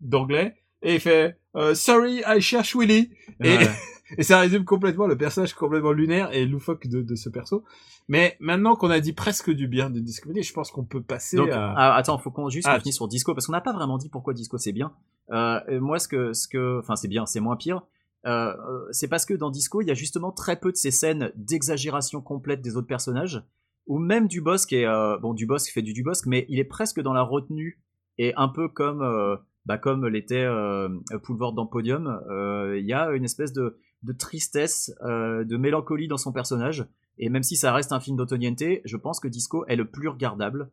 D'anglais. 0.00 0.54
Et 0.82 0.94
il 0.94 1.00
fait 1.00 1.38
euh, 1.56 1.74
Sorry, 1.74 2.22
I 2.26 2.40
cherche 2.40 2.76
Willy. 2.76 3.10
Et, 3.42 3.56
Ouais. 3.56 3.68
et 4.18 4.22
ça 4.22 4.40
résume 4.40 4.64
complètement 4.64 5.06
le 5.06 5.16
personnage 5.16 5.54
complètement 5.54 5.92
lunaire 5.92 6.32
et 6.32 6.46
loufoque 6.46 6.86
de, 6.86 7.02
de 7.02 7.14
ce 7.14 7.28
perso. 7.28 7.64
Mais 8.08 8.36
maintenant 8.40 8.74
qu'on 8.74 8.88
a 8.90 9.00
dit 9.00 9.12
presque 9.12 9.50
du 9.50 9.68
bien 9.68 9.90
de 9.90 10.00
Disco 10.00 10.30
je 10.34 10.52
pense 10.54 10.70
qu'on 10.70 10.84
peut 10.84 11.02
passer 11.02 11.36
Donc, 11.36 11.50
à... 11.50 11.74
ah, 11.76 11.94
attends, 11.94 12.16
faut 12.16 12.30
qu'on 12.30 12.48
juste 12.48 12.66
Ah, 12.68 12.80
finisse 12.80 12.96
sur 12.96 13.06
Disco 13.06 13.34
parce 13.34 13.46
qu'on 13.46 13.52
n'a 13.52 13.60
pas 13.60 13.74
vraiment 13.74 13.98
dit 13.98 14.08
pourquoi 14.08 14.32
Disco 14.32 14.56
c'est 14.56 14.72
bien. 14.72 14.94
Euh, 15.30 15.60
moi, 15.80 15.98
ce 15.98 16.08
que, 16.08 16.32
ce 16.32 16.48
que, 16.48 16.78
enfin, 16.78 16.96
c'est 16.96 17.08
bien, 17.08 17.26
c'est 17.26 17.40
moins 17.40 17.56
pire. 17.56 17.82
Euh, 18.26 18.54
euh, 18.56 18.88
c'est 18.90 19.08
parce 19.08 19.26
que 19.26 19.34
dans 19.34 19.50
Disco, 19.50 19.82
il 19.82 19.88
y 19.88 19.90
a 19.90 19.94
justement 19.94 20.32
très 20.32 20.58
peu 20.58 20.72
de 20.72 20.76
ces 20.76 20.90
scènes 20.90 21.32
d'exagération 21.36 22.20
complète 22.20 22.62
des 22.62 22.76
autres 22.76 22.86
personnages, 22.86 23.42
ou 23.86 23.98
même 23.98 24.26
Dubosc 24.26 24.72
est, 24.72 24.86
euh, 24.86 25.18
bon, 25.18 25.34
Dubosc 25.34 25.70
fait 25.70 25.82
du 25.82 25.92
Dubosc, 25.92 26.26
mais 26.26 26.46
il 26.48 26.58
est 26.58 26.64
presque 26.64 27.00
dans 27.00 27.12
la 27.12 27.22
retenue 27.22 27.80
et 28.18 28.34
un 28.36 28.48
peu 28.48 28.68
comme, 28.68 29.38
bah, 29.68 29.78
comme 29.78 30.06
l'était 30.08 30.42
euh, 30.44 30.88
Poulvord 31.22 31.52
dans 31.52 31.66
Podium. 31.66 32.20
euh, 32.30 32.78
Il 32.80 32.86
y 32.86 32.92
a 32.94 33.10
une 33.12 33.24
espèce 33.24 33.52
de, 33.52 33.78
de 34.02 34.12
tristesse, 34.12 34.92
euh, 35.04 35.44
de 35.44 35.56
mélancolie 35.56 36.08
dans 36.08 36.16
son 36.16 36.32
personnage. 36.32 36.86
Et 37.18 37.28
même 37.28 37.42
si 37.42 37.54
ça 37.56 37.72
reste 37.72 37.92
un 37.92 38.00
film 38.00 38.16
d'Otoniente, 38.16 38.62
je 38.84 38.96
pense 38.96 39.20
que 39.20 39.28
Disco 39.28 39.64
est 39.66 39.76
le 39.76 39.84
plus 39.90 40.08
regardable 40.08 40.70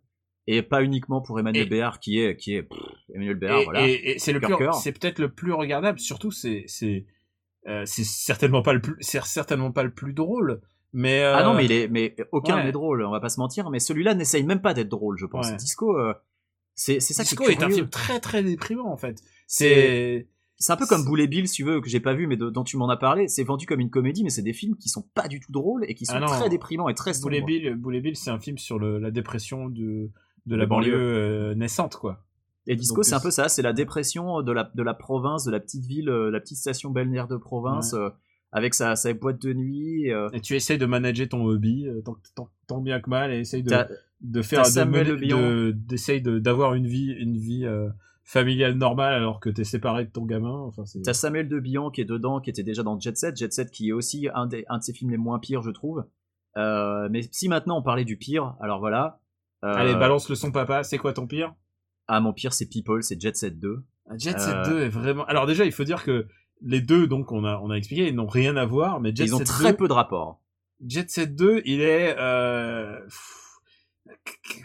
et 0.47 0.61
pas 0.61 0.81
uniquement 0.83 1.21
pour 1.21 1.39
Emmanuel 1.39 1.65
Et- 1.65 1.69
Béard 1.69 1.99
qui 1.99 2.19
est 2.19 2.37
qui 2.37 2.53
est 2.55 2.63
pff, 2.63 2.79
Emmanuel 3.13 3.35
Béard 3.35 3.59
et, 3.59 3.63
voilà. 3.65 3.87
et- 3.87 4.15
c'est 4.19 4.31
le 4.31 4.39
Cœur, 4.39 4.49
plus, 4.49 4.57
cœur. 4.65 4.75
c'est 4.75 4.91
peut-être 4.91 5.19
le 5.19 5.29
plus 5.29 5.51
regardable. 5.53 5.99
Surtout, 5.99 6.31
c'est, 6.31 6.63
c'est, 6.67 7.05
euh, 7.67 7.81
c'est 7.85 8.03
certainement 8.05 8.61
pas 8.61 8.73
le 8.73 8.79
plus, 8.81 8.95
c'est 8.99 9.21
certainement 9.23 9.71
pas 9.71 9.83
le 9.83 9.91
plus 9.93 10.13
drôle. 10.13 10.61
Mais 10.93 11.21
euh, 11.23 11.35
Ah 11.35 11.43
non 11.43 11.55
mais 11.55 11.65
il 11.65 11.71
est 11.73 11.87
mais 11.89 12.15
aucun 12.31 12.55
ouais. 12.57 12.63
n'est 12.65 12.71
drôle, 12.71 13.03
on 13.03 13.11
va 13.11 13.19
pas 13.19 13.27
se 13.29 13.39
mentir, 13.39 13.69
mais 13.71 13.79
celui-là 13.79 14.13
n'essaye 14.13 14.43
même 14.45 14.61
pas 14.61 14.73
d'être 14.75 14.87
drôle, 14.87 15.17
je 15.17 15.25
pense. 15.25 15.49
Ouais. 15.49 15.57
Disco 15.57 15.97
euh, 15.99 16.13
c'est 16.75 16.99
c'est 16.99 17.13
ça 17.13 17.23
qui 17.23 17.29
Disco 17.29 17.45
est 17.49 17.53
est 17.53 17.63
un 17.63 17.69
film 17.69 17.89
très 17.89 18.19
très 18.19 18.43
déprimant 18.43 18.91
en 18.91 18.97
fait. 18.97 19.21
C'est 20.57 20.71
un 20.71 20.77
peu 20.77 20.85
comme 20.85 21.03
Boulet 21.03 21.27
Bill 21.27 21.47
si 21.49 21.55
tu 21.55 21.63
veux 21.63 21.81
que 21.81 21.89
j'ai 21.89 21.99
pas 21.99 22.13
vu 22.13 22.27
mais 22.27 22.37
de- 22.37 22.49
dont 22.49 22.63
tu 22.63 22.77
m'en 22.77 22.87
as 22.89 22.95
parlé, 22.97 23.27
c'est 23.27 23.43
vendu 23.43 23.65
comme 23.65 23.81
une 23.81 23.89
comédie 23.89 24.23
mais 24.23 24.29
c'est 24.29 24.41
des 24.41 24.53
films 24.53 24.77
qui 24.77 24.87
sont 24.87 25.01
pas 25.13 25.27
du 25.27 25.39
tout 25.41 25.51
drôles 25.51 25.83
et 25.89 25.95
qui 25.95 26.05
sont 26.05 26.13
Ah 26.15 26.19
non. 26.21 26.27
très 26.27 26.49
déprimants 26.49 26.87
et 26.87 26.93
très 26.93 27.11
Boulet. 27.21 27.41
Bill, 27.41 27.75
Boulet 27.75 27.99
Bill, 27.99 28.15
c'est 28.15 28.29
un 28.31 28.39
film 28.39 28.57
sur 28.57 28.79
le, 28.79 28.97
la 28.99 29.11
dépression 29.11 29.67
de, 29.69 30.09
de 30.45 30.55
la 30.55 30.65
banlieue. 30.65 30.93
euh, 30.95 31.55
naissante 31.55 31.95
quoi. 31.97 32.23
Et 32.67 32.75
Disco, 32.75 33.03
c'est 33.03 33.13
un 33.13 33.19
c'est- 33.19 33.23
peu 33.23 33.31
ça, 33.31 33.47
c'est 33.49 33.61
la 33.61 33.73
dépression 33.73 34.41
de 34.41 34.51
la, 34.51 34.71
de 34.73 34.81
la 34.81 34.93
province, 34.95 35.43
de 35.45 35.51
la 35.51 35.59
petite 35.59 35.85
ville, 35.85 36.09
euh, 36.09 36.31
la 36.31 36.39
petite 36.39 36.57
station 36.57 36.89
balnéaire 36.89 37.27
de 37.27 37.35
province, 37.37 37.93
euh, 37.93 38.09
avec 38.51 38.73
sa, 38.73 38.95
sa 38.95 39.13
boîte 39.13 39.39
de 39.41 39.53
nuit. 39.53 40.11
euh, 40.11 40.29
Et 40.33 40.39
tu 40.41 40.55
essayes 40.55 40.77
de 40.79 40.85
manager 40.87 41.27
ton 41.29 41.45
hobby 41.45 41.87
euh, 41.87 42.01
tant, 42.01 42.15
tant, 42.33 42.49
tant 42.67 42.81
bien 42.81 42.99
que 43.01 43.09
mal 43.09 43.31
et 43.33 43.39
essaye 43.41 43.61
de, 43.61 43.69
de 44.31 44.41
faire 44.41 44.61
t'as 44.63 44.69
de 44.85 45.15
Bihan. 45.15 45.37
de- 46.21 46.39
d'avoir 46.39 46.73
une 46.73 46.87
vie 46.87 47.11
une 47.11 47.37
vie 47.37 47.65
euh, 47.65 47.89
familiale 48.23 48.73
normale 48.73 49.13
alors 49.13 49.39
que 49.39 49.49
t'es 49.49 49.63
séparé 49.63 50.05
de 50.05 50.09
ton 50.11 50.25
gamin 50.25 50.49
enfin 50.67 50.85
c'est 50.85 51.01
T'as 51.01 51.13
Samuel 51.13 51.47
De 51.47 51.59
Bihan 51.59 51.91
qui 51.91 52.01
est 52.01 52.05
dedans, 52.05 52.39
qui 52.41 52.49
était 52.49 52.63
déjà 52.63 52.81
dans 52.83 52.99
Jet 52.99 53.15
Set. 53.17 53.37
Jet 53.37 53.53
Set 53.53 53.69
qui 53.71 53.89
est 53.89 53.91
aussi 53.93 54.27
un, 54.33 54.47
des, 54.47 54.65
un 54.67 54.79
de 54.79 54.83
ses 54.83 54.93
films 54.93 55.11
les 55.11 55.17
moins 55.17 55.37
pires, 55.39 55.61
je 55.61 55.69
trouve. 55.71 56.05
Euh, 56.57 57.07
mais 57.11 57.21
si 57.31 57.49
maintenant 57.49 57.77
on 57.77 57.81
parlait 57.83 58.05
du 58.05 58.17
pire, 58.17 58.55
alors 58.61 58.79
voilà. 58.79 59.19
Euh, 59.63 59.73
allez 59.73 59.93
balance 59.95 60.27
le 60.29 60.35
son 60.35 60.51
papa 60.51 60.83
c'est 60.83 60.97
quoi 60.97 61.13
ton 61.13 61.27
pire? 61.27 61.53
Ah, 62.07 62.19
mon 62.19 62.33
pire, 62.33 62.53
c'est 62.53 62.67
People, 62.69 63.01
c'est 63.03 63.19
Jet 63.19 63.35
Set 63.35 63.59
2. 63.59 63.83
Jet 64.17 64.39
Set 64.39 64.55
Euh, 64.55 64.65
2 64.69 64.79
est 64.81 64.89
vraiment 64.89 65.25
alors 65.25 65.45
déjà 65.47 65.65
il 65.65 65.71
faut 65.71 65.83
dire 65.83 66.03
que 66.03 66.27
les 66.61 66.79
deux 66.81 67.07
donc 67.07 67.31
on 67.31 67.43
a 67.43 67.59
on 67.63 67.69
a 67.71 67.75
expliqué 67.75 68.07
ils 68.07 68.15
n'ont 68.15 68.27
rien 68.27 68.55
à 68.55 68.65
voir 68.65 68.99
mais 69.01 69.13
Jet 69.15 69.25
Ils 69.25 69.35
ont 69.35 69.39
Set 69.39 69.47
très 69.47 69.71
2 69.71 69.77
peu 69.77 69.87
de 69.87 69.93
rapport. 69.93 70.41
Jet 70.85 71.09
Set 71.09 71.35
2 71.35 71.61
il 71.65 71.81
est 71.81 72.15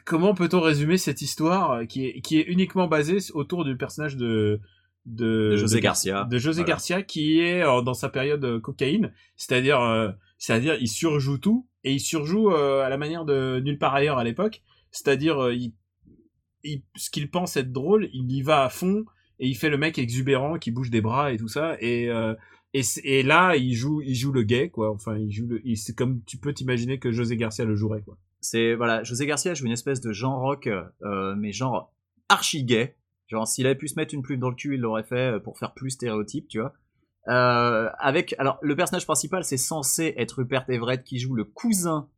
comment 0.05 0.35
peut-on 0.35 0.61
résumer 0.61 0.99
cette 0.99 1.23
histoire 1.23 1.71
euh, 1.73 1.85
qui 1.85 2.07
est 2.07 2.21
qui 2.21 2.39
est 2.39 2.43
uniquement 2.45 2.89
basée 2.89 3.19
autour 3.35 3.65
du 3.65 3.77
personnage 3.77 4.17
de 4.17 4.61
de, 5.07 5.51
De 5.53 5.57
José 5.57 5.81
Garcia. 5.81 6.25
de 6.25 6.39
José 6.39 6.61
Voilà. 6.61 6.69
Garcia 6.75 7.03
qui 7.03 7.41
est 7.41 7.63
euh, 7.63 7.81
dans 7.83 7.95
sa 7.95 8.09
période 8.11 8.45
euh, 8.45 8.61
cocaïne 8.61 9.13
c'est-à-dire 9.37 9.81
euh, 9.81 10.11
c'est-à-dire 10.39 10.77
il 10.81 10.89
surjoue 10.89 11.39
tout 11.39 11.67
et 11.85 11.93
il 11.95 12.01
surjoue 12.01 12.51
euh, 12.53 12.85
à 12.85 12.89
la 12.91 12.99
manière 12.99 13.25
de 13.25 13.61
nulle 13.65 13.79
part 13.79 13.95
ailleurs 13.95 14.19
à 14.19 14.25
l'époque 14.25 14.63
c'est-à-dire 14.91 15.39
euh, 15.43 15.55
il, 15.55 15.73
il- 16.65 16.83
ce 16.97 17.09
qu'il 17.11 17.31
pense 17.31 17.57
être 17.57 17.73
drôle 17.73 18.11
il 18.13 18.31
y 18.31 18.43
va 18.43 18.65
à 18.65 18.69
fond 18.69 19.05
et 19.39 19.49
il 19.49 19.55
fait 19.55 19.71
le 19.71 19.79
mec 19.79 19.99
exubérant 19.99 20.59
qui 20.59 20.71
bouge 20.71 20.91
des 20.91 21.01
bras 21.01 21.33
et 21.33 21.39
tout 21.39 21.49
ça 21.49 21.77
et 21.81 22.11
euh, 22.11 22.35
et, 22.75 22.83
et 23.03 23.23
là 23.23 23.57
il 23.57 23.73
joue 23.75 24.03
il 24.03 24.15
joue 24.15 24.33
le 24.33 24.43
gay 24.43 24.69
quoi 24.69 24.91
enfin 24.93 25.17
il 25.17 25.33
joue 25.33 25.47
le 25.47 25.63
il- 25.67 25.79
c'est 25.79 25.95
comme 25.95 26.21
tu 26.27 26.37
peux 26.37 26.53
t'imaginer 26.53 26.99
que 26.99 27.11
José 27.11 27.37
Garcia 27.39 27.65
le 27.65 27.75
jouerait 27.75 28.03
quoi 28.03 28.19
C'est 28.41 28.75
voilà, 28.75 29.03
José 29.05 29.27
Garcia 29.27 29.55
joue 29.55 29.67
une 29.67 29.73
espèce 29.73 30.01
de 30.01 30.13
genre 30.13 30.41
rock, 30.41 30.67
euh, 30.67 31.35
mais 31.37 31.53
genre 31.53 31.93
archi 32.29 32.65
gay. 32.65 32.97
Genre 33.29 33.47
s'il 33.47 33.67
avait 33.67 33.77
pu 33.77 33.89
se 33.89 33.97
mettre 33.97 34.15
une 34.15 34.23
plume 34.23 34.41
dans 34.41 34.49
le 34.49 34.57
cul, 34.57 34.75
il 34.75 34.81
l'aurait 34.81 35.05
fait 35.05 35.35
euh, 35.35 35.39
pour 35.39 35.59
faire 35.59 35.75
plus 35.75 35.91
stéréotype, 35.91 36.49
tu 36.49 36.59
vois. 36.61 36.73
Euh, 37.29 37.91
avec 37.99 38.35
alors 38.39 38.59
le 38.63 38.75
personnage 38.75 39.05
principal, 39.05 39.45
c'est 39.45 39.59
censé 39.59 40.15
être 40.17 40.39
Rupert 40.39 40.65
Everett 40.69 41.05
qui 41.05 41.19
joue 41.19 41.35
le 41.35 41.45
cousin 41.45 42.09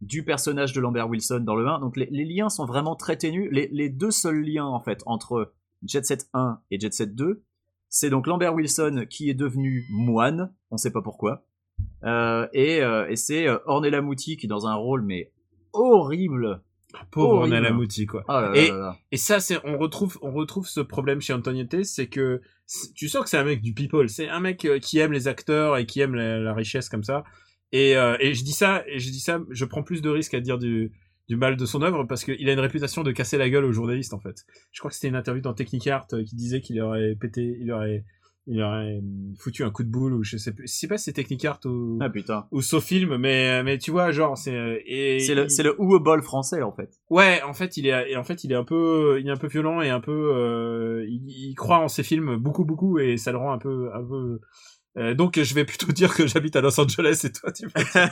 du 0.00 0.24
personnage 0.24 0.72
de 0.72 0.80
Lambert 0.80 1.08
Wilson 1.08 1.40
dans 1.40 1.54
le 1.54 1.66
1. 1.66 1.78
Donc 1.78 1.96
les, 1.96 2.24
liens 2.24 2.48
sont 2.48 2.66
vraiment 2.66 2.96
très 2.96 3.16
ténus. 3.16 3.48
Les, 3.52 3.68
les 3.70 3.88
deux 3.88 4.10
seuls 4.10 4.42
liens 4.42 4.66
en 4.66 4.80
fait 4.80 5.02
entre 5.06 5.52
Jet 5.84 6.04
Set 6.04 6.28
1 6.34 6.60
et 6.72 6.80
Jet 6.80 6.92
Set 6.92 7.14
2, 7.14 7.44
c'est 7.88 8.10
donc 8.10 8.26
Lambert 8.26 8.52
Wilson 8.52 9.06
qui 9.08 9.30
est 9.30 9.34
devenu 9.34 9.86
moine, 9.90 10.52
on 10.72 10.76
sait 10.76 10.90
pas 10.90 11.02
pourquoi. 11.02 11.44
Et, 12.52 12.78
et 12.78 13.16
c'est 13.16 13.48
Ornella 13.66 14.02
Muti 14.02 14.36
qui 14.36 14.48
dans 14.48 14.66
un 14.66 14.74
rôle 14.74 15.02
mais 15.02 15.32
horrible 15.78 16.60
Pauvre 17.10 17.34
Horrible. 17.34 17.54
Ronald 17.56 17.66
Amouti, 17.74 18.06
quoi. 18.06 18.24
Oh 18.28 18.32
là 18.32 18.52
Et- 18.54 18.68
là 18.70 18.76
là. 18.76 18.96
Et 19.12 19.18
ça, 19.18 19.40
c'est, 19.40 19.58
on 19.64 19.76
retrouve, 19.76 20.18
on 20.22 20.32
retrouve 20.32 20.66
ce 20.66 20.80
problème 20.80 21.20
chez 21.20 21.34
Antoniette, 21.34 21.84
c'est 21.84 22.06
que 22.06 22.40
tu 22.94 23.08
sens 23.08 23.24
que 23.24 23.28
c'est 23.30 23.36
un 23.36 23.44
mec 23.44 23.60
du 23.60 23.74
people, 23.74 24.08
c'est 24.08 24.28
un 24.28 24.40
mec 24.40 24.64
euh, 24.64 24.78
qui 24.78 24.98
aime 24.98 25.12
les 25.12 25.28
acteurs 25.28 25.76
et 25.76 25.84
qui 25.86 26.00
aime 26.00 26.14
la, 26.14 26.38
la 26.38 26.54
richesse 26.54 26.88
comme 26.88 27.04
ça. 27.04 27.24
Et, 27.72 27.96
euh, 27.96 28.16
et 28.20 28.32
je 28.32 28.42
dis 28.42 28.52
ça, 28.52 28.84
et 28.86 28.98
je 28.98 29.10
dis 29.10 29.20
ça, 29.20 29.40
je 29.50 29.64
prends 29.66 29.82
plus 29.82 30.00
de 30.00 30.08
risques 30.08 30.32
à 30.32 30.40
dire 30.40 30.56
du, 30.58 30.90
du 31.28 31.36
mal 31.36 31.56
de 31.58 31.66
son 31.66 31.82
œuvre 31.82 32.04
parce 32.04 32.24
qu'il 32.24 32.48
a 32.48 32.52
une 32.54 32.58
réputation 32.60 33.02
de 33.02 33.12
casser 33.12 33.36
la 33.36 33.50
gueule 33.50 33.66
aux 33.66 33.72
journalistes 33.72 34.14
en 34.14 34.18
fait. 34.20 34.46
Je 34.72 34.80
crois 34.80 34.88
que 34.90 34.94
c'était 34.94 35.08
une 35.08 35.16
interview 35.16 35.42
dans 35.42 35.52
Technicart 35.52 36.06
euh, 36.14 36.24
qui 36.24 36.36
disait 36.36 36.62
qu'il 36.62 36.80
aurait 36.80 37.14
pété, 37.20 37.58
il 37.60 37.70
aurait, 37.70 38.04
il 38.50 38.62
aurait 38.62 38.96
euh, 38.96 39.00
foutu 39.38 39.62
un 39.62 39.70
coup 39.70 39.82
de 39.84 39.90
boule 39.90 40.14
ou 40.14 40.24
je 40.24 40.36
sais 40.38 40.52
plus, 40.52 40.66
je 40.66 40.72
sais 40.72 40.88
pas 40.88 40.96
si 40.98 41.04
c'est 41.04 41.12
Technicart 41.12 41.60
ou, 41.66 41.98
Ah 42.00 42.08
putain. 42.08 42.46
ou 42.50 42.62
Sofilm, 42.62 43.16
mais 43.18 43.62
mais 43.62 43.76
tu 43.78 43.90
vois 43.90 44.10
genre 44.10 44.38
c'est 44.38 44.82
et 44.86 45.20
C'est 45.20 45.34
le, 45.34 45.44
il- 45.44 45.50
c'est 45.50 45.62
le 45.62 45.80
Ouebol 45.80 46.22
français 46.22 46.62
en 46.62 46.72
fait. 46.72 46.90
Ouais, 47.10 47.42
en 47.42 47.52
fait, 47.52 47.76
il 47.76 47.86
est, 47.86 48.10
et 48.12 48.16
en 48.16 48.24
fait, 48.24 48.44
il 48.44 48.52
est 48.52 48.56
un 48.56 48.64
peu, 48.64 49.18
il 49.20 49.28
est 49.28 49.30
un 49.30 49.36
peu 49.36 49.48
violent 49.48 49.80
et 49.82 49.90
un 49.90 50.00
peu, 50.00 50.32
euh, 50.34 51.04
il, 51.08 51.22
il 51.28 51.54
croit 51.54 51.78
en 51.78 51.88
ses 51.88 52.02
films 52.02 52.36
beaucoup, 52.36 52.64
beaucoup, 52.64 52.98
et 52.98 53.16
ça 53.18 53.32
le 53.32 53.38
rend 53.38 53.52
un 53.52 53.58
peu, 53.58 53.90
un 53.94 54.02
peu. 54.04 54.40
euh, 54.96 55.14
donc, 55.14 55.38
je 55.40 55.54
vais 55.54 55.64
plutôt 55.64 55.92
dire 55.92 56.14
que 56.14 56.26
j'habite 56.26 56.56
à 56.56 56.60
Los 56.60 56.80
Angeles 56.80 57.20
et 57.24 57.32
toi, 57.32 57.52
tu 57.52 57.68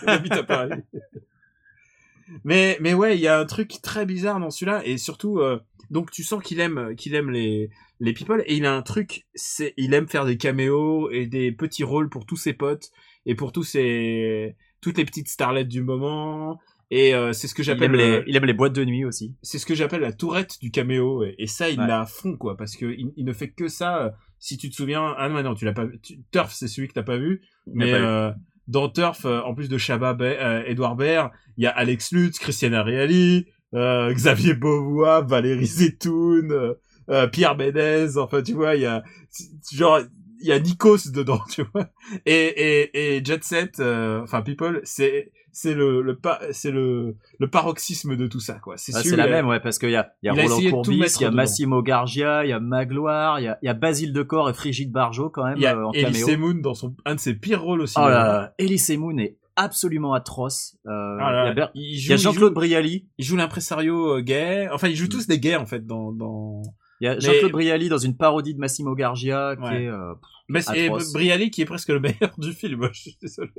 j'habite 0.07 0.33
à 0.33 0.43
Paris. 0.43 0.83
mais, 2.45 2.77
mais 2.81 2.95
ouais, 2.95 3.17
il 3.17 3.21
y 3.21 3.29
a 3.29 3.39
un 3.39 3.45
truc 3.47 3.81
très 3.83 4.05
bizarre 4.07 4.41
dans 4.41 4.51
celui-là, 4.51 4.83
et 4.85 4.99
surtout, 4.99 5.39
euh, 5.39 5.59
donc 5.91 6.11
tu 6.11 6.23
sens 6.25 6.43
qu'il 6.43 6.61
aime, 6.61 6.95
qu'il 6.97 7.15
aime 7.15 7.31
les, 7.31 7.71
les 8.01 8.13
people, 8.13 8.43
et 8.47 8.57
il 8.57 8.67
a 8.67 8.75
un 8.75 8.83
truc, 8.83 9.27
c'est, 9.35 9.75
il 9.77 9.95
aime 9.95 10.09
faire 10.09 10.25
des 10.25 10.37
caméos 10.37 11.11
et 11.11 11.27
des 11.27 11.53
petits 11.53 11.85
rôles 11.85 12.09
pour 12.09 12.27
tous 12.27 12.37
ses 12.37 12.53
potes 12.53 12.91
et 13.27 13.35
pour 13.35 13.53
tous 13.53 13.65
ses, 13.65 14.57
toutes 14.81 14.99
les 14.99 15.05
petites 15.05 15.29
starlettes 15.29 15.69
du 15.69 15.83
moment. 15.83 16.59
Et 16.91 17.15
euh, 17.15 17.33
c'est 17.33 17.49
ce 17.49 17.55
que 17.55 17.63
Il 17.63 17.65
j'appelle 17.65 17.87
aime, 17.91 17.97
les, 17.97 18.11
le- 18.19 18.25
il 18.29 18.37
aime 18.37 18.45
les 18.45 18.53
boîtes 18.53 18.73
de 18.75 18.85
nuit 18.85 19.05
aussi. 19.05 19.35
c'est 19.43 19.59
ce 19.59 19.67
que 19.67 19.75
j'appelle 19.75 20.03
la 20.03 20.13
tourette 20.13 20.61
du 20.61 20.71
caméo 20.71 21.25
et, 21.25 21.35
et 21.39 21.49
ça 21.49 21.69
il 21.69 21.81
Ouais. 21.81 21.87
l'a 21.89 22.03
à 22.03 22.07
fond 22.07 22.37
quoi 22.37 22.57
parce 22.57 22.77
que 22.77 22.87
il, 22.87 23.13
il 23.17 23.25
ne 23.25 23.33
fait 23.33 23.51
que 23.51 23.67
ça 23.67 24.05
euh, 24.05 24.11
si 24.39 24.57
tu 24.57 24.71
te 24.71 24.75
souviens 24.77 25.13
ah 25.19 25.29
non 25.29 25.43
non 25.43 25.55
tu 25.57 25.65
l'as 25.65 25.73
pas 25.73 25.85
vu 25.87 25.99
tu- 26.01 26.21
Turf 26.31 26.53
c'est 26.53 26.69
celui 26.69 26.87
que 26.87 26.93
t'as 26.93 27.03
pas 27.03 27.17
vu 27.17 27.43
mais 27.67 27.91
pas 27.91 27.99
vu. 27.99 28.05
euh, 28.05 28.31
dans 28.69 28.89
Turf 28.89 29.25
euh, 29.25 29.41
en 29.41 29.53
plus 29.53 29.69
de 29.69 29.79
Chabat 29.79 30.15
Ba- 30.15 30.25
euh, 30.27 30.63
Edouard 30.65 30.95
Baird 30.95 31.33
il 31.57 31.65
y 31.65 31.67
a 31.67 31.71
Alex 31.71 32.13
Lutz 32.13 32.39
Christiane 32.39 32.75
Ariely 32.75 33.47
euh, 33.77 34.13
Xavier 34.13 34.55
Beauvois 34.55 35.21
Valérie 35.23 35.67
Zetoun 35.67 36.51
euh, 36.51 36.75
euh, 37.11 37.27
Pierre 37.29 37.57
Bénez 37.57 38.17
enfin 38.17 38.43
tu 38.43 38.55
vois 38.55 38.75
il 38.75 38.83
y 38.83 38.87
a 38.87 39.05
genre 39.73 40.01
il 40.41 40.49
y 40.49 40.53
a 40.53 40.59
Nikos 40.59 41.11
dedans 41.13 41.41
tu 41.51 41.63
vois 41.73 41.89
et 42.25 42.33
et 42.33 43.17
et 43.17 43.25
Jet 43.25 43.45
Set 43.45 43.81
enfin 43.81 44.43
People 44.43 44.81
c'est 44.85 45.31
c'est 45.57 45.73
le 45.73 46.03
le 46.03 46.19
c'est 46.51 46.71
le 46.71 47.17
le 47.39 47.49
paroxysme 47.49 48.15
de 48.15 48.27
tout 48.27 48.41
ça 48.41 48.59
quoi 48.59 48.77
c'est 48.77 48.93
Ah, 48.95 49.17
la 49.17 49.27
même, 49.27 49.47
ouais, 49.49 49.59
parce 49.59 49.79
qu'il 49.79 49.89
y 49.89 49.97
a, 49.97 50.13
il 50.23 50.27
y 50.27 50.29
a 50.29 50.35
Il 50.35 50.53
Roland 50.53 50.71
Courbis, 50.71 50.97
il 50.97 51.01
y 51.01 51.25
a 51.25 51.29
dedans. 51.29 51.37
Massimo 51.37 51.83
Gargia, 51.83 52.45
il 52.45 52.51
y 52.51 52.53
a 52.53 52.61
Magloire, 52.61 53.41
il 53.41 53.45
y 53.45 53.49
a, 53.49 53.59
il 53.63 53.67
y 53.67 53.69
a 53.71 53.73
Basile 53.73 54.13
Decor 54.13 54.51
et 54.51 54.53
Frigide 54.53 54.93
Barjot 54.93 55.31
quand 55.31 55.45
même 55.45 55.57
Il 55.57 55.63
y 55.63 55.67
a 55.67 55.75
euh, 55.75 55.85
en 55.85 55.93
Elise. 55.93 56.37
Moon 56.37 56.57
dans 56.57 56.75
son 56.75 56.95
un 57.07 57.15
de 57.15 57.21
ses 57.21 57.33
pires 57.33 57.63
rôles 57.63 57.81
aussi. 57.81 57.95
Oh 57.99 58.07
là, 58.07 58.53
Elise 58.59 58.99
Moon 58.99 59.17
est 59.17 59.39
absolument 59.57 60.13
atroce. 60.13 60.77
Euh, 60.87 61.17
Ah 61.21 61.33
là 61.33 61.53
il 61.53 61.59
y 61.59 61.61
a, 61.61 61.71
il 61.75 62.19
Jean-Claude 62.19 62.55
Brialy. 62.55 63.07
il 63.19 63.25
joue 63.25 63.37
l'impresario 63.37 64.17
euh, 64.19 64.21
gay. 64.21 64.69
Enfin, 64.73 64.89
ils 64.89 64.97
jouent 64.97 65.09
tous 65.09 65.27
des 65.27 65.41
gays 65.41 65.57
en 65.57 65.67
fait 65.67 65.87
dans 65.87 66.13
dans. 66.13 66.63
Il 67.01 67.05
y 67.05 67.09
a 67.09 67.15
Mais- 67.15 67.21
Jean-Claude 67.21 67.53
Brialy 67.53 67.89
dans 67.89 67.99
une 67.99 68.17
parodie 68.17 68.55
de 68.55 68.59
Massimo 68.61 68.95
Gargia 68.95 69.55
qui 69.57 69.63
Ouais. 69.63 69.83
est. 69.85 69.89
euh, 69.89 70.15
Mais. 70.49 70.61
Brialy 71.13 71.51
qui 71.51 71.63
est 71.63 71.67
presque 71.67 71.89
le 71.89 72.01
meilleur 72.01 72.35
du 72.39 72.53
film. 72.53 72.89
Je 72.93 73.01
suis 73.01 73.19
désolé. 73.21 73.51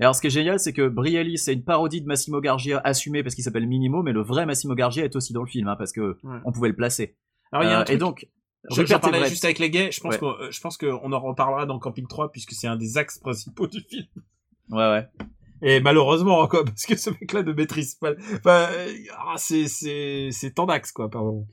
Et 0.00 0.04
alors, 0.04 0.14
ce 0.16 0.20
qui 0.20 0.26
est 0.28 0.30
génial, 0.30 0.58
c'est 0.58 0.72
que 0.72 0.88
Brialy, 0.88 1.38
c'est 1.38 1.52
une 1.52 1.62
parodie 1.62 2.00
de 2.00 2.06
Massimo 2.06 2.40
Gargia 2.40 2.80
assumée 2.82 3.22
parce 3.22 3.34
qu'il 3.36 3.44
s'appelle 3.44 3.68
Minimo, 3.68 4.02
mais 4.02 4.12
le 4.12 4.22
vrai 4.22 4.46
Massimo 4.46 4.74
Gargia 4.74 5.04
est 5.04 5.14
aussi 5.14 5.32
dans 5.32 5.42
le 5.42 5.48
film, 5.48 5.68
hein, 5.68 5.76
parce 5.76 5.92
que 5.92 6.18
Ouais. 6.24 6.38
on 6.44 6.50
pouvait 6.50 6.70
le 6.70 6.74
placer. 6.74 7.16
Alors 7.52 7.64
il 7.64 7.68
y 7.68 7.72
a 7.72 7.78
Euh, 7.78 7.80
un 7.82 7.84
truc. 7.84 7.94
et 7.94 7.98
donc, 7.98 8.28
je, 8.70 8.84
j'en 8.86 8.98
parlais 8.98 9.28
juste 9.28 9.44
avec 9.44 9.58
les 9.60 9.70
gays. 9.70 9.90
Je 9.92 10.00
pense 10.00 10.14
Ouais. 10.18 10.24
euh, 10.40 10.48
je 10.50 10.60
pense 10.60 10.76
qu'on 10.78 11.12
en 11.12 11.20
reparlera 11.20 11.66
dans 11.66 11.78
Camping 11.78 12.06
3 12.08 12.32
puisque 12.32 12.52
c'est 12.52 12.66
un 12.66 12.76
des 12.76 12.96
axes 12.96 13.18
principaux 13.18 13.66
du 13.68 13.80
film. 13.80 14.06
Ouais, 14.72 14.90
ouais. 14.90 15.06
Et 15.62 15.80
malheureusement 15.80 16.46
quoi 16.48 16.64
parce 16.64 16.84
que 16.86 16.96
ce 16.96 17.10
mec-là 17.10 17.42
ne 17.42 17.52
maîtrise 17.52 17.94
pas. 17.94 18.12
Enfin, 18.34 18.66
euh, 18.72 18.88
ah, 19.16 19.34
c'est 19.36 19.68
c'est 19.68 20.28
c'est 20.32 20.50
tant 20.52 20.66
d'axes 20.66 20.92
quoi 20.92 21.08
pardon. 21.08 21.46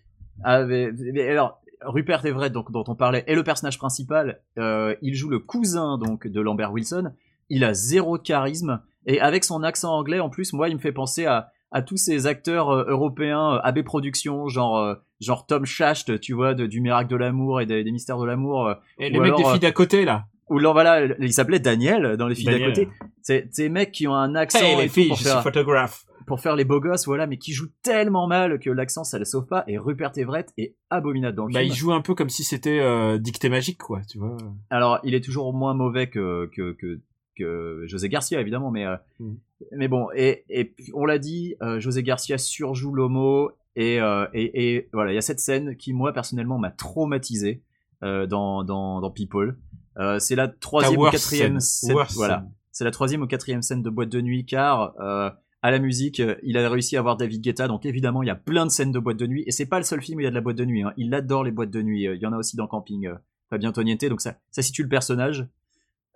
Ah, 0.44 0.64
mais, 0.64 0.90
mais 1.14 1.30
alors, 1.30 1.62
Rupert 1.82 2.26
Everett, 2.26 2.54
donc, 2.54 2.72
dont 2.72 2.86
on 2.88 2.96
parlait, 2.96 3.26
est 3.28 3.36
le 3.36 3.44
personnage 3.44 3.78
principal. 3.78 4.42
Euh, 4.58 4.96
il 5.02 5.16
joue 5.16 5.30
le 5.30 5.40
cousin 5.40 5.98
donc 5.98 6.28
de 6.28 6.42
Lambert 6.42 6.72
Wilson. 6.72 7.12
Il 7.50 7.64
a 7.64 7.74
zéro 7.74 8.18
charisme 8.18 8.82
et 9.06 9.20
avec 9.20 9.44
son 9.44 9.64
accent 9.64 9.94
anglais 9.94 10.20
en 10.20 10.30
plus, 10.30 10.54
moi, 10.54 10.70
il 10.70 10.76
me 10.76 10.82
fait 10.82 10.92
penser 10.92 11.26
à 11.26 11.52
à 11.72 11.84
tous 11.84 11.98
ces 11.98 12.26
acteurs 12.26 12.72
euh, 12.72 12.86
européens 12.88 13.60
AB 13.64 13.84
Productions, 13.84 14.48
genre 14.48 14.96
genre 15.20 15.46
Tom 15.46 15.66
Schacht, 15.66 16.20
tu 16.20 16.34
vois, 16.34 16.56
de, 16.56 16.66
du 16.66 16.82
Miracle 16.82 17.12
de 17.12 17.16
l'amour 17.16 17.62
et 17.62 17.68
des, 17.68 17.84
des 17.84 17.92
Mystères 17.92 18.18
de 18.18 18.26
l'amour. 18.26 18.74
Et 18.98 19.12
les 19.12 19.20
mecs 19.20 19.36
des 19.36 19.44
filles 19.44 19.60
d'à 19.60 19.72
côté 19.72 20.04
là. 20.04 20.26
Ou 20.50 20.60
là, 20.60 20.72
voilà, 20.72 21.06
il 21.20 21.34
s'appelait 21.34 21.60
Daniel 21.60 22.18
dans 22.18 22.28
les 22.28 22.36
filles 22.36 22.46
d'à 22.46 22.60
côté. 22.66 22.88
C'est 23.22 23.48
ces 23.52 23.70
mecs 23.70 23.92
qui 23.92 24.08
ont 24.08 24.16
un 24.16 24.36
accent 24.36 24.60
Hey 24.60 24.74
et 24.74 24.82
les 24.84 24.88
tout 24.88 24.94
filles, 24.94 25.08
pour 25.10 25.18
je 25.18 25.24
suis 25.24 25.32
faire 25.32 25.44
photographe. 25.44 26.06
pour 26.26 26.40
faire 26.42 26.56
les 26.56 26.64
beaux 26.66 26.80
gosses, 26.80 27.06
voilà, 27.06 27.28
mais 27.28 27.38
qui 27.38 27.54
jouent 27.54 27.72
tellement 27.84 28.28
mal 28.28 28.60
que 28.60 28.70
l'accent 28.70 29.04
ça 29.04 29.18
le 29.20 29.26
sauve 29.26 29.46
pas. 29.48 29.64
Et 29.68 29.78
Rupert 29.78 30.12
Everett 30.16 30.52
est 30.58 30.76
abominable 30.90 31.36
dans 31.36 31.46
le 31.46 31.54
Bah 31.54 31.60
film. 31.62 31.72
il 31.72 31.76
joue 31.76 31.92
un 31.94 32.02
peu 32.02 32.16
comme 32.16 32.30
si 32.30 32.44
c'était 32.44 32.80
euh, 32.80 33.18
dictée 33.18 33.50
magique 33.50 33.78
quoi, 33.80 34.02
tu 34.10 34.18
vois. 34.20 34.38
Alors, 34.70 35.00
il 35.04 35.14
est 35.16 35.24
toujours 35.24 35.54
moins 35.54 35.74
mauvais 35.74 36.08
que 36.08 36.50
que 36.56 36.72
que, 36.74 37.00
que 37.38 37.84
José 37.88 38.10
Garcia 38.10 38.40
évidemment, 38.40 38.72
mais 38.72 38.86
euh, 38.86 38.96
Mm. 39.20 39.34
mais 39.76 39.88
bon, 39.88 40.08
et 40.16 40.46
on 40.94 41.06
l'a 41.06 41.18
dit, 41.20 41.56
euh, 41.62 41.80
José 41.80 42.02
Garcia 42.04 42.38
surjoue 42.38 42.94
l'homo 42.94 43.52
et, 43.76 44.00
euh, 44.02 44.26
et 44.34 44.76
et 44.76 44.90
voilà, 44.94 45.12
il 45.12 45.16
y 45.16 45.18
a 45.18 45.22
cette 45.22 45.40
scène 45.40 45.76
qui 45.76 45.94
moi 45.94 46.12
personnellement 46.14 46.58
m'a 46.58 46.72
traumatisé 46.72 47.62
dans 48.02 48.64
dans 48.64 49.02
dans 49.02 49.12
People. 49.12 49.58
Euh, 50.00 50.20
c'est 50.20 50.36
la 50.36 50.48
troisième 50.48 51.00
ou 51.00 51.10
quatrième 51.10 51.60
scène. 51.60 51.96
voilà. 52.16 52.46
C'est 52.72 52.86
la 52.86 52.92
troisième 52.92 53.22
ou 53.22 53.28
quatrième 53.28 53.62
scène 53.62 53.82
de 53.82 53.90
boîte 53.90 54.10
de 54.10 54.22
nuit 54.22 54.46
car 54.46 54.94
euh, 55.00 55.30
à 55.62 55.72
la 55.72 55.80
musique, 55.80 56.22
euh, 56.22 56.36
il 56.44 56.58
a 56.58 56.70
réussi 56.70 56.96
à 56.96 57.00
avoir 57.00 57.18
David 57.18 57.42
Guetta, 57.42 57.68
donc 57.68 57.86
évidemment 57.86 58.24
il 58.24 58.28
y 58.28 58.30
a 58.30 58.36
plein 58.36 58.66
de 58.66 58.72
scènes 58.72 58.94
de 58.94 59.00
boîte 59.00 59.18
de 59.18 59.28
nuit 59.28 59.44
et 59.46 59.52
c'est 59.52 59.66
pas 59.66 59.78
le 59.78 59.84
seul 59.84 60.02
film 60.02 60.18
où 60.18 60.22
il 60.22 60.24
y 60.24 60.28
a 60.28 60.30
de 60.30 60.36
la 60.36 60.42
boîte 60.42 60.56
de 60.56 60.64
nuit. 60.64 60.84
Hein. 60.84 60.94
Il 60.96 61.14
adore 61.14 61.44
les 61.44 61.52
boîtes 61.52 61.72
de 61.72 61.82
nuit. 61.82 62.08
Euh, 62.08 62.16
Il 62.16 62.22
y 62.22 62.26
en 62.26 62.32
a 62.32 62.38
aussi 62.38 62.56
dans 62.56 62.68
Camping 62.68 63.10
Fabien 63.50 63.72
Toniente, 63.74 64.06
donc 64.06 64.22
ça, 64.22 64.36
ça 64.52 64.62
situe 64.62 64.84
le 64.84 64.90
personnage. 64.90 65.48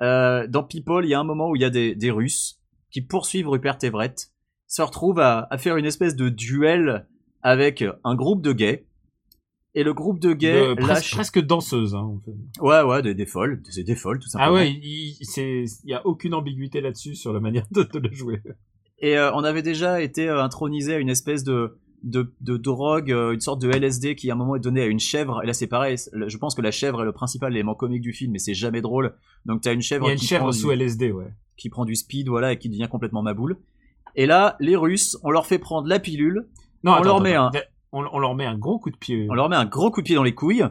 Euh, 0.02 0.48
dans 0.48 0.64
People, 0.64 1.04
il 1.06 1.10
y 1.10 1.14
a 1.14 1.20
un 1.20 1.24
moment 1.26 1.50
où 1.50 1.56
il 1.56 1.62
y 1.62 1.66
a 1.66 1.70
des, 1.70 1.96
des 1.96 2.12
Russes 2.12 2.60
qui 2.92 3.02
poursuivent 3.02 3.50
Rupert 3.50 3.78
Everett, 3.82 4.30
se 4.68 4.82
retrouvent 4.82 5.20
à, 5.20 5.48
à 5.50 5.58
faire 5.58 5.78
une 5.78 5.86
espèce 5.86 6.16
de 6.16 6.30
duel 6.30 7.06
avec 7.42 7.84
un 8.04 8.16
groupe 8.16 8.42
de 8.42 8.54
gays. 8.54 8.86
Et 9.76 9.84
le 9.84 9.94
groupe 9.94 10.20
de 10.20 10.34
gays 10.34 10.76
De- 10.76 10.82
presque, 11.16 11.40
danseuse 11.40 11.96
hein, 11.96 12.00
en 12.02 12.20
fait. 12.24 12.62
Ouais, 12.62 12.82
ouais, 12.84 13.02
des, 13.02 13.16
des 13.16 13.26
folles, 13.26 13.62
c'est 13.70 13.84
des 13.84 13.96
folles 13.96 14.20
tout 14.20 14.28
simplement. 14.30 14.52
Ah 14.52 14.54
ouais, 14.54 14.70
il, 14.72 15.18
il- 15.20 15.68
y 15.86 15.94
a 15.94 16.06
aucune 16.06 16.34
ambiguïté 16.36 16.80
là-dessus 16.80 17.16
sur 17.16 17.34
la 17.34 17.40
manière 17.40 17.66
de, 17.72 17.82
de 17.84 18.00
le 18.00 18.12
jouer. 18.14 18.42
Et 19.00 19.18
euh, 19.18 19.34
on 19.34 19.44
avait 19.44 19.64
déjà 19.64 20.02
été 20.02 20.30
euh, 20.30 20.44
intronisé 20.44 20.94
à 20.94 21.00
une 21.00 21.10
espèce 21.10 21.44
de, 21.44 21.80
de, 22.04 22.32
de 22.42 22.58
drogue, 22.58 23.12
euh, 23.12 23.32
une 23.34 23.40
sorte 23.40 23.62
de 23.62 23.70
LSD 23.70 24.16
qui 24.16 24.30
à 24.30 24.34
un 24.34 24.38
moment 24.38 24.56
est 24.56 24.60
donné 24.60 24.82
à 24.82 24.86
une 24.86 25.00
chèvre. 25.00 25.42
Et 25.44 25.48
là 25.48 25.54
c'est 25.54 25.66
pareil, 25.68 25.98
je 25.98 26.38
pense 26.38 26.54
que 26.54 26.62
la 26.62 26.72
chèvre 26.72 27.02
est 27.02 27.06
le 27.06 27.12
principal 27.12 27.52
élément 27.52 27.74
comique 27.74 28.02
du 28.02 28.14
film, 28.14 28.32
mais 28.34 28.40
c'est 28.40 28.54
jamais 28.54 28.82
drôle. 28.82 29.16
Donc 29.46 29.62
t'as 29.62 29.74
une 29.74 29.80
Il 29.80 29.84
chèvre, 29.84 30.06
y 30.06 30.10
a 30.10 30.14
une 30.14 30.20
qui, 30.20 30.28
chèvre 30.28 30.44
prend 30.44 30.52
sous 30.52 30.68
du, 30.70 30.74
LSD, 30.76 31.12
ouais. 31.12 31.34
qui 31.58 31.70
prend 31.70 31.86
du 31.86 31.96
speed, 31.96 32.28
voilà, 32.30 32.54
et 32.54 32.60
qui 32.60 32.70
devient 32.70 32.88
complètement 32.92 33.24
maboule. 33.24 33.58
Et 34.16 34.28
là, 34.28 34.56
les 34.60 34.76
Russes, 34.76 35.18
on 35.24 35.32
leur 35.32 35.48
fait 35.48 35.58
prendre 35.58 35.88
la 35.88 35.98
pilule, 36.00 36.48
Non, 36.84 36.92
On 36.92 36.94
attends, 36.96 37.04
leur 37.04 37.16
attends, 37.16 37.24
met 37.24 37.34
un- 37.36 37.48
attends. 37.48 37.60
On, 37.94 38.06
on 38.12 38.20
leur 38.20 38.36
met 38.36 38.46
un 38.46 38.58
gros 38.58 38.80
coup 38.80 38.90
de 38.92 38.98
pied. 38.98 39.28
on 39.30 39.34
leur 39.36 39.48
met 39.50 39.56
un 39.56 39.66
gros 39.66 39.92
coup 39.92 40.02
de 40.02 40.06
pied 40.08 40.16
dans 40.16 40.24
les 40.24 40.34
couilles. 40.36 40.66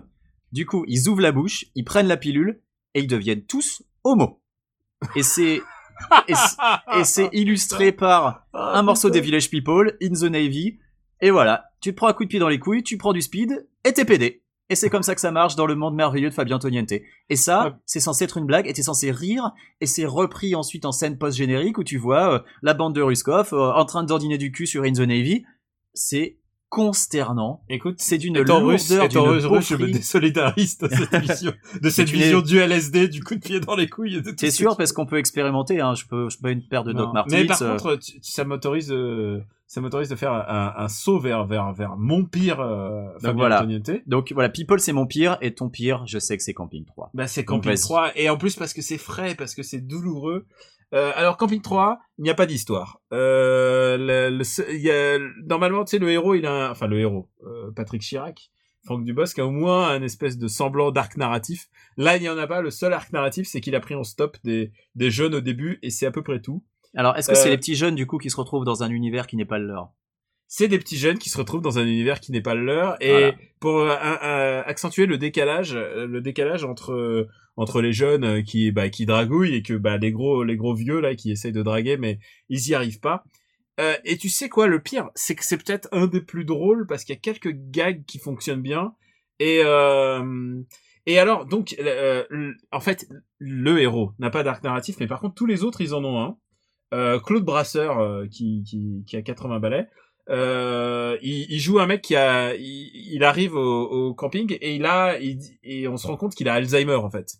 Du 0.52 0.66
coup, 0.66 0.84
ils 0.88 1.08
ouvrent 1.08 1.22
la 1.22 1.32
bouche, 1.32 1.64
ils 1.74 1.84
prennent 1.84 2.08
la 2.08 2.16
pilule, 2.18 2.60
et 2.94 3.00
ils 3.00 3.06
deviennent 3.06 3.44
tous 3.46 3.82
homo. 4.04 4.40
Et 5.16 5.22
c'est 5.22 5.62
et 6.28 7.04
c'est- 7.04 7.30
illustré 7.32 7.92
par 7.92 8.46
un 8.52 8.82
morceau 8.82 9.08
des 9.08 9.20
Village 9.20 9.50
People, 9.50 9.96
In 10.02 10.10
the 10.10 10.24
Navy, 10.30 10.78
et 11.20 11.30
voilà, 11.30 11.66
tu 11.80 11.92
te 11.92 11.96
prends 11.96 12.08
un 12.08 12.12
coup 12.12 12.24
de 12.24 12.28
pied 12.28 12.38
dans 12.40 12.48
les 12.48 12.58
couilles, 12.58 12.82
tu 12.82 12.98
prends 12.98 13.12
du 13.12 13.22
speed, 13.22 13.66
et 13.84 13.92
t'es 13.92 14.04
pédé. 14.04 14.42
Et 14.68 14.74
c'est 14.74 14.90
comme 14.90 15.02
ça 15.02 15.14
que 15.14 15.20
ça 15.20 15.30
marche 15.30 15.54
dans 15.54 15.66
le 15.66 15.74
monde 15.74 15.94
merveilleux 15.94 16.30
de 16.30 16.34
Fabien 16.34 16.58
Toniente. 16.58 16.92
Et 17.28 17.36
ça, 17.36 17.64
Ouais. 17.66 17.72
c'est 17.86 18.00
censé 18.00 18.24
être 18.24 18.38
une 18.38 18.46
blague, 18.46 18.66
et 18.66 18.72
t'es 18.72 18.82
censé 18.82 19.10
rire, 19.10 19.52
et 19.80 19.86
c'est 19.86 20.06
repris 20.06 20.54
ensuite 20.54 20.84
en 20.86 20.92
scène 20.92 21.18
post-générique 21.18 21.78
où 21.78 21.84
tu 21.84 21.98
vois 21.98 22.34
euh, 22.34 22.38
la 22.62 22.74
bande 22.74 22.94
de 22.94 23.02
Ruskov 23.02 23.50
euh, 23.52 23.72
en 23.72 23.84
train 23.84 24.02
d'ordiner 24.02 24.38
du 24.38 24.50
cul 24.50 24.66
sur 24.66 24.82
In 24.84 24.92
the 24.92 25.00
Navy. 25.00 25.44
C'est 25.94 26.38
consternant. 26.72 27.62
Écoute, 27.68 27.96
C'est 27.98 28.16
d'une 28.16 28.38
lourdeur, 28.38 29.06
d'une 29.06 29.40
je 29.60 29.76
me 29.76 29.92
désolidarise 29.92 30.78
de 30.78 30.88
cette 30.88 31.14
vision, 31.22 31.52
de 31.82 31.90
cette 31.90 32.08
vision 32.08 32.40
du 32.40 32.56
LSD, 32.56 33.08
du 33.08 33.22
coup 33.22 33.34
de 33.34 33.40
pied 33.40 33.60
dans 33.60 33.76
les 33.76 33.88
couilles. 33.88 34.22
T'es 34.22 34.50
sûr 34.50 34.78
parce 34.78 34.92
qu'on 34.92 35.04
peut 35.04 35.18
expérimenter. 35.18 35.82
Hein. 35.82 35.94
Je 35.94 36.06
peux, 36.06 36.30
je 36.30 36.38
peux 36.38 36.50
une 36.50 36.66
paire 36.66 36.82
de 36.82 36.94
Doc. 36.94 37.12
Martens. 37.12 37.30
Mais 37.30 37.44
par 37.44 37.60
euh, 37.60 37.76
contre, 37.76 37.98
ça 38.22 38.44
m'autorise, 38.44 38.90
euh, 38.90 39.42
ça 39.66 39.82
m'autorise 39.82 40.08
de 40.08 40.16
faire 40.16 40.32
un, 40.32 40.88
saut 40.88 41.18
vers, 41.18 41.44
vers, 41.44 41.74
vers 41.74 41.94
mon 41.98 42.24
pire, 42.24 42.60
euh, 42.60 43.04
Fabien 43.20 43.32
voilà. 43.34 43.66
Donc 44.06 44.32
voilà, 44.32 44.48
People 44.48 44.80
c'est 44.80 44.94
mon 44.94 45.06
pire 45.06 45.36
et 45.42 45.52
ton 45.52 45.68
pire, 45.68 46.06
je 46.06 46.18
sais 46.18 46.38
que 46.38 46.42
c'est 46.42 46.54
Camping 46.54 46.86
3. 46.86 47.10
Bah, 47.12 47.26
c'est 47.26 47.42
Donc, 47.42 47.64
Camping 47.64 47.72
vas-y. 47.72 47.82
3. 47.82 48.12
Et 48.16 48.30
en 48.30 48.38
plus, 48.38 48.56
parce 48.56 48.72
que 48.72 48.80
c'est 48.80 48.96
frais, 48.96 49.34
parce 49.34 49.54
que 49.54 49.62
c'est 49.62 49.86
douloureux. 49.86 50.46
Euh, 50.94 51.12
alors 51.14 51.36
Camping 51.36 51.62
3, 51.62 51.98
il 52.18 52.24
n'y 52.24 52.30
a 52.30 52.34
pas 52.34 52.46
d'histoire. 52.46 53.00
Euh, 53.12 53.96
le, 53.96 54.36
le 54.36 54.44
se- 54.44 54.70
il 54.70 54.80
y 54.82 54.90
a, 54.90 55.18
normalement, 55.46 55.84
tu 55.84 55.92
sais, 55.92 55.98
le 55.98 56.10
héros, 56.10 56.34
il 56.34 56.44
a, 56.46 56.52
un- 56.66 56.70
enfin 56.70 56.86
le 56.86 57.00
héros, 57.00 57.30
euh, 57.46 57.70
Patrick 57.74 58.02
Chirac, 58.02 58.50
Franck 58.84 59.04
Dubosc 59.04 59.38
a 59.38 59.46
au 59.46 59.50
moins 59.50 59.88
un 59.88 60.02
espèce 60.02 60.36
de 60.38 60.48
semblant 60.48 60.90
d'arc 60.90 61.16
narratif. 61.16 61.68
Là, 61.96 62.16
il 62.16 62.20
n'y 62.20 62.28
en 62.28 62.36
a 62.36 62.46
pas. 62.46 62.60
Le 62.60 62.70
seul 62.70 62.92
arc 62.92 63.12
narratif, 63.12 63.46
c'est 63.46 63.60
qu'il 63.60 63.74
a 63.76 63.80
pris 63.80 63.94
en 63.94 64.04
stop 64.04 64.36
des, 64.44 64.72
des 64.96 65.10
jeunes 65.10 65.34
au 65.36 65.40
début, 65.40 65.78
et 65.82 65.90
c'est 65.90 66.04
à 66.06 66.10
peu 66.10 66.22
près 66.22 66.40
tout. 66.40 66.62
Alors, 66.94 67.16
est-ce 67.16 67.28
que 67.28 67.34
c'est 67.36 67.48
les 67.50 67.56
petits 67.58 67.74
jeunes 67.76 67.94
du 67.94 68.06
coup 68.06 68.18
qui 68.18 68.28
se 68.28 68.36
retrouvent 68.36 68.64
dans 68.64 68.82
un 68.82 68.90
univers 68.90 69.26
qui 69.26 69.36
n'est 69.36 69.44
pas 69.46 69.58
le 69.58 69.66
leur? 69.68 69.92
C'est 70.54 70.68
des 70.68 70.78
petits 70.78 70.98
jeunes 70.98 71.16
qui 71.16 71.30
se 71.30 71.38
retrouvent 71.38 71.62
dans 71.62 71.78
un 71.78 71.86
univers 71.86 72.20
qui 72.20 72.30
n'est 72.30 72.42
pas 72.42 72.54
le 72.54 72.62
leur, 72.62 73.02
et 73.02 73.08
Voilà. 73.08 73.32
pour 73.58 73.78
euh, 73.78 74.62
accentuer 74.66 75.06
le 75.06 75.16
décalage, 75.16 75.72
euh, 75.74 76.06
le 76.06 76.20
décalage 76.20 76.62
entre 76.62 76.92
euh, 76.92 77.26
entre 77.56 77.80
les 77.80 77.94
jeunes 77.94 78.42
qui 78.44 78.70
bah, 78.70 78.90
qui 78.90 79.06
dragouillent 79.06 79.54
et 79.54 79.62
que 79.62 79.72
bah 79.72 79.96
les 79.96 80.12
gros 80.12 80.44
les 80.44 80.56
gros 80.58 80.74
vieux 80.74 81.00
là 81.00 81.14
qui 81.14 81.30
essayent 81.30 81.52
de 81.52 81.62
draguer 81.62 81.96
mais 81.96 82.18
ils 82.50 82.68
y 82.68 82.74
arrivent 82.74 83.00
pas. 83.00 83.24
Et 84.04 84.18
tu 84.18 84.28
sais 84.28 84.50
quoi, 84.50 84.66
le 84.66 84.82
pire, 84.82 85.08
c'est 85.14 85.34
que 85.34 85.42
c'est 85.42 85.56
peut-être 85.56 85.88
un 85.90 86.06
des 86.06 86.20
plus 86.20 86.44
drôles 86.44 86.86
parce 86.86 87.04
qu'il 87.04 87.14
y 87.14 87.18
a 87.18 87.20
quelques 87.20 87.54
gags 87.70 88.04
qui 88.04 88.18
fonctionnent 88.18 88.60
bien. 88.60 88.92
Et 89.38 89.62
et 91.06 91.18
alors 91.18 91.46
donc 91.46 91.74
en 92.72 92.80
fait 92.80 93.08
le 93.38 93.80
héros 93.80 94.12
n'a 94.18 94.28
pas 94.28 94.42
d'arc 94.42 94.62
narratif, 94.62 94.96
mais 95.00 95.06
par 95.06 95.20
contre 95.20 95.34
tous 95.34 95.46
les 95.46 95.64
autres 95.64 95.80
ils 95.80 95.94
en 95.94 96.04
ont 96.04 96.36
un. 96.92 97.18
Claude 97.20 97.46
Brasseur 97.46 98.28
qui, 98.30 98.62
qui 98.64 99.02
qui 99.06 99.16
a 99.16 99.22
80 99.22 99.58
balais. 99.58 99.88
Euh, 100.30 101.18
il, 101.20 101.50
il 101.50 101.58
joue 101.58 101.80
un 101.80 101.86
mec 101.86 102.02
qui 102.02 102.14
a, 102.14 102.54
il, 102.54 102.90
il 103.12 103.24
arrive 103.24 103.54
au, 103.54 104.08
au 104.10 104.14
camping 104.14 104.56
et 104.60 104.74
il 104.74 104.86
a, 104.86 105.18
il, 105.18 105.38
et 105.64 105.88
on 105.88 105.96
se 105.96 106.06
rend 106.06 106.16
compte 106.16 106.34
qu'il 106.34 106.48
a 106.48 106.54
Alzheimer 106.54 106.94
en 106.94 107.10
fait. 107.10 107.34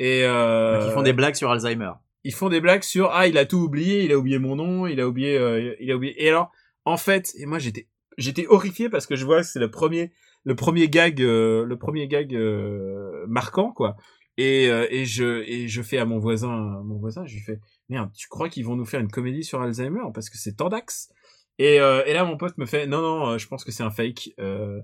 Et 0.00 0.24
euh, 0.24 0.86
Qui 0.86 0.92
font 0.92 1.02
des 1.02 1.12
blagues 1.12 1.36
sur 1.36 1.50
Alzheimer. 1.50 1.92
ils 2.24 2.34
font 2.34 2.48
des 2.48 2.60
blagues 2.60 2.82
sur 2.82 3.10
ah 3.12 3.28
il 3.28 3.38
a 3.38 3.44
tout 3.46 3.58
oublié, 3.58 4.04
il 4.04 4.12
a 4.12 4.18
oublié 4.18 4.38
mon 4.38 4.56
nom, 4.56 4.86
il 4.88 5.00
a 5.00 5.06
oublié, 5.06 5.38
euh, 5.38 5.76
il 5.78 5.90
a 5.92 5.96
oublié. 5.96 6.14
Et 6.24 6.28
alors 6.28 6.50
en 6.84 6.96
fait, 6.96 7.32
et 7.38 7.46
moi 7.46 7.60
j'étais, 7.60 7.86
j'étais 8.18 8.46
horrifié 8.48 8.88
parce 8.88 9.06
que 9.06 9.14
je 9.14 9.24
vois 9.24 9.40
que 9.42 9.46
c'est 9.46 9.60
le 9.60 9.70
premier, 9.70 10.10
le 10.42 10.56
premier 10.56 10.88
gag, 10.88 11.22
euh, 11.22 11.64
le 11.64 11.78
premier 11.78 12.08
gag 12.08 12.34
euh, 12.34 13.24
marquant 13.28 13.70
quoi. 13.70 13.96
Et, 14.36 14.68
euh, 14.68 14.88
et 14.90 15.06
je 15.06 15.44
et 15.48 15.68
je 15.68 15.80
fais 15.80 15.98
à 15.98 16.04
mon 16.04 16.18
voisin, 16.18 16.82
mon 16.84 16.98
voisin, 16.98 17.24
je 17.24 17.34
lui 17.34 17.40
fais 17.40 17.60
merde, 17.88 18.10
tu 18.16 18.26
crois 18.26 18.48
qu'ils 18.48 18.64
vont 18.64 18.74
nous 18.74 18.84
faire 18.84 18.98
une 18.98 19.10
comédie 19.10 19.44
sur 19.44 19.62
Alzheimer 19.62 20.10
parce 20.12 20.28
que 20.28 20.38
c'est 20.38 20.56
Tandax. 20.56 21.12
Et, 21.58 21.80
euh, 21.80 22.04
et 22.04 22.12
là 22.12 22.24
mon 22.24 22.36
pote 22.36 22.58
me 22.58 22.66
fait 22.66 22.86
non 22.86 23.00
non, 23.00 23.28
euh, 23.28 23.38
je 23.38 23.46
pense 23.46 23.64
que 23.64 23.70
c'est 23.72 23.82
un 23.82 23.90
fake. 23.90 24.30
Euh, 24.40 24.80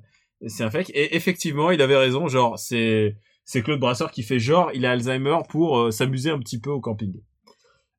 c'est 0.46 0.62
un 0.62 0.70
fake. 0.70 0.90
Et 0.94 1.16
effectivement, 1.16 1.70
il 1.70 1.83
avait 1.83 1.96
raison. 1.96 2.28
Genre 2.28 2.59
c'est 2.59 3.16
c'est 3.44 3.62
Claude 3.62 3.80
Brasseur 3.80 4.11
qui 4.11 4.22
fait 4.22 4.38
genre 4.38 4.70
il 4.74 4.87
a 4.87 4.92
Alzheimer 4.92 5.38
pour 5.48 5.78
euh, 5.78 5.90
s'amuser 5.90 6.30
un 6.30 6.38
petit 6.38 6.61
peu 6.61 6.70
au 6.70 6.80
camping. 6.80 7.20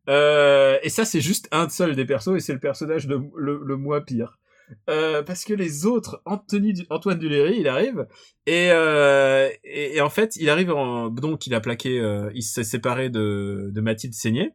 Euh, 0.10 0.80
et 0.84 0.90
ça, 0.90 1.06
c'est 1.06 1.22
juste 1.22 1.48
un 1.52 1.70
seul 1.70 1.96
des 1.96 2.06
persos, 2.06 2.36
et 2.36 2.40
c'est 2.40 2.54
le 2.54 2.60
personnage 2.60 3.08
de, 3.08 3.20
le, 3.36 3.62
le 3.64 3.78
moins 3.78 4.02
pire. 4.02 4.40
Parce 4.88 5.44
que 5.44 5.54
les 5.54 5.86
autres, 5.86 6.22
Anthony, 6.26 6.86
Antoine 6.90 7.20
Duléry, 7.20 7.58
il 7.60 7.68
arrive, 7.68 8.08
et, 8.48 8.70
et, 9.64 9.96
et 9.96 10.02
en 10.02 10.10
fait, 10.10 10.38
il 10.38 10.50
arrive 10.50 10.72
en, 10.72 11.10
donc 11.10 11.46
il 11.46 11.54
a 11.54 11.60
plaqué, 11.60 12.02
il 12.34 12.42
s'est 12.42 12.64
séparé 12.64 13.10
de, 13.10 13.70
de 13.72 13.82
Mathilde 13.82 14.14
Seigné, 14.14 14.54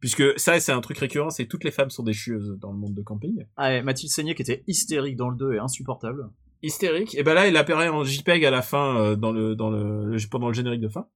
puisque 0.00 0.38
ça, 0.38 0.58
c'est 0.60 0.72
un 0.72 0.80
truc 0.80 0.98
récurrent, 0.98 1.30
c'est 1.30 1.44
que 1.44 1.48
toutes 1.48 1.64
les 1.64 1.70
femmes 1.70 1.90
sont 1.90 2.02
des 2.02 2.12
chieuses 2.12 2.56
dans 2.60 2.72
le 2.72 2.78
monde 2.78 2.94
de 2.94 3.02
camping. 3.02 3.44
Ah, 3.56 3.74
et 3.74 3.82
Mathilde 3.82 4.12
Seigné 4.12 4.34
qui 4.34 4.42
était 4.42 4.62
hystérique 4.66 5.16
dans 5.16 5.28
le 5.28 5.36
2 5.36 5.54
et 5.54 5.58
insupportable. 5.58 6.28
hystérique. 6.62 7.14
Et 7.16 7.22
ben 7.22 7.34
là, 7.34 7.46
il 7.46 7.56
apparaît 7.56 7.88
en 7.88 8.04
JPEG 8.04 8.44
à 8.44 8.50
la 8.50 8.62
fin, 8.62 8.96
euh, 8.96 9.16
dans 9.16 9.32
le, 9.32 9.54
dans 9.54 9.70
le, 9.70 10.16
pendant 10.30 10.48
le 10.48 10.54
générique 10.54 10.80
de 10.80 10.88
fin. 10.88 11.06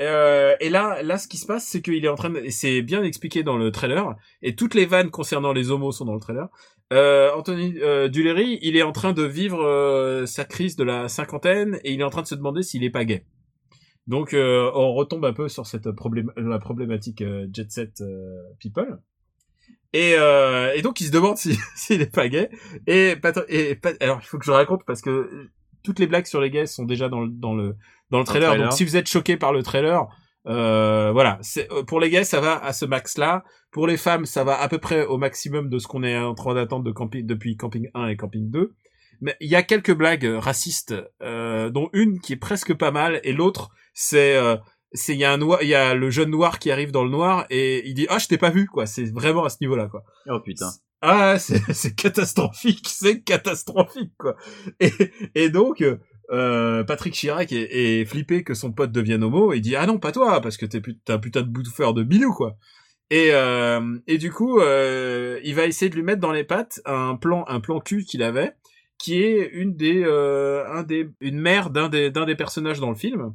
Euh, 0.00 0.56
et 0.60 0.70
là, 0.70 1.02
là, 1.02 1.18
ce 1.18 1.28
qui 1.28 1.36
se 1.36 1.46
passe, 1.46 1.66
c'est 1.66 1.80
qu'il 1.80 2.04
est 2.04 2.08
en 2.08 2.16
train 2.16 2.30
de, 2.30 2.38
et 2.38 2.50
c'est 2.50 2.82
bien 2.82 3.02
expliqué 3.04 3.42
dans 3.42 3.56
le 3.56 3.70
trailer, 3.70 4.16
et 4.42 4.56
toutes 4.56 4.74
les 4.74 4.86
vannes 4.86 5.10
concernant 5.10 5.52
les 5.52 5.70
homos 5.70 5.92
sont 5.92 6.04
dans 6.04 6.14
le 6.14 6.20
trailer. 6.20 6.48
Euh, 6.92 7.32
Anthony 7.34 7.74
euh, 7.80 8.08
Duléry, 8.08 8.58
il 8.62 8.76
est 8.76 8.82
en 8.82 8.92
train 8.92 9.12
de 9.12 9.22
vivre 9.22 9.62
euh, 9.62 10.26
sa 10.26 10.44
crise 10.44 10.76
de 10.76 10.84
la 10.84 11.08
cinquantaine, 11.08 11.78
et 11.84 11.92
il 11.92 12.00
est 12.00 12.04
en 12.04 12.10
train 12.10 12.22
de 12.22 12.26
se 12.26 12.34
demander 12.34 12.62
s'il 12.62 12.84
est 12.84 12.90
pas 12.90 13.04
gay. 13.04 13.24
Donc, 14.06 14.34
euh, 14.34 14.70
on 14.74 14.92
retombe 14.94 15.24
un 15.24 15.32
peu 15.32 15.48
sur 15.48 15.66
cette 15.66 15.90
problém 15.92 16.30
la 16.36 16.58
problématique 16.58 17.22
euh, 17.22 17.46
jet 17.52 17.70
set 17.70 18.00
euh, 18.00 18.42
people. 18.60 18.98
Et, 19.92 20.14
euh, 20.18 20.72
et 20.74 20.82
donc, 20.82 21.00
il 21.00 21.06
se 21.06 21.12
demande 21.12 21.36
si- 21.36 21.58
s'il 21.76 22.02
est 22.02 22.12
pas 22.14 22.28
gay. 22.28 22.50
Et, 22.86 23.14
et 23.48 23.76
alors, 24.00 24.18
il 24.22 24.26
faut 24.26 24.38
que 24.38 24.44
je 24.44 24.50
raconte 24.50 24.82
parce 24.86 25.00
que 25.00 25.48
toutes 25.82 25.98
les 25.98 26.06
blagues 26.06 26.26
sur 26.26 26.40
les 26.40 26.50
gays 26.50 26.66
sont 26.66 26.84
déjà 26.84 27.08
dans 27.08 27.20
le 27.20 27.28
dans 27.30 27.54
le 27.54 27.76
dans 28.10 28.18
le 28.18 28.24
trailer. 28.24 28.50
trailer. 28.50 28.68
Donc, 28.68 28.76
si 28.76 28.84
vous 28.84 28.96
êtes 28.96 29.08
choqué 29.08 29.36
par 29.36 29.52
le 29.52 29.62
trailer, 29.62 30.06
euh, 30.46 31.10
voilà. 31.12 31.38
Euh, 31.70 31.82
pour 31.84 32.00
les 32.00 32.10
gays, 32.10 32.24
ça 32.24 32.40
va 32.40 32.62
à 32.62 32.72
ce 32.72 32.84
max-là. 32.84 33.44
Pour 33.70 33.86
les 33.86 33.96
femmes, 33.96 34.26
ça 34.26 34.44
va 34.44 34.60
à 34.60 34.68
peu 34.68 34.78
près 34.78 35.06
au 35.06 35.16
maximum 35.16 35.68
de 35.70 35.78
ce 35.78 35.86
qu'on 35.86 36.02
est 36.02 36.16
en 36.18 36.34
train 36.34 36.54
d'attendre 36.54 36.84
de 36.84 36.92
camping 36.92 37.24
depuis 37.26 37.56
camping 37.56 37.88
1 37.94 38.08
et 38.08 38.16
camping 38.16 38.50
2. 38.50 38.74
Mais 39.20 39.36
il 39.40 39.48
y 39.48 39.54
a 39.56 39.62
quelques 39.62 39.94
blagues 39.94 40.26
racistes, 40.38 40.94
euh, 41.22 41.70
dont 41.70 41.88
une 41.92 42.20
qui 42.20 42.32
est 42.34 42.36
presque 42.36 42.74
pas 42.74 42.90
mal, 42.90 43.20
et 43.24 43.32
l'autre, 43.32 43.70
c'est 43.94 44.36
euh, 44.36 44.56
c'est 44.92 45.14
il 45.14 45.18
y 45.18 45.24
a 45.24 45.32
un 45.32 45.38
noir, 45.38 45.62
il 45.62 45.68
y 45.68 45.74
a 45.74 45.94
le 45.94 46.10
jeune 46.10 46.30
noir 46.30 46.58
qui 46.58 46.70
arrive 46.70 46.92
dans 46.92 47.04
le 47.04 47.10
noir 47.10 47.46
et 47.50 47.86
il 47.88 47.94
dit 47.94 48.06
ah 48.10 48.18
je 48.18 48.26
t'ai 48.26 48.38
pas 48.38 48.50
vu 48.50 48.66
quoi. 48.66 48.86
C'est 48.86 49.12
vraiment 49.12 49.44
à 49.44 49.48
ce 49.48 49.56
niveau-là 49.60 49.88
quoi. 49.88 50.04
Oh 50.28 50.40
putain. 50.40 50.70
Ah, 51.00 51.38
c'est 51.38 51.60
c'est 51.72 51.94
catastrophique, 51.94 52.88
c'est 52.92 53.22
catastrophique 53.22 54.12
quoi. 54.18 54.36
Et, 54.80 54.92
et 55.34 55.48
donc 55.50 55.82
euh, 56.30 56.84
Patrick 56.84 57.14
Chirac 57.14 57.52
est, 57.52 58.00
est 58.00 58.04
flippé 58.04 58.44
que 58.44 58.54
son 58.54 58.72
pote 58.72 58.92
devienne 58.92 59.24
homo 59.24 59.52
et 59.52 59.56
il 59.56 59.62
dit 59.62 59.76
ah 59.76 59.86
non 59.86 59.98
pas 59.98 60.12
toi 60.12 60.40
parce 60.40 60.56
que 60.56 60.66
t'es 60.66 60.82
un 61.08 61.18
putain 61.18 61.42
de 61.42 61.48
bouffeur 61.48 61.94
de 61.94 62.02
bilou 62.02 62.32
quoi. 62.32 62.56
Et 63.10 63.30
euh, 63.32 63.98
et 64.06 64.18
du 64.18 64.32
coup 64.32 64.60
euh, 64.60 65.38
il 65.44 65.54
va 65.54 65.66
essayer 65.66 65.90
de 65.90 65.94
lui 65.94 66.02
mettre 66.02 66.20
dans 66.20 66.32
les 66.32 66.44
pattes 66.44 66.80
un 66.86 67.16
plan 67.16 67.44
un 67.48 67.60
plan 67.60 67.80
cul 67.80 68.04
qu'il 68.04 68.22
avait 68.22 68.54
qui 68.98 69.22
est 69.22 69.50
une 69.52 69.76
des 69.76 70.02
euh, 70.04 70.64
un 70.72 70.82
des 70.82 71.10
une 71.20 71.38
mère 71.38 71.70
d'un 71.70 71.88
des 71.88 72.10
d'un 72.10 72.24
des 72.24 72.36
personnages 72.36 72.80
dans 72.80 72.88
le 72.88 72.96
film. 72.96 73.34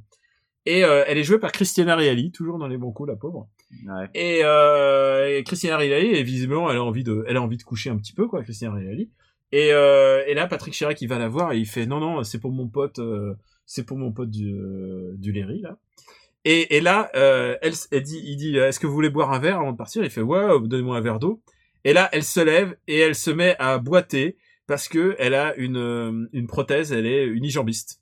Et 0.65 0.83
euh, 0.83 1.03
elle 1.07 1.17
est 1.17 1.23
jouée 1.23 1.39
par 1.39 1.51
Christiana 1.51 1.95
Reali, 1.95 2.31
toujours 2.31 2.57
dans 2.57 2.67
les 2.67 2.77
bons 2.77 2.91
coups 2.91 3.09
la 3.09 3.15
pauvre. 3.15 3.47
Ouais. 3.85 4.07
Et, 4.13 4.41
euh, 4.43 5.37
et 5.37 5.43
Christina 5.43 5.77
Reilly, 5.77 6.15
et 6.15 6.23
visiblement, 6.23 6.69
elle 6.69 6.77
a 6.77 6.83
envie 6.83 7.03
de, 7.03 7.23
elle 7.27 7.37
a 7.37 7.41
envie 7.41 7.57
de 7.57 7.63
coucher 7.63 7.89
un 7.89 7.97
petit 7.97 8.13
peu, 8.13 8.27
quoi, 8.27 8.43
Christina 8.43 8.71
Reilly. 8.71 9.09
Et, 9.51 9.73
euh, 9.73 10.23
et 10.27 10.33
là, 10.33 10.47
Patrick 10.47 10.73
Chirac, 10.73 11.01
il 11.01 11.07
va 11.07 11.17
la 11.17 11.27
voir 11.27 11.53
et 11.53 11.57
il 11.57 11.65
fait, 11.65 11.85
non, 11.85 11.99
non, 11.99 12.23
c'est 12.23 12.39
pour 12.39 12.51
mon 12.51 12.67
pote, 12.67 12.99
euh, 12.99 13.35
c'est 13.65 13.85
pour 13.85 13.97
mon 13.97 14.11
pote 14.11 14.29
du, 14.29 14.53
du 15.17 15.31
Léry, 15.31 15.61
là. 15.61 15.77
Et, 16.45 16.77
et 16.77 16.81
là, 16.81 17.09
elle, 17.13 17.73
elle 17.91 18.01
dit, 18.03 18.21
il 18.23 18.37
dit, 18.37 18.57
est-ce 18.57 18.79
que 18.79 18.87
vous 18.87 18.93
voulez 18.93 19.09
boire 19.09 19.31
un 19.33 19.39
verre 19.39 19.59
avant 19.59 19.71
de 19.71 19.77
partir? 19.77 20.03
Il 20.03 20.09
fait, 20.09 20.21
ouais, 20.21 20.47
donnez-moi 20.63 20.97
un 20.97 21.01
verre 21.01 21.19
d'eau. 21.19 21.41
Et 21.83 21.93
là, 21.93 22.09
elle 22.11 22.23
se 22.23 22.39
lève 22.39 22.75
et 22.87 22.97
elle 22.99 23.15
se 23.15 23.29
met 23.31 23.55
à 23.59 23.77
boiter 23.77 24.37
parce 24.67 24.87
que 24.87 25.15
elle 25.19 25.33
a 25.33 25.55
une, 25.55 26.29
une 26.31 26.47
prothèse, 26.47 26.91
elle 26.91 27.05
est 27.05 27.25
unijambiste. 27.25 28.01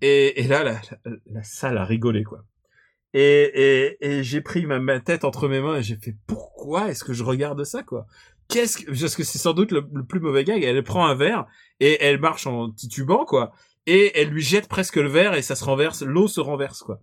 Et, 0.00 0.40
et 0.40 0.46
là, 0.46 0.62
la, 0.62 0.80
la, 1.26 1.42
salle 1.42 1.78
a 1.78 1.84
rigolé, 1.84 2.24
quoi. 2.24 2.44
Et, 3.14 3.20
et, 3.20 4.06
et 4.06 4.22
j'ai 4.22 4.40
pris 4.40 4.66
ma, 4.66 5.00
tête 5.00 5.24
entre 5.24 5.48
mes 5.48 5.60
mains 5.60 5.76
et 5.78 5.82
j'ai 5.82 5.96
fait 5.96 6.14
pourquoi 6.26 6.90
est-ce 6.90 7.04
que 7.04 7.14
je 7.14 7.24
regarde 7.24 7.64
ça 7.64 7.82
quoi? 7.82 8.06
Qu'est-ce 8.48 8.78
que 8.78 8.90
parce 8.90 9.16
que 9.16 9.24
c'est 9.24 9.38
sans 9.38 9.54
doute 9.54 9.72
le, 9.72 9.82
plus 10.04 10.20
mauvais 10.20 10.44
gag. 10.44 10.62
Elle 10.62 10.82
prend 10.82 11.06
un 11.06 11.14
verre 11.14 11.46
et 11.80 12.02
elle 12.02 12.18
marche 12.20 12.46
en 12.46 12.70
titubant 12.70 13.24
quoi 13.24 13.52
et 13.86 14.12
elle 14.20 14.28
lui 14.28 14.42
jette 14.42 14.68
presque 14.68 14.96
le 14.96 15.08
verre 15.08 15.34
et 15.34 15.42
ça 15.42 15.54
se 15.54 15.64
renverse, 15.64 16.02
l'eau 16.02 16.28
se 16.28 16.40
renverse 16.40 16.82
quoi. 16.82 17.00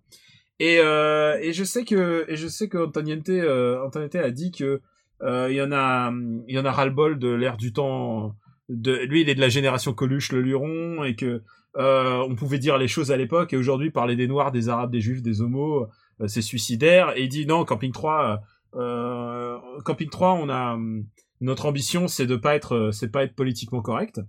Et, 0.59 0.77
euh, 0.79 1.37
et 1.41 1.51
je 1.53 1.63
sais 1.63 1.83
que 1.83 2.25
et 2.29 2.35
je 2.35 2.47
sais 2.47 2.69
que 2.69 2.77
Antoniente, 2.77 3.29
euh, 3.29 3.89
a 4.13 4.31
dit 4.31 4.51
que 4.51 4.81
euh, 5.23 5.47
il 5.49 5.55
y 5.55 5.61
en 5.61 5.71
a 5.71 6.13
il 6.47 6.55
y 6.55 6.59
en 6.59 6.65
a 6.65 6.71
ras 6.71 6.85
le 6.85 6.91
bol 6.91 7.17
de 7.17 7.29
l'ère 7.29 7.57
du 7.57 7.73
temps. 7.73 8.35
De 8.69 8.93
lui 8.93 9.21
il 9.21 9.29
est 9.29 9.35
de 9.35 9.41
la 9.41 9.49
génération 9.49 9.93
Coluche 9.93 10.31
le 10.31 10.41
Luron 10.41 11.03
et 11.03 11.15
que 11.15 11.43
euh, 11.77 12.25
on 12.27 12.35
pouvait 12.35 12.59
dire 12.59 12.77
les 12.77 12.87
choses 12.87 13.11
à 13.11 13.17
l'époque 13.17 13.53
et 13.53 13.57
aujourd'hui 13.57 13.91
parler 13.91 14.15
des 14.15 14.27
noirs, 14.27 14.51
des 14.51 14.69
arabes, 14.69 14.91
des 14.91 15.01
juifs, 15.01 15.21
des 15.21 15.41
homos, 15.41 15.87
euh, 16.21 16.27
c'est 16.27 16.41
suicidaire. 16.41 17.17
Et 17.17 17.23
il 17.23 17.29
dit 17.29 17.45
non, 17.45 17.65
Camping 17.65 17.91
3, 17.91 18.41
euh, 18.75 19.57
Camping 19.83 20.09
3, 20.09 20.33
on 20.33 20.49
a 20.49 20.77
notre 21.41 21.65
ambition, 21.65 22.07
c'est 22.07 22.27
de 22.27 22.35
pas 22.35 22.55
être, 22.55 22.91
c'est 22.91 23.11
pas 23.11 23.23
être 23.23 23.35
politiquement 23.35 23.81
correct. 23.81 24.21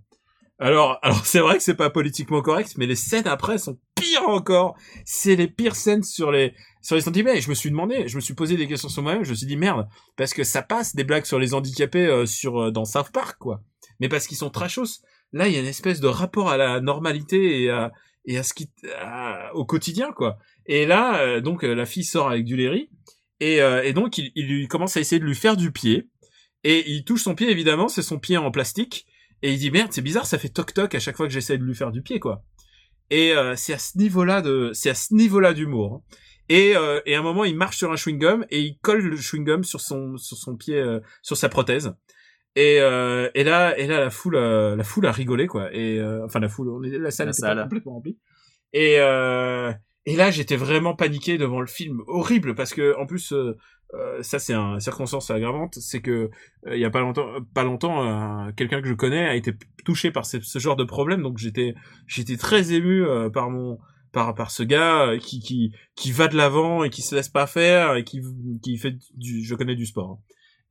Alors, 0.59 0.99
alors 1.03 1.25
c'est 1.25 1.39
vrai 1.39 1.57
que 1.57 1.63
c'est 1.63 1.75
pas 1.75 1.89
politiquement 1.89 2.41
correct, 2.41 2.75
mais 2.77 2.85
les 2.85 2.95
scènes 2.95 3.27
après 3.27 3.57
sont 3.57 3.77
pires 3.95 4.27
encore. 4.27 4.75
C'est 5.05 5.35
les 5.35 5.47
pires 5.47 5.75
scènes 5.75 6.03
sur 6.03 6.31
les 6.31 6.53
sur 6.81 6.95
les 6.95 7.01
sentiments. 7.01 7.31
Et 7.31 7.41
je 7.41 7.49
me 7.49 7.55
suis 7.55 7.69
demandé, 7.69 8.07
je 8.07 8.15
me 8.15 8.21
suis 8.21 8.33
posé 8.33 8.57
des 8.57 8.67
questions 8.67 8.89
sur 8.89 9.03
moi-même. 9.03 9.23
Je 9.23 9.31
me 9.31 9.35
suis 9.35 9.47
dit 9.47 9.57
merde, 9.57 9.87
parce 10.15 10.33
que 10.33 10.43
ça 10.43 10.61
passe 10.61 10.95
des 10.95 11.03
blagues 11.03 11.25
sur 11.25 11.39
les 11.39 11.53
handicapés 11.53 12.07
euh, 12.07 12.25
sur 12.25 12.61
euh, 12.61 12.71
dans 12.71 12.85
South 12.85 13.11
Park 13.11 13.37
quoi. 13.39 13.61
Mais 13.99 14.09
parce 14.09 14.27
qu'ils 14.27 14.37
sont 14.37 14.49
trashos. 14.49 15.01
Là, 15.33 15.47
il 15.47 15.53
y 15.53 15.57
a 15.57 15.59
une 15.59 15.65
espèce 15.65 15.99
de 15.99 16.07
rapport 16.07 16.49
à 16.49 16.57
la 16.57 16.79
normalité 16.79 17.63
et 17.63 18.37
à 18.37 18.43
ce 18.43 18.53
qui 18.53 18.69
au 19.53 19.65
quotidien 19.65 20.11
quoi. 20.11 20.37
Et 20.67 20.85
là, 20.85 21.21
euh, 21.21 21.41
donc 21.41 21.63
euh, 21.63 21.73
la 21.73 21.85
fille 21.85 22.03
sort 22.03 22.29
avec 22.29 22.43
du 22.43 22.55
Léry 22.55 22.89
et, 23.39 23.61
euh, 23.61 23.91
donc 23.93 24.17
il, 24.17 24.67
commence 24.67 24.97
à 24.97 24.99
essayer 24.99 25.19
de 25.19 25.25
lui 25.25 25.35
faire 25.35 25.57
du 25.57 25.71
pied 25.71 26.09
et 26.63 26.89
il 26.91 27.03
touche 27.03 27.23
son 27.23 27.35
pied 27.35 27.49
évidemment, 27.49 27.87
c'est 27.87 28.01
son 28.01 28.19
pied 28.19 28.37
en 28.37 28.51
plastique 28.51 29.07
et 29.41 29.53
il 29.53 29.59
dit 29.59 29.71
merde 29.71 29.91
c'est 29.93 30.01
bizarre, 30.01 30.25
ça 30.25 30.37
fait 30.37 30.49
toc 30.49 30.73
toc 30.73 30.93
à 30.93 30.99
chaque 30.99 31.15
fois 31.15 31.27
que 31.27 31.33
j'essaie 31.33 31.57
de 31.57 31.63
lui 31.63 31.75
faire 31.75 31.91
du 31.91 32.01
pied 32.01 32.19
quoi. 32.19 32.43
Et 33.09 33.33
c'est 33.55 33.71
à 33.71 33.77
ce 33.77 33.97
niveau-là 33.97 34.41
de 34.41 34.71
c'est 34.73 34.89
à 34.89 34.93
ce 34.93 35.13
niveau-là 35.13 35.53
d'humour. 35.53 35.93
hein. 35.93 36.17
Et, 36.49 36.73
et 37.05 37.15
à 37.15 37.19
un 37.19 37.21
moment, 37.21 37.45
il 37.45 37.55
marche 37.55 37.77
sur 37.77 37.89
un 37.89 37.95
chewing-gum 37.95 38.45
et 38.49 38.59
il 38.59 38.77
colle 38.79 39.01
le 39.01 39.15
chewing-gum 39.15 39.63
sur 39.63 39.79
son 39.79 40.17
sur 40.17 40.35
son 40.35 40.57
pied, 40.57 40.83
sur 41.21 41.37
sa 41.37 41.47
prothèse. 41.47 41.93
Et, 42.59 42.79
euh, 42.81 43.29
et 43.35 43.43
là, 43.43 43.77
et 43.77 43.85
là, 43.85 43.99
la 43.99 44.09
foule, 44.09 44.35
euh, 44.35 44.75
la 44.75 44.83
foule 44.83 45.05
a 45.05 45.11
rigolé 45.11 45.45
quoi. 45.45 45.69
Et 45.75 45.99
euh, 45.99 46.25
enfin, 46.25 46.39
la 46.39 46.49
foule, 46.49 46.87
la 46.87 47.11
salle 47.11 47.27
La 47.27 47.31
était 47.31 47.39
salle. 47.41 47.61
complètement 47.61 47.93
remplie. 47.93 48.17
Et 48.73 48.95
euh, 48.99 49.71
et 50.07 50.15
là, 50.15 50.31
j'étais 50.31 50.55
vraiment 50.55 50.95
paniqué 50.95 51.37
devant 51.37 51.61
le 51.61 51.67
film, 51.67 52.01
horrible 52.07 52.55
parce 52.55 52.73
que 52.73 52.97
en 52.97 53.05
plus, 53.05 53.31
euh, 53.31 53.55
euh, 53.93 54.23
ça 54.23 54.39
c'est 54.39 54.53
un 54.55 54.79
circonstance 54.79 55.29
aggravante, 55.29 55.75
c'est 55.75 56.01
que 56.01 56.31
il 56.71 56.79
y 56.79 56.85
a 56.85 56.89
pas 56.89 57.01
longtemps, 57.01 57.27
pas 57.53 57.63
longtemps, 57.63 58.51
quelqu'un 58.55 58.81
que 58.81 58.87
je 58.87 58.93
connais 58.95 59.27
a 59.27 59.35
été 59.35 59.53
touché 59.85 60.09
par 60.11 60.25
ce, 60.25 60.39
ce 60.41 60.57
genre 60.59 60.75
de 60.77 60.83
problème, 60.83 61.21
donc 61.21 61.37
j'étais 61.37 61.75
j'étais 62.07 62.37
très 62.37 62.73
ému 62.73 63.05
par 63.33 63.51
mon 63.51 63.77
par 64.11 64.33
par 64.33 64.49
ce 64.49 64.63
gars 64.63 65.13
qui 65.21 65.41
qui 65.41 65.73
qui 65.95 66.11
va 66.11 66.27
de 66.27 66.35
l'avant 66.35 66.83
et 66.83 66.89
qui 66.89 67.03
se 67.03 67.13
laisse 67.13 67.29
pas 67.29 67.45
faire 67.47 67.95
et 67.95 68.03
qui 68.03 68.21
qui 68.63 68.77
fait 68.77 68.95
du 69.13 69.43
je 69.43 69.55
connais 69.55 69.75
du 69.75 69.85
sport 69.85 70.11
hein. 70.11 70.19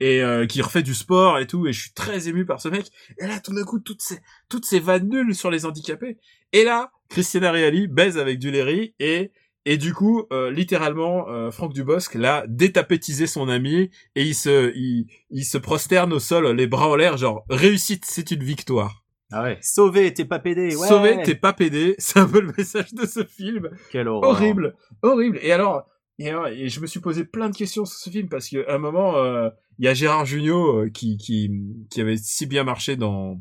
Et 0.00 0.22
euh, 0.22 0.46
qui 0.46 0.60
refait 0.62 0.82
du 0.82 0.94
sport 0.94 1.38
et 1.38 1.46
tout 1.46 1.66
et 1.66 1.72
je 1.72 1.80
suis 1.80 1.92
très 1.92 2.28
ému 2.28 2.44
par 2.44 2.60
ce 2.60 2.68
mec 2.68 2.90
et 3.18 3.26
là 3.26 3.40
tout 3.40 3.54
d'un 3.54 3.64
coup 3.64 3.78
toutes 3.78 4.02
ces 4.02 4.18
toutes 4.48 4.66
ces 4.66 4.78
vannes 4.80 5.08
nulles 5.08 5.34
sur 5.34 5.50
les 5.50 5.64
handicapés 5.64 6.18
et 6.52 6.64
là 6.64 6.90
Christina 7.08 7.50
Reali 7.50 7.88
baise 7.88 8.18
avec 8.18 8.38
Duléry 8.38 8.94
et 8.98 9.32
et 9.64 9.78
du 9.78 9.94
coup 9.94 10.24
euh, 10.32 10.50
littéralement 10.50 11.28
euh, 11.28 11.50
Franck 11.50 11.72
Dubosc 11.72 12.14
l'a 12.14 12.44
détapétisé 12.46 13.26
son 13.26 13.48
ami 13.48 13.90
et 14.14 14.22
il 14.22 14.34
se 14.34 14.72
il, 14.76 15.06
il 15.30 15.44
se 15.44 15.58
prosterne 15.58 16.12
au 16.12 16.18
sol 16.20 16.46
les 16.54 16.66
bras 16.66 16.88
en 16.88 16.96
l'air 16.96 17.16
genre 17.16 17.44
réussite 17.48 18.04
c'est 18.06 18.30
une 18.30 18.44
victoire 18.44 19.02
Ah 19.32 19.42
ouais. 19.42 19.58
Sauvé, 19.60 20.14
t'es 20.14 20.24
pas 20.24 20.38
pédé. 20.38 20.76
Ouais. 20.76 20.88
Sauvé, 20.88 21.20
t'es 21.24 21.34
pas 21.34 21.52
pédé. 21.52 21.96
C'est 21.98 22.20
un 22.20 22.28
peu 22.28 22.40
le 22.40 22.52
message 22.56 22.94
de 22.94 23.04
ce 23.06 23.24
film. 23.24 23.70
Quelle 23.90 24.06
horreur. 24.06 24.30
Horrible, 24.30 24.76
horrible. 25.02 25.40
Et 25.42 25.50
alors, 25.50 25.84
et, 26.18 26.28
et 26.28 26.68
je 26.68 26.80
me 26.80 26.86
suis 26.86 27.00
posé 27.00 27.24
plein 27.24 27.50
de 27.50 27.56
questions 27.56 27.84
sur 27.84 27.98
ce 27.98 28.10
film 28.10 28.28
parce 28.28 28.48
qu'à 28.48 28.64
un 28.68 28.78
moment, 28.78 29.16
euh, 29.16 29.50
il 29.78 29.84
y 29.84 29.88
a 29.88 29.94
Gérard 29.94 30.26
Jugnot 30.26 30.84
euh, 30.84 30.90
qui, 30.90 31.16
qui, 31.16 31.50
qui 31.90 32.00
avait 32.00 32.16
si 32.16 32.46
bien 32.46 32.64
marché 32.64 32.96
dans, 32.96 33.40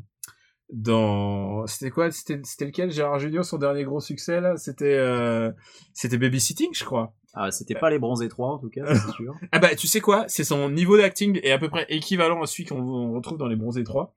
dans, 0.72 1.66
c'était 1.66 1.90
quoi, 1.90 2.10
c'était, 2.10 2.40
c'était 2.44 2.66
lequel, 2.66 2.90
Gérard 2.90 3.18
Jugnot, 3.18 3.42
son 3.42 3.58
dernier 3.58 3.84
gros 3.84 4.00
succès, 4.00 4.40
là? 4.40 4.56
C'était, 4.56 4.96
euh, 4.96 5.50
c'était 5.94 6.18
Babysitting, 6.18 6.70
je 6.72 6.84
crois. 6.84 7.14
Ah, 7.38 7.50
c'était 7.50 7.74
pas 7.74 7.90
les 7.90 7.98
bronzés 7.98 8.28
3 8.28 8.48
en 8.54 8.58
tout 8.58 8.70
cas, 8.70 8.94
c'est 8.94 9.12
sûr. 9.12 9.34
Ah 9.52 9.58
bah, 9.58 9.74
tu 9.74 9.86
sais 9.86 10.00
quoi, 10.00 10.24
c'est 10.26 10.44
son 10.44 10.70
niveau 10.70 10.96
d'acting 10.96 11.38
est 11.42 11.52
à 11.52 11.58
peu 11.58 11.68
près 11.68 11.84
équivalent 11.90 12.42
à 12.42 12.46
celui 12.46 12.64
qu'on 12.64 12.80
on 12.80 13.12
retrouve 13.12 13.36
dans 13.36 13.46
Les 13.46 13.56
Bronzés 13.56 13.84
3. 13.84 14.14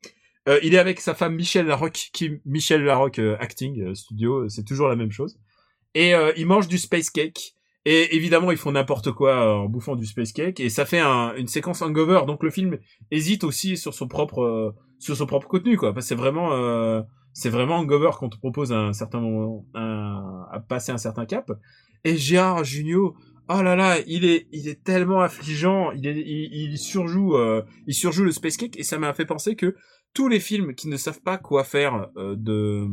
Euh, 0.48 0.60
il 0.64 0.74
est 0.74 0.80
avec 0.80 1.02
sa 1.02 1.14
femme 1.14 1.36
Michelle 1.36 1.66
Larocque, 1.68 2.10
qui 2.14 2.40
Michelle 2.46 2.84
Larocque 2.84 3.20
euh, 3.20 3.38
Acting 3.40 3.82
euh, 3.82 3.94
Studio, 3.94 4.48
c'est 4.48 4.64
toujours 4.64 4.88
la 4.88 4.96
même 4.96 5.12
chose. 5.12 5.38
Et 5.94 6.16
euh, 6.16 6.32
ils 6.38 6.46
mangent 6.46 6.68
du 6.68 6.78
space 6.78 7.10
cake. 7.10 7.56
Et 7.86 8.16
évidemment, 8.16 8.52
ils 8.52 8.58
font 8.58 8.72
n'importe 8.74 9.12
quoi 9.12 9.32
euh, 9.32 9.64
en 9.64 9.70
bouffant 9.70 9.96
du 9.96 10.06
space 10.06 10.34
cake. 10.34 10.60
Et 10.60 10.70
ça 10.70 10.86
fait 10.86 11.00
un- 11.00 11.34
une 11.36 11.48
séquence 11.48 11.82
hangover. 11.82 12.22
Donc 12.28 12.44
le 12.44 12.50
film 12.50 12.78
hésite 13.12 13.44
aussi 13.44 13.78
sur 13.78 13.94
son 13.94 14.08
propre 14.08 14.42
euh, 14.44 14.72
sur 15.00 15.16
son 15.16 15.26
propre 15.26 15.48
contenu, 15.48 15.78
quoi. 15.78 15.94
Parce 15.94 16.06
que 16.06 16.10
c'est 16.10 16.16
vraiment 16.16 16.52
euh, 16.54 17.02
c'est 17.34 17.50
vraiment 17.50 17.78
hangover 17.78 18.12
qu'on 18.18 18.30
te 18.30 18.38
propose 18.38 18.74
à 18.74 18.80
un 18.80 18.94
certain 18.94 19.22
moment, 19.22 19.66
à 19.74 20.60
passer 20.68 20.92
un 20.92 20.98
certain 20.98 21.26
cap. 21.26 21.52
Et 22.04 22.18
Gérard 22.18 22.64
Jugnot, 22.66 23.16
oh 23.50 23.62
là 23.62 23.76
là, 23.76 23.98
il 24.08 24.26
est 24.26 24.48
il 24.52 24.68
est 24.68 24.84
tellement 24.84 25.22
affligeant. 25.22 25.92
Il 25.92 26.06
est 26.08 26.18
il, 26.20 26.72
il 26.72 26.78
surjoue 26.78 27.36
euh, 27.36 27.62
il 27.88 27.94
surjoue 27.94 28.24
le 28.26 28.32
space 28.32 28.58
cake. 28.58 28.78
Et 28.78 28.84
ça 28.84 28.98
m'a 29.00 29.14
fait 29.14 29.26
penser 29.26 29.56
que 29.56 29.76
tous 30.14 30.28
les 30.28 30.40
films 30.40 30.74
qui 30.74 30.88
ne 30.88 30.98
savent 30.98 31.22
pas 31.22 31.38
quoi 31.38 31.64
faire 31.64 32.08
euh, 32.18 32.36
de 32.38 32.88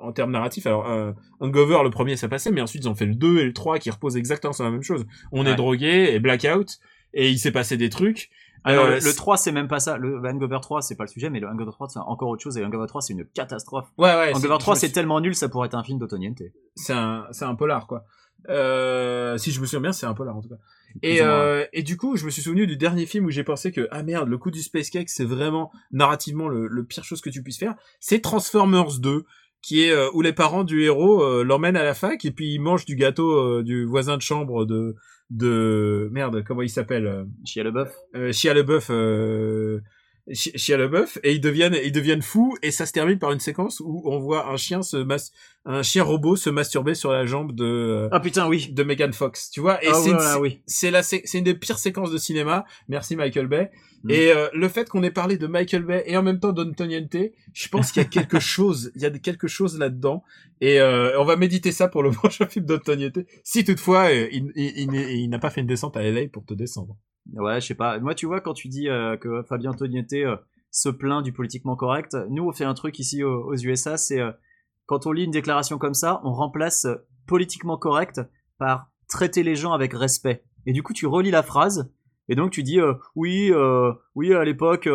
en 0.00 0.12
termes 0.12 0.32
narratifs 0.32 0.66
alors 0.66 0.90
euh, 0.90 1.12
Hangover 1.40 1.78
le 1.84 1.90
premier 1.90 2.16
ça 2.16 2.28
passait 2.28 2.50
mais 2.50 2.60
ensuite 2.60 2.84
ils 2.84 2.88
ont 2.88 2.94
fait 2.94 3.06
le 3.06 3.14
2 3.14 3.38
et 3.38 3.44
le 3.44 3.52
3 3.52 3.78
qui 3.78 3.90
reposent 3.90 4.16
exactement 4.16 4.52
sur 4.52 4.64
la 4.64 4.70
même 4.70 4.82
chose 4.82 5.06
on 5.32 5.44
Ouais. 5.46 5.52
est 5.52 5.56
drogué 5.56 6.10
et 6.12 6.18
blackout 6.18 6.78
et 7.14 7.30
il 7.30 7.38
s'est 7.38 7.52
passé 7.52 7.76
des 7.76 7.88
trucs 7.90 8.28
Alors, 8.64 8.86
Euh, 8.86 8.94
le, 8.96 9.00
c'est- 9.00 9.08
le 9.10 9.14
3, 9.14 9.36
c'est 9.36 9.52
même 9.52 9.68
pas 9.68 9.78
ça. 9.78 9.96
Le 9.96 10.18
Hangover 10.26 10.58
3, 10.60 10.82
c'est 10.82 10.96
pas 10.96 11.04
le 11.04 11.08
sujet, 11.08 11.30
mais 11.30 11.38
le 11.38 11.46
Hangover 11.48 11.70
3, 11.70 11.88
c'est 11.88 12.00
encore 12.00 12.28
autre 12.28 12.42
chose. 12.42 12.56
Et 12.56 12.60
le 12.60 12.66
Hangover 12.66 12.88
3, 12.88 13.00
c'est 13.00 13.12
une 13.14 13.24
catastrophe. 13.24 13.86
ouais 13.98 14.14
ouais 14.16 14.32
Hangover 14.34 14.56
3, 14.58 14.74
je 14.74 14.78
me 14.78 14.80
c'est 14.80 14.86
suis- 14.88 14.92
tellement 14.92 15.20
nul, 15.20 15.34
ça 15.36 15.48
pourrait 15.48 15.68
être 15.68 15.76
un 15.76 15.84
film 15.84 16.00
d'Otoniente. 16.00 16.42
c'est 16.74 16.92
un 16.92 17.26
c'est 17.30 17.44
un 17.44 17.54
polar 17.54 17.86
quoi 17.86 18.04
euh, 18.48 19.36
si 19.38 19.50
je 19.52 19.60
me 19.60 19.66
souviens 19.66 19.80
bien 19.80 19.92
c'est 19.92 20.06
un 20.06 20.14
polar 20.14 20.36
en 20.36 20.40
tout 20.42 20.48
cas. 20.48 20.56
Et 21.02 21.20
euh, 21.22 21.64
et 21.72 21.82
du 21.82 21.96
coup 21.96 22.16
je 22.16 22.24
me 22.24 22.30
suis 22.30 22.42
souvenu 22.42 22.66
du 22.66 22.76
dernier 22.76 23.06
film 23.06 23.26
où 23.26 23.30
j'ai 23.30 23.44
pensé 23.44 23.72
que 23.72 23.88
ah 23.90 24.02
merde 24.02 24.28
le 24.28 24.38
coup 24.38 24.50
du 24.50 24.62
space 24.62 24.90
cake 24.90 25.10
c'est 25.10 25.24
vraiment 25.24 25.70
narrativement 25.92 26.48
le, 26.48 26.66
le 26.66 26.84
pire 26.84 27.04
chose 27.04 27.20
que 27.20 27.30
tu 27.30 27.42
puisses 27.42 27.58
faire. 27.58 27.74
C'est 28.00 28.20
Transformers 28.20 28.98
2 29.00 29.24
qui 29.60 29.82
est 29.84 29.90
euh, 29.92 30.08
où 30.14 30.22
les 30.22 30.32
parents 30.32 30.64
du 30.64 30.82
héros 30.82 31.22
euh, 31.22 31.42
l'emmènent 31.44 31.76
à 31.76 31.82
la 31.84 31.94
fac 31.94 32.24
et 32.24 32.30
puis 32.30 32.54
ils 32.54 32.60
mangent 32.60 32.84
du 32.86 32.96
gâteau 32.96 33.62
du 33.62 33.84
voisin 33.84 34.16
de 34.16 34.22
chambre 34.22 34.64
de 34.64 34.94
de 35.30 36.08
merde 36.12 36.42
comment 36.42 36.62
il 36.62 36.70
s'appelle 36.70 37.26
Chia 37.44 37.62
le 37.64 37.70
bœuf. 37.70 37.94
euh, 38.14 38.32
Chia 38.32 38.54
euh, 38.54 39.80
Chi- 39.80 39.82
Chia 40.32 40.76
LeBeouf 40.76 41.18
et 41.22 41.32
ils 41.32 41.40
deviennent 41.40 41.76
ils 41.82 41.92
deviennent 41.92 42.22
fous 42.22 42.56
et 42.62 42.70
ça 42.70 42.84
se 42.86 42.92
termine 42.92 43.18
par 43.18 43.32
une 43.32 43.40
séquence 43.40 43.80
où 43.80 44.02
on 44.04 44.18
voit 44.18 44.48
un 44.50 44.56
chien 44.56 44.82
se 44.82 44.96
mas 44.98 45.32
un 45.64 45.82
chien 45.82 46.02
robot 46.02 46.36
se 46.36 46.50
masturber 46.50 46.94
sur 46.94 47.12
la 47.12 47.24
jambe 47.26 47.54
de 47.54 47.64
euh, 47.64 48.08
Ah 48.12 48.20
putain, 48.20 48.46
oui. 48.46 48.68
de 48.70 48.82
Megan 48.82 49.12
Fox 49.12 49.50
tu 49.50 49.60
vois 49.60 49.82
et 49.82 49.88
Ah, 49.88 49.94
c'est 49.94 50.10
une- 50.10 50.16
voilà, 50.16 50.38
oui. 50.40 50.60
c'est 50.66 50.90
la 50.90 51.02
c'est 51.02 51.22
une 51.34 51.44
des 51.44 51.54
pires 51.54 51.78
séquences 51.78 52.10
de 52.10 52.18
cinéma 52.18 52.64
merci 52.88 53.16
Michael 53.16 53.46
Bay 53.46 53.70
Mm. 54.04 54.10
et 54.12 54.30
euh, 54.30 54.46
le 54.54 54.68
fait 54.68 54.88
qu'on 54.88 55.02
ait 55.02 55.10
parlé 55.10 55.38
de 55.38 55.48
Michael 55.48 55.82
Bay 55.82 56.04
et 56.06 56.16
en 56.16 56.22
même 56.22 56.38
temps 56.38 56.52
d'Antoniente 56.52 57.16
je 57.52 57.68
pense 57.68 57.90
qu'il 57.90 58.00
y 58.00 58.06
a 58.06 58.08
quelque 58.08 58.38
chose 58.54 58.92
il 58.94 59.02
y 59.02 59.06
a 59.06 59.10
quelque 59.10 59.48
chose 59.48 59.76
là-dedans 59.76 60.22
et 60.60 60.80
euh, 60.80 61.18
on 61.20 61.24
va 61.24 61.34
méditer 61.34 61.72
ça 61.72 61.88
pour 61.88 62.04
le 62.04 62.10
prochain 62.12 62.46
film 62.46 62.64
d'Antoniente 62.64 63.18
si 63.42 63.64
toutefois 63.64 64.12
il, 64.12 64.52
il, 64.54 64.72
il 64.76 64.90
n'est- 64.92 65.14
il 65.18 65.28
n'a 65.28 65.40
pas 65.40 65.50
fait 65.50 65.62
une 65.62 65.66
descente 65.66 65.96
à 65.96 66.02
LA 66.04 66.28
pour 66.32 66.44
te 66.44 66.54
descendre 66.54 66.96
Ouais, 67.34 67.60
je 67.60 67.66
sais 67.66 67.74
pas. 67.74 67.98
Moi, 67.98 68.14
tu 68.14 68.26
vois, 68.26 68.40
quand 68.40 68.54
tu 68.54 68.68
dis 68.68 68.88
euh, 68.88 69.16
que 69.16 69.42
Fabien 69.42 69.70
Antoniette 69.70 70.12
euh, 70.14 70.36
se 70.70 70.88
plaint 70.88 71.22
du 71.22 71.32
politiquement 71.32 71.76
correct, 71.76 72.16
nous, 72.30 72.44
on 72.44 72.52
fait 72.52 72.64
un 72.64 72.74
truc 72.74 72.98
ici 72.98 73.22
aux, 73.22 73.54
USA, 73.56 73.96
c'est 73.96 74.20
euh, 74.20 74.32
quand 74.86 75.06
on 75.06 75.12
lit 75.12 75.24
une 75.24 75.30
déclaration 75.30 75.78
comme 75.78 75.94
ça, 75.94 76.20
on 76.24 76.32
remplace 76.32 76.86
politiquement 77.26 77.76
correct 77.76 78.20
par 78.58 78.90
traiter 79.08 79.42
les 79.42 79.54
gens 79.54 79.72
avec 79.72 79.92
respect. 79.92 80.42
Et 80.66 80.72
du 80.72 80.82
coup, 80.82 80.92
tu 80.92 81.06
relis 81.06 81.30
la 81.30 81.42
phrase, 81.42 81.92
et 82.28 82.34
donc 82.34 82.50
tu 82.50 82.62
dis 82.62 82.78
oui, 83.14 83.52
oui, 84.14 84.34
à 84.34 84.44
l'époque, 84.44 84.88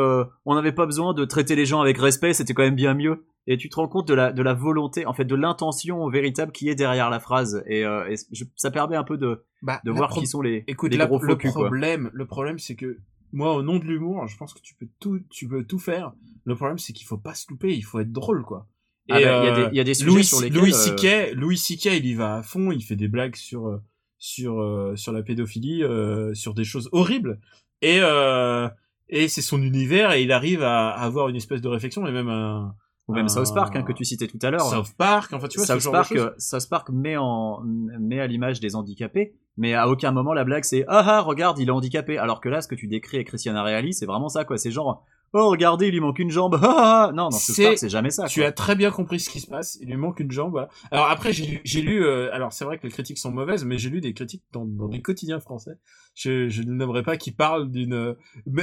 on 0.46 0.56
n'avait 0.56 0.72
pas 0.72 0.86
besoin 0.86 1.14
de 1.14 1.26
traiter 1.26 1.56
les 1.56 1.66
gens 1.66 1.82
avec 1.82 1.98
respect, 1.98 2.34
c'était 2.34 2.54
quand 2.54 2.64
même 2.64 2.76
bien 2.76 2.94
mieux. 2.94 3.26
Et 3.48 3.58
tu 3.58 3.70
te 3.70 3.76
rends 3.76 3.88
compte 3.88 4.08
de 4.08 4.14
la, 4.14 4.32
de 4.32 4.42
la 4.42 4.54
volonté, 4.54 5.06
en 5.06 5.14
fait, 5.14 5.26
de 5.26 5.36
l'intention 5.36 6.08
véritable 6.10 6.52
qui 6.52 6.70
est 6.70 6.76
derrière 6.76 7.10
la 7.10 7.20
phrase. 7.20 7.64
Et, 7.68 7.84
euh, 7.86 8.08
et 8.10 8.16
je- 8.32 8.46
ça 8.56 8.72
permet 8.72 8.96
un 8.96 9.04
peu 9.04 9.18
de, 9.18 9.44
bah, 9.62 9.82
de 9.84 9.92
la 9.92 9.98
voir 9.98 10.10
qui 10.12 10.28
sont 10.28 10.42
les, 10.42 10.64
Écoute, 10.68 10.92
les 10.92 10.98
gros 10.98 11.20
le 11.20 11.28
faux 11.28 11.36
culs, 11.38 11.52
quoi. 11.52 11.64
problème, 11.66 12.10
le 12.14 12.26
problème, 12.26 12.58
c'est 12.60 12.76
que 12.76 13.00
moi, 13.34 13.54
au 13.56 13.62
nom 13.64 13.80
de 13.80 13.84
l'humour, 13.86 14.28
je 14.28 14.38
pense 14.38 14.54
que 14.54 14.62
tu 14.62 14.76
peux 14.76 14.88
tout, 15.00 15.20
tu 15.30 15.48
peux 15.48 15.64
tout 15.66 15.80
faire. 15.80 16.14
Le 16.46 16.56
problème, 16.56 16.78
c'est 16.78 16.94
qu'il 16.94 17.06
faut 17.08 17.18
pas 17.18 17.34
se 17.34 17.46
louper, 17.50 17.74
il 17.76 17.82
faut 17.84 18.00
être 18.00 18.12
drôle, 18.12 18.44
quoi. 18.44 18.68
Ah 19.10 19.16
bah, 19.16 19.20
il 19.20 19.24
y 19.24 19.26
a 19.26 19.52
euh, 19.52 19.66
des- 19.66 19.70
il 19.72 19.76
y 19.76 19.80
a 19.82 19.84
des 19.84 19.94
sujets 19.94 20.10
Louis, 20.10 20.24
sur 20.24 20.40
lesquels, 20.40 20.60
Louis 20.62 20.72
euh, 20.74 20.76
C.K., 20.98 21.34
Louis 21.36 21.58
C.K., 21.58 21.86
il 21.98 22.06
y 22.06 22.14
va 22.14 22.36
à 22.38 22.44
fond, 22.44 22.72
il 22.72 22.82
fait 22.82 22.96
des 22.96 23.10
blagues 23.10 23.36
sur, 23.36 23.68
euh, 23.68 23.82
sur, 24.20 24.62
euh, 24.62 24.96
sur 24.96 25.12
la 25.12 25.22
pédophilie, 25.24 25.84
euh, 25.84 26.34
sur 26.34 26.54
des 26.54 26.64
choses 26.64 26.88
horribles. 26.94 27.42
Et, 27.82 27.98
euh, 28.00 28.70
et 29.10 29.28
c'est 29.28 29.42
son 29.42 29.62
univers 29.62 30.14
et 30.14 30.24
il 30.24 30.32
arrive 30.32 30.64
à, 30.64 30.92
à 30.92 31.02
avoir 31.04 31.28
une 31.28 31.36
espèce 31.36 31.60
de 31.60 31.68
réflexion 31.68 32.08
et 32.08 32.12
même 32.14 32.30
un, 32.30 32.76
Ou 33.08 33.14
même 33.14 33.28
South 33.28 33.54
Park, 33.54 33.76
hein, 33.76 33.84
que 33.84 33.92
tu 33.92 34.06
citais 34.06 34.28
tout 34.28 34.40
à 34.42 34.50
l'heure. 34.50 34.62
South 34.62 34.94
Park, 34.98 35.34
enfin, 35.34 35.48
tu 35.50 35.58
vois, 35.58 35.68
ce 35.68 35.74
South 35.74 35.82
genre 35.82 35.92
Park, 35.94 36.14
de 36.14 36.20
euh, 36.20 36.30
South 36.38 36.70
Park 36.70 36.90
met, 36.90 37.18
en, 37.18 37.62
met 37.64 38.20
à 38.20 38.28
l'image 38.28 38.62
des 38.62 38.76
handicapés, 38.76 39.36
mais 39.58 39.74
à 39.74 39.90
aucun 39.90 40.12
moment 40.12 40.34
la 40.34 40.46
blague 40.46 40.64
c'est 40.64 40.86
ah 40.88 41.04
ah 41.06 41.20
regarde 41.20 41.60
il 41.60 41.68
est 41.68 41.72
handicapé. 41.72 42.18
Alors 42.18 42.40
que 42.40 42.48
là 42.48 42.62
ce 42.62 42.68
que 42.68 42.76
tu 42.76 42.88
décris 42.88 43.18
avec 43.18 43.28
Christiana 43.28 43.62
Reali 43.62 43.94
c'est 43.94 44.06
vraiment 44.06 44.30
ça 44.30 44.46
quoi. 44.46 44.58
C'est 44.58 44.72
genre 44.72 45.04
oh 45.34 45.50
regardez 45.50 45.88
il 45.88 45.92
lui 45.92 46.00
manque 46.00 46.20
une 46.20 46.32
jambe. 46.32 46.58
Ah, 46.64 46.68
ah, 46.78 47.08
ah. 47.10 47.12
Non 47.14 47.30
dans 47.30 47.32
South 47.32 47.78
C'est- 47.78 47.90
jamais 47.90 48.10
ça. 48.12 48.28
Tu 48.28 48.40
quoi. 48.40 48.50
as 48.50 48.52
très 48.52 48.76
bien 48.76 48.92
compris 48.92 49.20
ce 49.20 49.30
qui 49.30 49.40
se 49.40 49.48
passe. 49.48 49.78
Il 49.82 49.90
lui 49.90 49.98
manque 49.98 50.20
une 50.20 50.32
jambe. 50.32 50.52
Voilà. 50.52 50.70
Alors 50.92 51.10
après, 51.10 51.34
j'ai 51.34 51.46
lu, 51.46 51.62
j'ai 51.64 51.82
lu. 51.82 52.06
euh, 52.06 52.30
alors 52.34 52.54
c'est 52.54 52.66
vrai 52.66 52.78
que 52.78 52.84
les 52.88 52.92
critiques 52.94 53.18
sont 53.18 53.32
mauvaises, 53.32 53.66
mais 53.66 53.78
j'ai 53.78 53.90
lu 53.90 54.00
des 54.02 54.14
critiques 54.14 54.44
dans, 54.52 54.66
dans 54.66 54.88
des 54.88 55.02
quotidiens 55.02 55.40
français. 55.40 55.74
Je, 56.16 56.48
je 56.50 56.62
ne 56.62 56.72
nommerai 56.72 57.02
pas 57.04 57.18
qui 57.18 57.32
parlent 57.32 57.70
d'une 57.72 58.16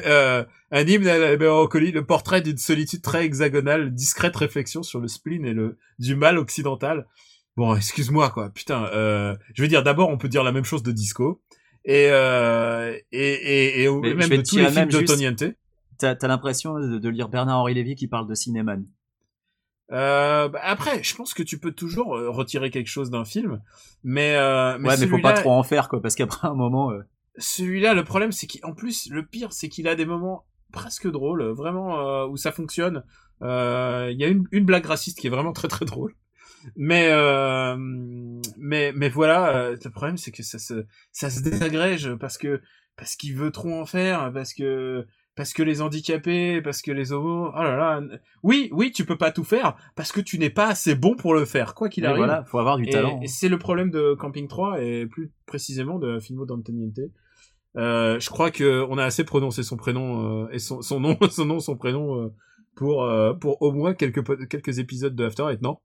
euh, 0.06 0.44
un 0.70 0.86
hymne 0.86 1.08
à 1.08 1.18
la 1.18 1.36
mélancolie, 1.36 1.90
le 1.92 2.04
portrait 2.06 2.40
d'une 2.42 2.56
solitude 2.58 3.02
très 3.02 3.24
hexagonale, 3.24 3.92
discrète 3.92 4.36
réflexion 4.36 4.82
sur 4.82 5.00
le 5.00 5.08
spleen 5.08 5.44
et 5.44 5.52
le 5.52 5.76
du 5.98 6.14
mal 6.14 6.38
occidental. 6.38 7.06
Bon, 7.56 7.74
excuse-moi 7.74 8.30
quoi. 8.30 8.50
Putain. 8.50 8.84
Euh, 8.94 9.34
je 9.54 9.62
veux 9.62 9.68
dire, 9.68 9.82
d'abord, 9.82 10.08
on 10.08 10.16
peut 10.18 10.28
dire 10.28 10.44
la 10.44 10.52
même 10.52 10.64
chose 10.64 10.82
de 10.84 10.92
Disco. 10.92 11.42
Et, 11.84 12.06
euh, 12.10 12.94
et, 13.10 13.18
et, 13.32 13.82
et, 13.82 13.84
je 13.86 13.90
même 14.14 14.28
de 14.28 14.36
tous 14.36 14.42
dire 14.56 14.68
les 14.68 14.70
films 14.70 14.90
juste- 14.90 15.00
d'Otoniente. 15.08 15.44
T'as 16.00 16.28
l'impression 16.28 16.78
de, 16.78 16.98
de 16.98 17.08
lire 17.08 17.28
Bernard-Henri 17.28 17.74
Lévy 17.74 17.94
qui 17.94 18.08
parle 18.08 18.26
de 18.26 18.34
Cinéman? 18.34 18.84
Euh, 19.92 20.48
bah, 20.48 20.60
après, 20.62 21.02
je 21.02 21.14
pense 21.14 21.34
que 21.34 21.42
tu 21.42 21.58
peux 21.58 21.72
toujours 21.72 22.16
euh, 22.16 22.30
retirer 22.30 22.70
quelque 22.70 22.88
chose 22.88 23.10
d'un 23.10 23.24
film, 23.24 23.60
mais 24.04 24.36
euh, 24.36 24.78
mais 24.78 24.88
ouais 24.90 24.96
mais 24.98 25.06
faut 25.06 25.18
pas 25.20 25.32
trop 25.32 25.50
en 25.52 25.62
faire 25.62 25.88
quoi 25.88 26.00
parce 26.00 26.14
qu'après 26.14 26.48
un 26.48 26.54
moment. 26.54 26.90
euh, 26.92 27.00
Celui-là, 27.38 27.94
le 27.94 28.04
problème, 28.04 28.32
c'est 28.32 28.46
qu'en 28.46 28.72
plus, 28.72 29.08
le 29.10 29.24
pire, 29.26 29.52
c'est 29.52 29.68
qu'il 29.68 29.88
a 29.88 29.94
des 29.94 30.06
moments 30.06 30.44
presque 30.72 31.10
drôles, 31.10 31.42
vraiment 31.50 32.24
où 32.26 32.36
ça 32.36 32.52
fonctionne. 32.52 33.02
Il 33.42 33.46
y 34.18 34.24
a 34.24 34.28
une, 34.28 34.46
une 34.52 34.64
blague 34.64 34.86
raciste 34.86 35.18
qui 35.18 35.26
est 35.26 35.30
vraiment 35.30 35.52
très 35.52 35.68
très 35.68 35.84
drôle. 35.84 36.14
Mais 36.76 37.08
euh, 37.10 37.74
mais 38.58 38.92
mais 38.94 39.08
voilà, 39.08 39.56
euh, 39.56 39.76
le 39.82 39.90
problème 39.90 40.18
c'est 40.18 40.30
que 40.30 40.42
ça 40.42 40.58
se 40.58 40.84
ça 41.10 41.30
se 41.30 41.40
désagrège 41.40 42.14
parce 42.16 42.36
que 42.36 42.60
parce 42.96 43.16
qu'il 43.16 43.34
veut 43.34 43.50
trop 43.50 43.72
en 43.72 43.86
faire, 43.86 44.30
parce 44.34 44.52
que 44.52 45.06
parce 45.40 45.54
que 45.54 45.62
les 45.62 45.80
handicapés, 45.80 46.60
parce 46.60 46.82
que 46.82 46.92
les 46.92 47.12
homos, 47.12 47.48
oh 47.48 47.62
là 47.62 47.74
là, 47.74 48.02
oui, 48.42 48.68
oui, 48.72 48.92
tu 48.92 49.06
peux 49.06 49.16
pas 49.16 49.30
tout 49.30 49.42
faire 49.42 49.74
parce 49.96 50.12
que 50.12 50.20
tu 50.20 50.38
n'es 50.38 50.50
pas 50.50 50.66
assez 50.66 50.94
bon 50.94 51.16
pour 51.16 51.32
le 51.32 51.46
faire, 51.46 51.74
quoi 51.74 51.88
qu'il 51.88 52.04
arrive. 52.04 52.18
voilà, 52.18 52.44
faut 52.44 52.58
avoir 52.58 52.76
du 52.76 52.84
Et- 52.84 52.90
talent. 52.90 53.18
Et, 53.22 53.26
c'est 53.26 53.48
le 53.48 53.56
problème 53.58 53.90
de 53.90 54.12
Camping 54.12 54.48
3 54.48 54.82
et 54.82 55.06
plus 55.06 55.32
précisément 55.46 55.98
de 55.98 56.20
Filmo 56.20 56.44
d'Antoniente. 56.44 56.98
Euh, 57.78 58.20
je 58.20 58.28
crois 58.28 58.50
que 58.50 58.84
on 58.90 58.98
a 58.98 59.04
assez 59.04 59.24
prononcé 59.24 59.62
son 59.62 59.78
prénom 59.78 60.44
euh, 60.44 60.50
et 60.52 60.58
son, 60.58 60.82
son 60.82 61.00
nom, 61.00 61.16
son 61.30 61.46
nom, 61.46 61.58
son 61.58 61.74
prénom 61.78 62.20
euh, 62.20 62.28
pour 62.76 63.10
pour 63.40 63.62
au 63.62 63.72
moins 63.72 63.94
quelques 63.94 64.46
quelques 64.46 64.78
épisodes 64.78 65.16
de 65.16 65.24
After 65.24 65.44
Eight, 65.50 65.62
non? 65.62 65.78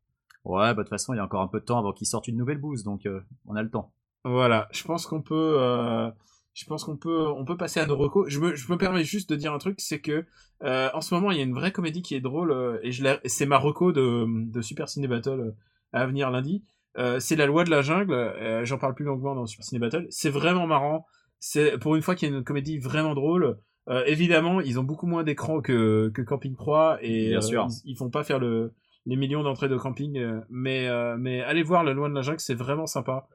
Ouais, 0.43 0.59
bah 0.59 0.73
de 0.73 0.81
toute 0.81 0.89
façon, 0.89 1.13
il 1.13 1.15
y 1.15 1.19
a 1.21 1.23
encore 1.23 1.41
un 1.41 1.47
peu 1.47 1.61
de 1.61 1.65
temps 1.65 1.79
avant 1.79 1.93
qu'il 1.93 2.07
sorte 2.07 2.27
une 2.27 2.35
nouvelle 2.35 2.57
bouse, 2.57 2.83
donc 2.83 3.07
on 3.45 3.55
a 3.55 3.63
le 3.63 3.69
temps. 3.69 3.93
Voilà, 4.25 4.67
je 4.73 4.83
pense 4.83 5.05
qu'on 5.05 5.21
peut, 5.21 6.11
je 6.55 6.65
pense 6.65 6.83
qu'on 6.85 6.97
peut, 6.97 7.27
on 7.27 7.45
peut 7.45 7.57
passer 7.57 7.79
à 7.79 7.85
nos 7.85 7.95
recos. 7.97 8.27
Je 8.29 8.39
me, 8.39 8.55
je 8.55 8.71
me 8.71 8.77
permets 8.77 9.03
juste 9.03 9.29
de 9.29 9.35
dire 9.35 9.53
un 9.53 9.59
truc, 9.59 9.79
c'est 9.79 9.99
que 10.01 10.25
euh, 10.63 10.89
en 10.95 11.01
ce 11.01 11.13
moment 11.13 11.29
il 11.31 11.37
y 11.37 11.41
a 11.41 11.43
une 11.43 11.53
vraie 11.53 11.71
comédie 11.71 12.01
qui 12.01 12.15
est 12.15 12.21
drôle 12.21 12.51
euh, 12.51 12.79
et 12.81 12.91
je 12.91 13.03
c'est 13.25 13.45
ma 13.45 13.57
reco 13.59 13.91
de, 13.91 14.25
de 14.51 14.61
Super 14.61 14.89
Ciné 14.89 15.07
Battle 15.07 15.39
euh, 15.39 15.51
à 15.93 16.07
venir 16.07 16.31
lundi. 16.31 16.63
Euh, 16.97 17.19
c'est 17.19 17.35
la 17.35 17.45
loi 17.45 17.63
de 17.65 17.69
la 17.69 17.81
jungle. 17.83 18.13
euh, 18.13 18.63
J'en 18.65 18.77
parle 18.79 18.95
plus 18.95 19.05
longuement 19.05 19.35
dans 19.35 19.45
Super 19.45 19.65
Ciné 19.65 19.79
Battle. 19.79 20.07
C'est 20.09 20.29
vraiment 20.31 20.65
marrant. 20.65 21.05
C'est 21.39 21.77
pour 21.77 21.95
une 21.97 22.01
fois 22.01 22.15
qu'il 22.15 22.29
y 22.29 22.33
a 22.33 22.35
une 22.37 22.43
comédie 22.43 22.79
vraiment 22.79 23.13
drôle. 23.15 23.59
Euh, 23.89 24.03
évidemment, 24.07 24.61
ils 24.61 24.79
ont 24.79 24.83
beaucoup 24.83 25.05
moins 25.05 25.23
d'écran 25.23 25.61
que, 25.61 26.09
que 26.15 26.21
Camping 26.23 26.55
3 26.55 26.99
et 27.01 27.27
Bien 27.29 27.41
sûr. 27.41 27.67
ils, 27.85 27.91
ils 27.91 27.97
font 27.97 28.09
pas 28.09 28.23
faire 28.23 28.39
le, 28.39 28.73
les 29.05 29.15
millions 29.17 29.43
d'entrées 29.43 29.67
de 29.69 29.77
camping. 29.77 30.17
euh, 30.17 30.39
mais, 30.49 30.87
euh, 30.87 31.17
mais 31.19 31.41
allez 31.43 31.61
voir 31.63 31.83
La 31.83 31.91
Loi 31.93 32.07
de 32.09 32.13
la 32.15 32.21
Jungle, 32.21 32.39
c'est 32.39 32.55
vraiment 32.55 32.87
sympa. 32.87 33.27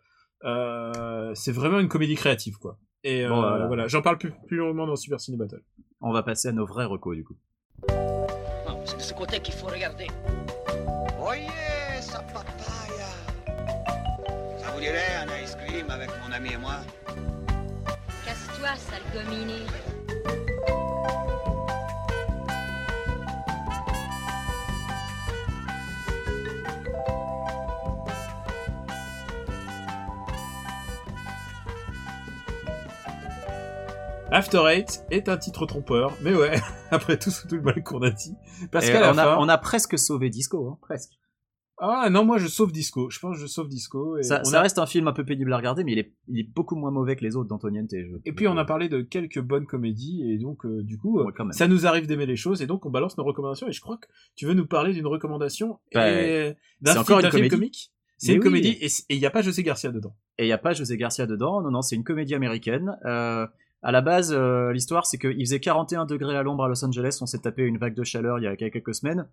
Euh, 0.45 1.31
c'est 1.35 1.53
vraiment 1.53 1.79
une 1.81 1.89
comédie 1.89 2.15
créative, 2.15 2.57
quoi. 2.59 2.79
Et 3.05 3.27
Bon, 3.27 3.43
euh, 3.43 3.49
voilà. 3.51 3.67
voilà, 3.67 3.89
j'en 3.89 4.03
parle 4.03 4.19
plus, 4.19 4.33
plus 4.47 4.57
longuement 4.59 4.87
dans 4.87 4.97
Super 4.97 5.21
Ciné 5.21 5.37
Battle. 5.37 5.63
On 6.01 6.13
va 6.13 6.23
passer 6.23 6.49
à 6.49 6.53
nos 6.53 6.67
vrais 6.67 6.85
recos 6.85 7.17
du 7.17 7.25
coup. 7.25 7.37
Non, 7.89 8.81
c'est 8.85 8.97
de 8.97 9.03
ce 9.03 9.15
côté 9.15 9.41
qu'il 9.41 9.55
faut 9.55 9.67
regarder. 9.67 10.07
Oye, 11.27 11.47
esa 11.99 12.21
papaya. 12.21 13.07
Ça 14.59 14.71
vous 14.75 14.81
dirait 14.81 15.17
un 15.23 15.43
ice 15.43 15.57
cream 15.67 15.91
avec 15.91 16.11
mon 16.27 16.33
ami 16.33 16.53
et 16.53 16.59
moi? 16.59 16.77
Casse-toi, 18.25 18.75
sale 18.77 19.03
After 34.41 34.63
Eight 34.71 35.05
est 35.11 35.29
un 35.29 35.37
titre 35.37 35.67
trompeur, 35.67 36.17
mais 36.23 36.35
ouais, 36.35 36.59
après 36.91 37.19
tout, 37.19 37.31
tout 37.47 37.57
le 37.57 37.61
mal 37.61 37.83
qu'on 37.83 38.01
a 38.01 38.11
dit. 38.11 38.35
Parce 38.73 38.89
qu'à 38.89 38.99
la 39.01 39.13
on, 39.13 39.19
a, 39.19 39.25
fin... 39.25 39.37
on 39.39 39.49
a 39.51 39.59
presque 39.59 39.99
sauvé 39.99 40.31
Disco, 40.31 40.67
hein, 40.67 40.79
presque. 40.81 41.13
Ah 41.83 42.09
non, 42.11 42.25
moi 42.25 42.39
je 42.39 42.47
sauve 42.47 42.73
Disco. 42.73 43.11
Je 43.11 43.19
pense 43.19 43.37
que 43.37 43.43
je 43.43 43.47
sauve 43.47 43.69
Disco. 43.69 44.17
Et, 44.17 44.23
Ça, 44.23 44.41
on 44.41 44.49
ça 44.49 44.59
a- 44.61 44.63
reste 44.63 44.79
un 44.79 44.87
film 44.87 45.09
un 45.09 45.13
peu 45.13 45.27
pénible 45.27 45.53
à 45.53 45.59
regarder, 45.59 45.85
mais 45.85 45.93
il 45.93 45.99
est, 45.99 46.15
il 46.29 46.41
est 46.41 46.49
beaucoup 46.55 46.75
moins 46.75 46.91
mauvais 46.91 47.17
que 47.17 47.25
les 47.25 47.37
autres 47.37 47.49
d'Antoniente. 47.51 47.93
Et 48.25 48.33
puis 48.33 48.49
on 48.49 48.57
a 48.57 48.65
parlé 48.65 48.89
de 48.89 49.03
quelques 49.03 49.41
bonnes 49.41 49.67
comédies, 49.67 50.23
et 50.31 50.39
donc 50.39 50.65
euh, 50.65 50.83
du 50.83 50.97
coup, 50.97 51.21
Ouais, 51.23 51.33
ça 51.53 51.69
nous 51.69 51.87
arrive 51.87 52.07
d'aimer 52.07 52.25
les 52.27 52.37
choses, 52.37 52.63
et 52.63 52.67
donc 52.67 52.87
on 52.87 52.91
balance 52.91 53.19
nos 53.19 53.25
recommandations. 53.25 53.69
Et 53.69 53.73
je 53.73 53.81
crois 53.83 53.99
que 53.99 54.07
tu 54.37 54.47
veux 54.47 54.55
nous 54.55 54.67
parler 54.67 54.95
d'une 54.95 55.07
recommandation 55.07 55.79
Bah, 55.95 56.11
et 56.11 56.55
d'un 56.81 56.93
c'est 56.93 56.99
film, 56.99 57.03
encore 57.03 57.19
une 57.21 57.25
film 57.25 57.31
comédie. 57.33 57.49
comique? 57.57 57.93
C'est 58.17 58.33
une 58.33 58.39
oui. 58.39 58.45
comédie, 58.45 58.79
et 58.83 58.89
il 59.11 59.19
n'y 59.19 59.27
a 59.27 59.31
pas 59.31 59.41
José 59.43 59.63
Garcia 59.63 59.91
dedans. 59.91 60.15
Et 60.39 60.45
il 60.45 60.47
n'y 60.47 60.53
a 60.53 60.59
pas 60.59 60.73
José 60.75 60.97
Garcia 60.99 61.27
dedans. 61.27 61.63
Non, 61.63 61.71
non, 61.71 61.83
c'est 61.83 61.97
une 61.97 62.05
comédie 62.05 62.35
américaine. 62.35 62.97
Euh, 63.07 63.47
à 63.83 63.93
la 63.93 64.03
base, 64.03 64.33
euh, 64.33 64.73
l'histoire, 64.73 65.07
c'est 65.07 65.19
qu'il 65.19 65.41
faisait 65.41 65.61
41 65.61 66.05
degrés 66.05 66.37
à 66.37 66.43
l'ombre 66.43 66.65
à 66.65 66.69
Los 66.69 66.85
Angeles. 66.85 67.19
On 67.23 67.27
s'est 67.27 67.41
tapé 67.41 67.63
une 67.63 67.79
vague 67.79 67.95
de 67.95 68.05
chaleur 68.05 68.39
il 68.39 68.43
y 68.43 68.47
a 68.47 68.57
quelques 68.57 68.95
semaines. 68.95 69.29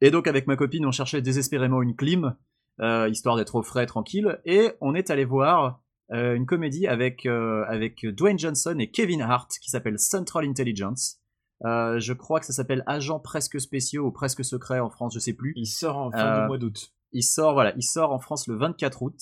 Et 0.00 0.10
donc, 0.10 0.26
avec 0.26 0.46
ma 0.46 0.56
copine, 0.56 0.84
on 0.84 0.90
cherchait 0.90 1.22
désespérément 1.22 1.80
une 1.80 1.96
clim, 1.96 2.36
euh, 2.80 3.08
histoire 3.08 3.36
d'être 3.36 3.54
au 3.54 3.62
frais, 3.62 3.86
tranquille. 3.86 4.38
Et 4.44 4.72
on 4.82 4.94
est 4.94 5.08
allé 5.08 5.24
voir 5.24 5.80
euh, 6.12 6.34
une 6.34 6.44
comédie 6.44 6.86
avec, 6.86 7.24
avec 7.24 8.04
Dwayne 8.04 8.38
Johnson 8.38 8.76
et 8.78 8.90
Kevin 8.90 9.22
Hart 9.22 9.50
qui 9.62 9.70
s'appelle 9.70 9.98
Central 9.98 10.44
Intelligence. 10.44 11.20
Je 11.62 12.12
crois 12.12 12.40
que 12.40 12.46
ça 12.46 12.52
s'appelle 12.52 12.82
Agents 12.86 13.20
presque 13.20 13.58
spéciaux 13.58 14.04
ou 14.04 14.10
presque 14.10 14.44
secrets 14.44 14.80
en 14.80 14.90
France, 14.90 15.14
je 15.14 15.20
sais 15.20 15.32
plus. 15.32 15.54
Il 15.56 15.66
sort 15.66 15.96
en 15.96 16.10
fin 16.10 16.40
du 16.40 16.46
mois 16.48 16.58
d'août. 16.58 16.92
Il 17.12 17.22
sort, 17.22 17.54
voilà, 17.54 17.72
il 17.76 17.82
sort 17.82 18.12
en 18.12 18.18
France 18.18 18.46
le 18.46 18.56
24 18.56 19.00
août. 19.00 19.16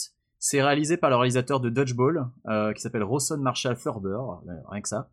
C'est 0.45 0.61
réalisé 0.61 0.97
par 0.97 1.09
le 1.09 1.15
réalisateur 1.15 1.61
de 1.61 1.71
Dodgeball, 1.71 2.27
euh, 2.49 2.73
qui 2.73 2.81
s'appelle 2.83 3.05
Rawson 3.05 3.39
Marshall 3.39 3.77
Ferber, 3.77 4.19
euh, 4.49 4.53
rien 4.71 4.83
que 4.83 4.89
ça. 4.89 5.09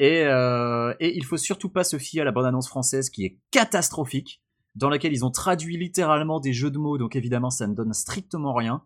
Et, 0.00 0.24
euh, 0.24 0.92
et 0.98 1.16
il 1.16 1.24
faut 1.24 1.36
surtout 1.36 1.68
pas 1.68 1.84
se 1.84 1.96
fier 1.96 2.22
à 2.22 2.24
la 2.24 2.32
bande-annonce 2.32 2.66
française 2.66 3.08
qui 3.08 3.24
est 3.24 3.38
catastrophique, 3.52 4.42
dans 4.74 4.88
laquelle 4.88 5.12
ils 5.12 5.24
ont 5.24 5.30
traduit 5.30 5.76
littéralement 5.76 6.40
des 6.40 6.52
jeux 6.52 6.72
de 6.72 6.78
mots, 6.78 6.98
donc 6.98 7.14
évidemment 7.14 7.50
ça 7.50 7.68
ne 7.68 7.74
donne 7.74 7.92
strictement 7.92 8.52
rien. 8.52 8.82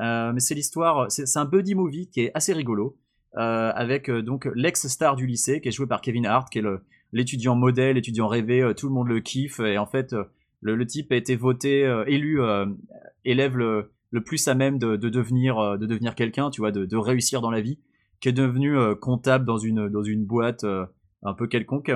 Euh, 0.00 0.32
mais 0.32 0.40
c'est 0.40 0.54
l'histoire, 0.54 1.12
c'est 1.12 1.36
un 1.36 1.44
buddy 1.44 1.74
movie 1.74 2.08
qui 2.08 2.22
est 2.22 2.30
assez 2.32 2.54
rigolo, 2.54 2.96
avec 3.34 4.10
donc 4.10 4.48
l'ex-star 4.54 5.14
du 5.16 5.26
lycée 5.26 5.60
qui 5.60 5.68
est 5.68 5.72
joué 5.72 5.86
par 5.86 6.00
Kevin 6.00 6.24
Hart, 6.24 6.48
qui 6.50 6.60
est 6.60 6.64
l'étudiant 7.12 7.54
modèle, 7.54 7.96
l'étudiant 7.96 8.28
rêvé, 8.28 8.72
tout 8.78 8.88
le 8.88 8.94
monde 8.94 9.08
le 9.08 9.20
kiffe, 9.20 9.60
et 9.60 9.76
en 9.76 9.86
fait 9.86 10.14
le, 10.62 10.74
le 10.74 10.86
type 10.86 11.12
a 11.12 11.16
été 11.16 11.36
voté, 11.36 11.82
élu 12.06 12.40
élève 13.26 13.58
le, 13.58 13.90
le 14.12 14.22
plus 14.22 14.46
à 14.46 14.54
même 14.54 14.78
de, 14.78 14.96
de 14.96 15.08
devenir, 15.08 15.58
euh, 15.58 15.76
de 15.76 15.86
devenir 15.86 16.14
quelqu'un, 16.14 16.50
tu 16.50 16.60
vois, 16.60 16.70
de, 16.70 16.84
de 16.84 16.96
réussir 16.96 17.40
dans 17.40 17.50
la 17.50 17.60
vie, 17.60 17.80
qui 18.20 18.28
est 18.28 18.32
devenu 18.32 18.78
euh, 18.78 18.94
comptable 18.94 19.44
dans 19.44 19.58
une, 19.58 19.88
dans 19.88 20.04
une 20.04 20.24
boîte 20.24 20.64
euh, 20.64 20.86
un 21.22 21.34
peu 21.34 21.48
quelconque. 21.48 21.90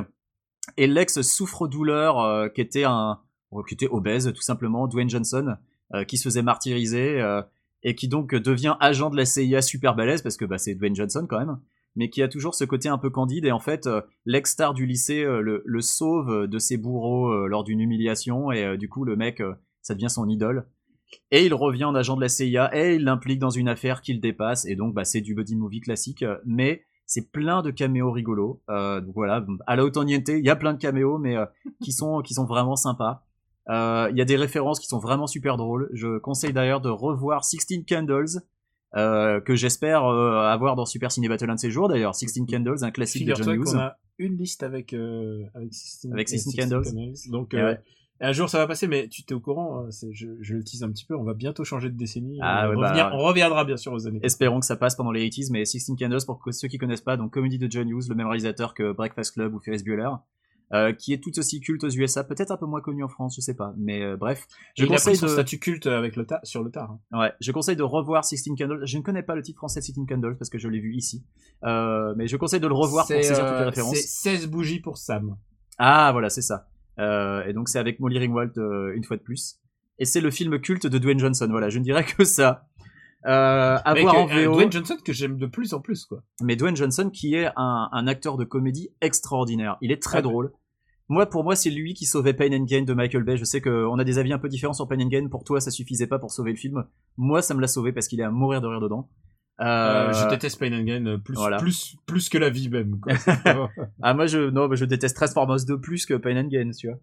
Et 0.77 0.89
l'ex 0.89 1.21
souffre-douleur, 1.21 2.53
qui 2.53 2.61
était 2.61 2.83
un, 2.83 3.21
qui 3.69 3.75
était 3.75 3.87
obèse 3.87 4.33
tout 4.35 4.43
simplement, 4.43 4.89
Dwayne 4.89 5.09
Johnson, 5.09 5.57
qui 6.09 6.19
se 6.19 6.25
faisait 6.25 6.43
martyriser 6.43 7.23
et 7.85 7.95
qui 7.95 8.09
donc 8.09 8.35
devient 8.35 8.75
agent 8.81 9.09
de 9.11 9.17
la 9.17 9.25
CIA 9.25 9.63
super 9.63 9.95
balèze 9.95 10.23
parce 10.23 10.37
que 10.37 10.45
bah, 10.45 10.59
c'est 10.59 10.75
Dwayne 10.75 10.97
Johnson 10.97 11.25
quand 11.31 11.39
même, 11.39 11.61
mais 11.95 12.11
qui 12.11 12.21
a 12.21 12.27
toujours 12.27 12.57
ce 12.57 12.65
côté 12.65 12.89
un 12.89 12.99
peu 12.99 13.11
candide. 13.11 13.45
Et 13.45 13.53
en 13.53 13.61
fait 13.61 13.89
l'ex-star 14.25 14.75
du 14.75 14.87
lycée 14.87 15.25
le, 15.25 15.81
sauve 15.81 16.49
de 16.49 16.59
ses 16.59 16.79
bourreaux 16.79 17.47
lors 17.47 17.63
d'une 17.63 17.81
humiliation. 17.81 18.51
Et 18.51 18.77
du 18.77 18.89
coup 18.89 19.05
le 19.05 19.15
mec 19.15 19.41
ça 19.83 19.95
devient 19.95 20.11
son 20.11 20.29
idole 20.29 20.67
et 21.31 21.45
il 21.47 21.55
revient 21.55 21.85
en 21.85 21.95
agent 21.95 22.17
de 22.17 22.21
la 22.21 22.29
CIA 22.29 22.71
et 22.75 22.97
il 22.97 23.05
l'implique 23.05 23.39
dans 23.39 23.51
une 23.51 23.69
affaire 23.69 24.01
qu'il 24.01 24.21
dépasse. 24.21 24.65
Et 24.67 24.77
donc 24.77 24.95
bah, 24.95 25.05
c'est 25.05 25.21
du 25.21 25.35
buddy 25.35 25.57
movie 25.57 25.81
classique 25.81 26.23
euh, 26.23 26.37
mais 26.45 26.83
c'est 27.07 27.31
plein 27.31 27.63
de 27.63 27.71
caméos 27.71 28.11
rigolos. 28.11 28.63
Euh, 28.69 29.01
donc 29.01 29.15
voilà 29.15 29.45
à 29.67 29.77
la 29.77 29.85
haute 29.85 29.97
niente 29.97 30.29
il 30.29 30.45
y 30.45 30.51
a 30.51 30.57
plein 30.57 30.75
de 30.75 30.79
caméos 30.79 31.19
mais 31.19 31.37
euh, 31.37 31.47
qui 31.85 31.93
sont 31.93 32.21
qui 32.23 32.35
sont 32.35 32.45
vraiment 32.45 32.77
sympas. 32.77 33.23
Euh, 33.69 34.09
il 34.13 34.19
y 34.19 34.21
a 34.21 34.25
des 34.25 34.37
références 34.37 34.79
qui 34.79 34.87
sont 34.87 34.99
vraiment 34.99 35.27
super 35.27 35.57
drôles. 35.57 35.89
Je 35.93 36.19
conseille 36.19 36.53
d'ailleurs 36.53 36.81
de 36.81 36.91
revoir 36.91 37.45
16 37.45 37.85
Candles 37.89 38.43
que 38.95 39.55
j'espère 39.55 40.05
avoir 40.05 40.75
dans 40.75 40.87
Super 40.87 41.13
Ciné 41.13 41.29
Battle 41.29 41.51
un 41.51 41.57
de 41.57 41.61
ces 41.61 41.71
jours. 41.71 41.89
D'ailleurs 41.89 42.15
16 42.15 42.47
Candles 42.49 42.83
un 42.83 42.91
classique 42.91 43.27
de 43.27 43.35
John 43.35 43.55
Hughes. 43.55 43.77
a 43.77 43.99
une 44.19 44.37
liste 44.39 44.63
avec 44.63 44.95
avec 44.95 45.75
16, 45.75 46.13
Avec 46.13 46.29
16 46.29 46.45
16 46.45 46.57
Candles. 46.57 47.15
Donc 47.31 47.53
ouais. 47.53 47.79
Un 48.21 48.33
jour 48.33 48.49
ça 48.49 48.59
va 48.59 48.67
passer, 48.67 48.87
mais 48.87 49.09
tu 49.09 49.25
t'es 49.25 49.35
au 49.35 49.41
courant 49.41 49.85
euh, 49.85 49.91
je, 50.13 50.29
je 50.41 50.55
le 50.55 50.65
tease 50.65 50.83
un 50.83 50.91
petit 50.91 51.05
peu. 51.05 51.17
On 51.17 51.25
va 51.25 51.35
bientôt 51.35 51.65
changer 51.65 51.91
de 51.91 51.97
décennie. 51.97 52.39
Ah 52.43 52.63
on, 52.65 52.69
va 52.69 52.69
ouais, 52.71 52.77
bah, 52.77 52.89
revenir- 52.93 53.11
on 53.15 53.19
reviendra 53.19 53.65
bien 53.65 53.77
sûr 53.77 53.93
aux 53.93 54.07
années. 54.07 54.21
Espérons 54.23 54.61
que 54.61 54.67
ça 54.67 54.77
passe 54.77 54.95
pendant 54.97 55.11
les 55.13 55.29
80s, 55.29 55.49
mais 55.53 55.65
16 55.65 55.93
Candles, 55.99 56.25
pour 56.27 56.41
ceux 56.51 56.69
qui 56.69 56.79
connaissent 56.79 57.01
pas, 57.01 57.17
donc 57.17 57.33
comédie 57.33 57.59
de 57.59 57.71
John 57.71 57.89
Hughes, 57.89 58.09
le 58.09 58.15
même 58.15 58.27
réalisateur 58.27 58.75
que 58.75 58.93
Breakfast 58.93 59.35
Club 59.35 59.55
ou 59.55 59.61
Ferris 59.61 59.83
Bueller, 59.85 60.09
euh, 60.73 60.93
qui 60.93 61.13
est 61.13 61.23
tout 61.23 61.39
aussi 61.39 61.61
culte 61.61 61.85
aux 61.85 61.91
USA, 61.91 62.25
peut-être 62.25 62.51
un 62.51 62.57
peu 62.57 62.67
moins 62.67 62.81
connu 62.81 63.05
en 63.05 63.09
France, 63.09 63.37
je 63.37 63.41
sais 63.41 63.55
pas, 63.55 63.73
mais 63.77 64.03
euh, 64.03 64.17
bref. 64.17 64.47
Je 64.77 64.85
a 64.85 64.89
conseille 64.89 65.13
pris 65.13 65.19
son 65.21 65.27
de, 65.27 65.31
statut 65.31 65.59
culte 65.61 65.87
avec 65.87 66.17
le 66.17 66.27
sur 66.43 66.65
le 66.65 66.71
tard. 66.71 66.97
hein. 67.13 67.21
ouais, 67.21 67.33
je 67.41 67.53
conseille 67.53 67.77
de 67.77 67.83
revoir 67.85 68.25
16 68.25 68.43
Candles. 68.59 68.81
Je 68.85 68.99
ne 68.99 69.03
connais 69.03 69.23
pas 69.23 69.35
le 69.37 69.43
titre 69.43 69.59
français 69.59 69.81
16 69.81 69.95
Candles 70.09 70.37
parce 70.39 70.51
que 70.51 70.59
je 70.59 70.69
l'ai 70.69 70.81
vu 70.81 70.95
ici, 70.97 71.23
euh, 71.65 72.15
mais 72.17 72.27
je 72.29 72.37
conseille 72.37 72.61
de 72.61 72.67
le 72.67 72.75
revoir 72.75 73.07
pour 73.07 73.15
saisir 73.15 73.37
toutes 73.47 73.59
les 73.59 73.65
références. 73.67 73.95
C'est 73.97 74.37
16 74.39 74.49
bougies 74.49 74.81
pour 74.81 74.97
Sam. 74.99 75.37
Ah, 75.79 76.11
voilà, 76.13 76.31
c'est 76.31 76.43
ça. 76.43 76.67
Euh, 76.99 77.45
et 77.47 77.53
donc 77.53 77.69
c'est 77.69 77.79
avec 77.79 78.01
Molly 78.01 78.19
Ringwald 78.19 78.57
euh, 78.59 78.93
une 78.95 79.05
fois 79.05 79.17
de 79.17 79.23
plus. 79.23 79.57
Et 79.99 80.05
c'est 80.05 80.21
le 80.21 80.31
film 80.31 80.59
culte 80.61 80.87
de 80.87 80.99
Dwayne 80.99 81.19
Johnson. 81.19 81.47
Voilà, 81.51 81.69
je 81.69 81.79
ne 81.79 81.85
dirais 81.85 82.05
que 82.05 82.25
ça. 82.25 82.67
Euh, 83.27 83.77
à 83.85 83.95
Mec, 83.95 84.03
voir 84.03 84.17
en 84.19 84.27
VO. 84.27 84.53
Dwayne 84.55 84.71
Johnson 84.71 84.97
que 85.05 85.13
j'aime 85.13 85.37
de 85.39 85.47
plus 85.47 85.75
en 85.75 85.81
plus 85.81 86.05
quoi. 86.05 86.23
mais 86.43 86.55
Dwayne 86.55 86.77
Johnson 86.77 87.11
qui 87.13 87.35
est 87.35 87.49
un, 87.57 87.89
un 87.91 88.07
acteur 88.07 88.37
de 88.37 88.45
comédie 88.45 88.91
extraordinaire. 89.01 89.79
Il 89.81 89.91
est 89.91 90.01
très 90.03 90.19
Ah, 90.19 90.23
drôle. 90.23 90.53
Moi, 91.09 91.27
pour 91.27 91.45
moi, 91.45 91.55
c'est 91.55 91.71
lui 91.71 91.95
qui 91.95 92.05
sauvait 92.05 92.35
Pain 92.35 92.53
and 92.53 92.65
Gain 92.65 92.83
de 92.83 92.93
Michael 92.93 93.23
Bay. 93.23 93.37
Je 93.37 93.45
sais 93.45 93.61
qu'on 93.61 93.97
a 93.99 94.03
des 94.05 94.19
avis 94.19 94.33
un 94.33 94.39
peu 94.41 94.49
différents 94.49 94.73
sur 94.73 94.89
Pain 94.89 94.99
and 95.01 95.07
Gain. 95.09 95.29
Pour 95.29 95.45
toi, 95.45 95.61
ça 95.61 95.71
suffisait 95.71 96.09
pas 96.09 96.19
pour 96.19 96.33
sauver 96.33 96.51
le 96.51 96.57
film. 96.57 96.85
Moi, 97.17 97.43
ça 97.43 97.55
me 97.55 97.61
l'a 97.61 97.69
sauvé 97.69 97.93
parce 97.93 98.09
qu'il 98.09 98.19
est 98.19 98.25
à 98.25 98.31
mourir 98.33 98.61
de 98.61 98.67
rire 98.67 98.81
dedans. 98.81 99.09
Euh, 99.61 100.13
je 100.13 100.29
déteste 100.29 100.61
Pain 100.61 100.73
and 100.73 100.83
Gain 100.83 101.07
euh, 101.07 101.19
plus 101.19 101.35
voilà. 101.35 101.57
plus 101.57 101.97
plus 102.05 102.29
que 102.29 102.37
la 102.37 102.51
vie 102.51 102.69
même. 102.69 103.01
Quoi. 103.01 103.15
Ah, 104.03 104.13
moi, 104.13 104.27
je, 104.27 104.51
non, 104.51 104.69
je 104.75 104.85
déteste 104.85 105.17
Transformers 105.17 105.65
2 105.67 105.81
plus 105.81 106.05
que 106.05 106.15
Pain 106.15 106.37
and 106.37 106.49
Gain, 106.49 106.71
tu 106.73 106.89
vois. 106.89 106.99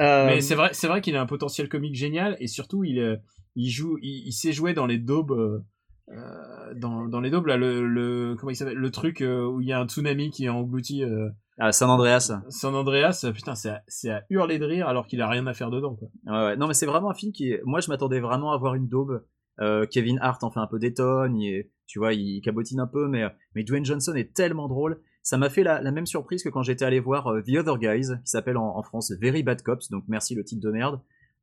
Euh, 0.00 0.26
Mais 0.26 0.40
c'est 0.40 0.54
vrai, 0.54 0.70
c'est 0.72 0.88
vrai 0.88 1.00
qu'il 1.00 1.14
a 1.16 1.20
un 1.20 1.26
potentiel 1.26 1.68
comique 1.68 1.94
génial 1.94 2.36
et 2.40 2.46
surtout 2.46 2.82
il, 2.82 2.98
euh, 2.98 3.16
il 3.54 3.68
joue, 3.70 3.98
il, 4.02 4.26
il 4.26 4.32
sait 4.32 4.52
jouer 4.52 4.74
dans 4.74 4.86
les 4.86 4.98
daubes, 4.98 5.32
euh, 5.32 5.60
euh, 6.08 6.74
dans, 6.74 7.06
dans 7.06 7.20
les 7.20 7.30
daubes 7.30 7.46
là, 7.46 7.56
le, 7.56 7.86
le 7.86 8.34
comment 8.38 8.50
il 8.50 8.56
s'appelle, 8.56 8.76
le 8.76 8.90
truc 8.90 9.20
où 9.20 9.60
il 9.60 9.68
y 9.68 9.72
a 9.72 9.78
un 9.78 9.86
tsunami 9.86 10.30
qui 10.30 10.48
engloutit 10.48 11.04
euh, 11.04 11.28
à 11.58 11.70
San 11.72 11.90
Andreas. 11.90 12.32
San 12.48 12.74
Andreas. 12.74 13.24
Putain, 13.34 13.54
c'est 13.54 13.68
à, 13.68 13.82
c'est 13.86 14.10
à 14.10 14.22
hurler 14.30 14.58
de 14.58 14.64
rire 14.64 14.88
alors 14.88 15.06
qu'il 15.06 15.20
a 15.20 15.28
rien 15.28 15.46
à 15.46 15.54
faire 15.54 15.70
dedans 15.70 15.94
quoi. 15.94 16.08
Ouais, 16.26 16.46
ouais. 16.46 16.56
Non, 16.56 16.66
mais 16.66 16.74
c'est 16.74 16.86
vraiment 16.86 17.10
un 17.10 17.14
film 17.14 17.30
qui 17.32 17.50
est... 17.50 17.60
Moi, 17.64 17.80
je 17.80 17.88
m'attendais 17.88 18.20
vraiment 18.20 18.52
à 18.52 18.56
voir 18.56 18.74
une 18.74 18.88
daube. 18.88 19.22
Euh, 19.60 19.86
Kevin 19.86 20.18
Hart 20.20 20.42
en 20.44 20.50
fait 20.50 20.60
un 20.60 20.66
peu 20.66 20.78
d'étonne, 20.78 21.36
il- 21.36 21.66
tu 21.86 21.98
vois, 21.98 22.14
il 22.14 22.40
cabotine 22.40 22.80
un 22.80 22.86
peu, 22.86 23.06
mais, 23.06 23.24
mais 23.54 23.64
Dwayne 23.64 23.84
Johnson 23.84 24.14
est 24.14 24.32
tellement 24.32 24.66
drôle. 24.68 25.00
Ça 25.22 25.36
m'a 25.36 25.50
fait 25.50 25.62
la, 25.62 25.80
même 25.92 26.06
surprise 26.06 26.42
que 26.42 26.48
quand 26.48 26.62
j'étais 26.62 26.84
allé 26.84 27.00
voir 27.00 27.28
euh, 27.28 27.42
The 27.42 27.56
Other 27.58 27.78
Guys, 27.78 28.08
qui 28.24 28.30
s'appelle 28.30 28.56
en, 28.56 28.82
France 28.82 29.12
Very 29.20 29.42
Bad 29.42 29.62
Cops, 29.62 29.90
donc 29.90 30.04
merci 30.08 30.34
le 30.34 30.42
titre 30.42 30.62
de 30.62 30.70
merde. 30.72 31.00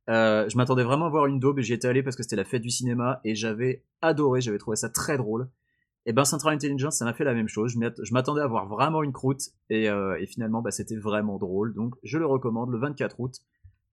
Euh, 0.08 0.48
je 0.48 0.56
m'attendais 0.56 0.82
vraiment 0.82 1.06
à 1.06 1.08
voir 1.10 1.26
une 1.26 1.38
daube 1.38 1.60
et 1.60 1.62
j'y 1.62 1.72
étais 1.72 1.86
allé 1.86 2.02
parce 2.02 2.16
que 2.16 2.22
c'était 2.22 2.36
la 2.36 2.44
fête 2.44 2.62
du 2.62 2.70
cinéma 2.70 3.20
et 3.24 3.34
j'avais 3.34 3.84
adoré, 4.02 4.40
j'avais 4.40 4.58
trouvé 4.58 4.76
ça 4.76 4.88
très 4.88 5.16
drôle. 5.16 5.48
Et 6.04 6.12
ben 6.12 6.24
Central 6.24 6.54
Intelligence, 6.54 6.96
ça 6.96 7.04
m'a 7.04 7.12
fait 7.12 7.24
la 7.24 7.34
même 7.34 7.46
chose. 7.48 7.72
Je 7.72 7.78
m'att- 7.78 8.00
je 8.02 8.12
m'attendais 8.12 8.40
à 8.40 8.46
voir 8.46 8.66
vraiment 8.66 9.02
une 9.02 9.12
croûte 9.12 9.42
et, 9.68 9.84
et 9.84 10.26
finalement, 10.26 10.62
bah, 10.62 10.70
c'était 10.70 10.96
vraiment 10.96 11.38
drôle. 11.38 11.74
Donc, 11.74 11.94
je 12.02 12.18
le 12.18 12.26
recommande 12.26 12.70
le 12.70 12.78
24 12.78 13.20
août. 13.20 13.36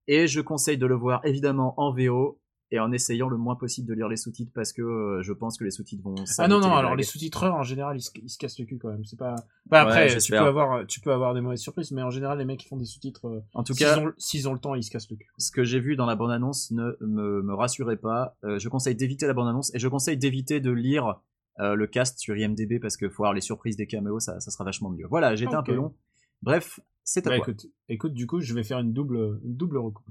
Et 0.06 0.26
je 0.26 0.40
conseille 0.40 0.78
de 0.78 0.86
le 0.86 0.94
voir 0.94 1.20
évidemment 1.24 1.74
en 1.76 1.92
VO 1.92 2.40
et 2.70 2.78
en 2.80 2.92
essayant 2.92 3.28
le 3.28 3.36
moins 3.38 3.56
possible 3.56 3.88
de 3.88 3.94
lire 3.94 4.08
les 4.08 4.16
sous-titres 4.16 4.52
parce 4.54 4.72
que 4.74 4.82
euh, 4.82 5.22
je 5.22 5.32
pense 5.32 5.56
que 5.56 5.64
les 5.64 5.70
sous-titres 5.70 6.02
vont. 6.02 6.14
Ah 6.38 6.48
non 6.48 6.60
non, 6.60 6.74
alors 6.74 6.94
les 6.96 7.02
sous-titreurs 7.02 7.54
en 7.54 7.62
général 7.62 7.96
ils 7.96 8.02
se, 8.02 8.10
ils 8.22 8.28
se 8.28 8.36
cassent 8.38 8.58
le 8.58 8.66
cul 8.66 8.78
quand 8.78 8.88
même. 8.90 9.04
C'est 9.04 9.18
pas. 9.18 9.34
Bah, 9.66 9.82
après, 9.82 10.12
Ouais, 10.14 10.18
tu 10.18 10.32
peux 10.32 10.38
avoir, 10.38 10.86
tu 10.86 11.00
peux 11.00 11.12
avoir 11.12 11.32
des 11.34 11.40
mauvaises 11.40 11.60
surprises, 11.60 11.90
mais 11.92 12.02
en 12.02 12.10
général 12.10 12.38
les 12.38 12.44
mecs 12.44 12.60
qui 12.60 12.68
font 12.68 12.76
des 12.76 12.84
sous-titres, 12.84 13.26
euh, 13.26 13.40
En 13.54 13.62
tout 13.62 13.72
s'ils 13.74 13.86
cas, 13.86 13.98
ont, 14.00 14.12
s'ils 14.18 14.48
ont 14.48 14.52
le 14.52 14.58
temps, 14.58 14.74
ils 14.74 14.82
se 14.82 14.90
cassent 14.90 15.10
le 15.10 15.16
cul. 15.16 15.26
ce 15.38 15.50
que 15.50 15.64
j'ai 15.64 15.80
vu 15.80 15.96
dans 15.96 16.06
la 16.06 16.14
bande-annonce 16.16 16.70
ne 16.70 16.96
me, 17.00 17.42
me 17.42 17.54
rassurait 17.54 17.96
pas. 17.96 18.36
Euh, 18.44 18.58
je 18.58 18.68
conseille 18.68 18.94
d'éviter 18.96 19.26
la 19.26 19.32
bande-annonce 19.34 19.74
et 19.74 19.78
je 19.78 19.88
conseille 19.88 20.18
d'éviter 20.18 20.60
de 20.60 20.70
lire 20.70 21.20
euh, 21.60 21.74
le 21.74 21.86
cast 21.86 22.18
sur 22.18 22.36
IMDb 22.36 22.80
parce 22.80 22.96
que 22.96 23.08
faut 23.08 23.22
avoir 23.24 23.34
les 23.34 23.40
surprises 23.40 23.76
des 23.76 23.86
caméos, 23.86 24.20
ça, 24.20 24.40
ça 24.40 24.50
sera 24.50 24.64
vachement 24.64 24.90
mieux. 24.90 25.06
Voilà, 25.08 25.32
été 25.34 25.46
un 25.46 25.62
peu 25.62 25.74
long. 25.74 25.94
Bref, 26.42 26.78
c'est 27.02 27.26
à 27.26 27.30
Bah, 27.30 27.36
toi. 27.38 27.46
écoute, 27.48 27.66
écoute, 27.88 28.12
du 28.14 28.26
coup, 28.26 28.40
je 28.40 28.52
vais 28.54 28.62
faire 28.62 28.78
une 28.78 28.92
double, 28.92 29.40
une 29.42 29.56
double 29.56 29.78
reco. 29.78 30.02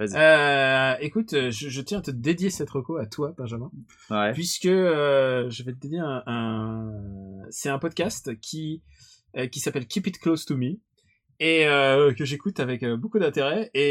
Euh, 0.00 0.94
écoute, 1.00 1.32
euh, 1.34 1.50
je, 1.50 1.68
je 1.68 1.80
tiens 1.80 1.98
à 1.98 2.02
te 2.02 2.10
dédier 2.10 2.50
cette 2.50 2.70
reco 2.70 2.96
à 2.96 3.06
toi, 3.06 3.34
Benjamin, 3.38 3.70
Ouais. 4.10 4.32
puisque 4.32 4.66
euh, 4.66 5.48
je 5.50 5.62
vais 5.62 5.72
te 5.72 5.78
dédier 5.78 6.00
un, 6.00 6.22
un... 6.26 6.92
c'est 7.50 7.68
un 7.68 7.78
podcast 7.78 8.38
qui 8.40 8.82
euh, 9.36 9.46
qui 9.46 9.60
s'appelle 9.60 9.86
Keep 9.86 10.08
It 10.08 10.18
Close 10.18 10.44
to 10.46 10.56
Me 10.56 10.78
et 11.40 11.64
que 12.16 12.24
j'écoute 12.24 12.60
avec 12.60 12.84
beaucoup 12.84 13.18
d'intérêt 13.18 13.70
et, 13.74 13.82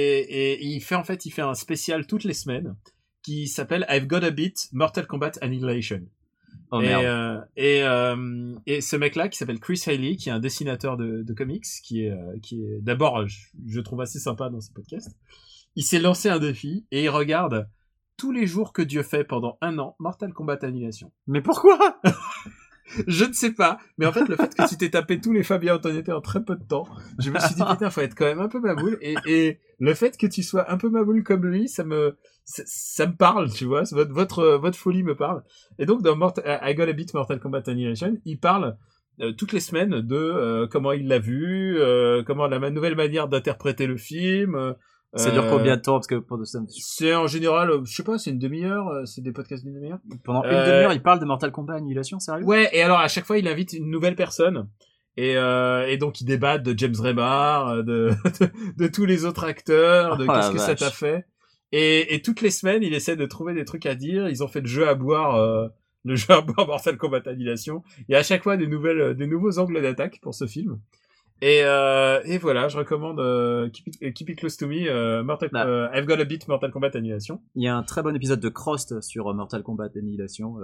et 0.54 0.64
il 0.64 0.80
fait 0.82 0.96
en 0.96 1.04
fait 1.04 1.26
il 1.26 1.32
fait 1.32 1.42
un 1.42 1.54
spécial 1.56 2.08
toutes 2.08 2.24
les 2.24 2.34
semaines 2.34 2.76
qui 3.22 3.48
s'appelle 3.48 3.86
I've 3.90 4.08
Got 4.08 4.24
a 4.24 4.32
Beat 4.32 4.70
Mortal 4.72 5.06
Kombat 5.08 5.34
Annihilation. 5.42 6.02
Oh 6.72 6.82
et, 6.82 6.94
euh, 6.94 7.40
et, 7.56 7.84
euh, 7.84 8.56
et 8.66 8.82
ce 8.82 8.96
mec-là 8.96 9.28
qui 9.28 9.38
s'appelle 9.38 9.60
Chris 9.60 9.82
Haley, 9.86 10.16
qui 10.16 10.30
est 10.30 10.32
un 10.32 10.40
dessinateur 10.40 10.98
de, 10.98 11.22
de 11.22 11.34
comics, 11.34 11.66
qui 11.84 12.06
est, 12.06 12.18
qui 12.42 12.64
est 12.64 12.80
d'abord, 12.82 13.28
je, 13.28 13.38
je 13.68 13.80
trouve 13.82 14.02
assez 14.02 14.20
sympa 14.20 14.50
dans 14.50 14.60
ce 14.62 14.72
podcast. 14.72 15.16
Il 15.76 15.84
s'est 15.84 16.00
lancé 16.00 16.30
un 16.30 16.40
défi 16.40 16.86
et 16.92 17.04
il 17.04 17.10
regarde 17.10 17.68
tous 18.18 18.32
les 18.32 18.46
jours 18.46 18.74
que 18.74 18.82
Dieu 18.82 19.04
fait 19.04 19.24
pendant 19.24 19.58
un 19.62 19.80
an 19.80 19.96
Mortal 20.00 20.34
Kombat 20.34 20.60
Annihilation. 20.62 21.12
Mais 21.28 21.42
pourquoi 21.42 22.00
Je 23.08 23.26
ne 23.26 23.34
sais 23.34 23.54
pas, 23.54 23.80
mais 23.98 24.06
en 24.06 24.12
fait 24.12 24.28
le 24.28 24.36
fait 24.36 24.54
que 24.54 24.68
tu 24.70 24.78
t'es 24.78 24.90
tapé 24.90 25.20
tous 25.20 25.32
les 25.32 25.42
Fabien 25.42 25.76
Antoniette 25.76 26.10
en 26.10 26.22
très 26.22 26.44
peu 26.44 26.56
de 26.56 26.64
temps, 26.64 26.86
je 27.18 27.32
me 27.32 27.40
suis 27.40 27.56
dit 27.56 27.64
putain 27.64 27.90
faut 27.90 28.02
être 28.02 28.14
quand 28.14 28.26
même 28.26 28.42
un 28.42 28.50
peu 28.50 28.60
maboule 28.60 29.00
et, 29.02 29.16
et 29.26 29.60
le 29.80 29.94
fait 29.94 30.16
que 30.18 30.28
tu 30.28 30.44
sois 30.44 30.72
un 30.72 30.78
peu 30.78 30.90
maboule 30.90 31.24
comme 31.24 31.46
lui, 31.46 31.68
ça 31.68 31.84
me 31.84 32.18
ça, 32.44 32.62
ça 32.66 33.08
me 33.08 33.16
parle, 33.16 33.52
tu 33.52 33.66
vois, 33.66 33.84
votre 33.92 34.12
votre 34.12 34.58
votre 34.58 34.78
folie 34.78 35.02
me 35.02 35.16
parle. 35.16 35.44
Et 35.80 35.86
donc 35.86 36.04
dans 36.04 36.16
Mort 36.16 36.34
I 36.46 36.76
Got 36.76 36.84
a 36.84 36.94
Beat 36.94 37.14
Mortal 37.14 37.40
Kombat 37.40 37.64
Annihilation, 37.68 38.18
il 38.26 38.40
parle 38.40 38.78
euh, 39.22 39.32
toutes 39.32 39.54
les 39.54 39.60
semaines 39.60 40.02
de 40.02 40.16
euh, 40.16 40.68
comment 40.68 40.92
il 40.92 41.08
l'a 41.08 41.20
vu, 41.20 41.78
euh, 41.78 42.24
comment 42.24 42.48
la 42.48 42.70
nouvelle 42.70 42.96
manière 42.96 43.28
d'interpréter 43.28 43.86
le 43.86 43.98
film. 43.98 44.76
Euh, 45.16 45.18
Ça 45.18 45.32
dure 45.32 45.48
combien 45.50 45.76
de 45.78 45.82
temps 45.82 45.94
Parce 45.94 46.08
que 46.08 46.16
pour- 46.16 46.40
C'est 46.70 47.14
en 47.16 47.28
général, 47.28 47.70
euh, 47.70 47.82
je 47.86 47.94
sais 47.94 48.04
pas, 48.04 48.18
c'est 48.18 48.32
une 48.32 48.40
demi-heure, 48.40 48.88
euh, 48.90 49.06
c'est 49.06 49.22
des 49.22 49.32
podcasts 49.32 49.64
d'une 49.64 49.74
demi-heure. 49.76 50.00
pendant 50.24 50.44
une 50.44 50.50
Euh, 50.52 50.66
demi-heure, 50.66 50.94
il 50.94 51.02
parle 51.02 51.20
de 51.20 51.26
Mortal 51.26 51.52
Kombat 51.52 51.76
Annihilation, 51.76 52.20
sérieux? 52.20 52.44
Ouais, 52.46 52.70
et 52.74 52.82
alors 52.82 53.00
à 53.00 53.08
chaque 53.08 53.26
fois, 53.26 53.38
il 53.38 53.48
invite 53.48 53.74
une 53.74 53.90
nouvelle 53.90 54.16
personne. 54.16 54.68
Et, 55.16 55.38
euh, 55.38 55.88
et 55.88 55.98
donc, 55.98 56.22
il 56.22 56.26
débat 56.26 56.58
de 56.58 56.74
James 56.78 56.96
Remar, 56.98 57.68
euh, 57.70 57.84
de, 57.84 58.10
de, 58.42 58.84
de 58.84 58.88
tous 58.88 59.06
les 59.06 59.26
autres 59.26 59.44
acteurs, 59.46 60.18
de 60.18 60.24
Oh 60.24 60.28
la 60.28 60.34
qu'est-ce 60.40 60.52
que 60.52 60.58
ça 60.58 60.74
t'a 60.76 60.90
fait. 60.90 61.26
Et, 61.72 62.16
et 62.16 62.22
toutes 62.22 62.42
les 62.42 62.50
semaines, 62.52 62.82
il 62.84 62.94
essaie 62.94 63.16
de 63.16 63.26
trouver 63.26 63.54
des 63.54 63.66
trucs 63.66 63.86
à 63.86 63.94
dire. 63.96 64.28
Ils 64.30 64.44
ont 64.44 64.48
fait 64.48 64.62
le 64.62 64.68
jeu 64.68 64.88
à 64.88 64.96
boire, 64.96 65.36
euh, 65.36 65.68
le 66.04 66.16
jeu 66.16 66.32
à 66.34 66.42
boire 66.42 66.66
Mortal 66.68 66.98
Kombat 66.98 67.22
Annihilation. 67.28 67.84
Il 68.08 68.14
y 68.14 68.16
a 68.16 68.20
à 68.20 68.24
chaque 68.24 68.42
fois 68.44 68.58
des 68.58 68.68
nouvelles, 68.68 69.02
euh, 69.02 69.14
des 69.14 69.28
nouveaux 69.28 69.60
angles 69.60 69.82
d'attaque 69.82 70.20
pour 70.22 70.34
ce 70.34 70.48
film. 70.48 70.80
Et, 71.46 71.62
euh, 71.66 72.22
et 72.24 72.38
voilà, 72.38 72.70
je 72.70 72.78
recommande 72.78 73.20
euh, 73.20 73.70
Keep, 73.70 73.88
it, 73.88 74.14
Keep 74.14 74.30
It 74.30 74.40
Close 74.40 74.56
to 74.56 74.66
Me, 74.66 74.88
euh, 74.88 75.24
Mortal, 75.24 75.50
euh, 75.54 75.90
I've 75.94 76.06
Got 76.06 76.22
a 76.22 76.24
Beat 76.24 76.48
Mortal 76.48 76.72
Kombat 76.72 76.92
Annihilation. 76.94 77.42
Il 77.56 77.64
y 77.64 77.68
a 77.68 77.76
un 77.76 77.84
très 77.84 78.02
bon 78.02 78.16
épisode 78.16 78.40
de 78.40 78.48
Crost 78.48 79.02
sur 79.02 79.34
Mortal 79.34 79.62
Kombat 79.62 79.90
Annihilation. 79.98 80.56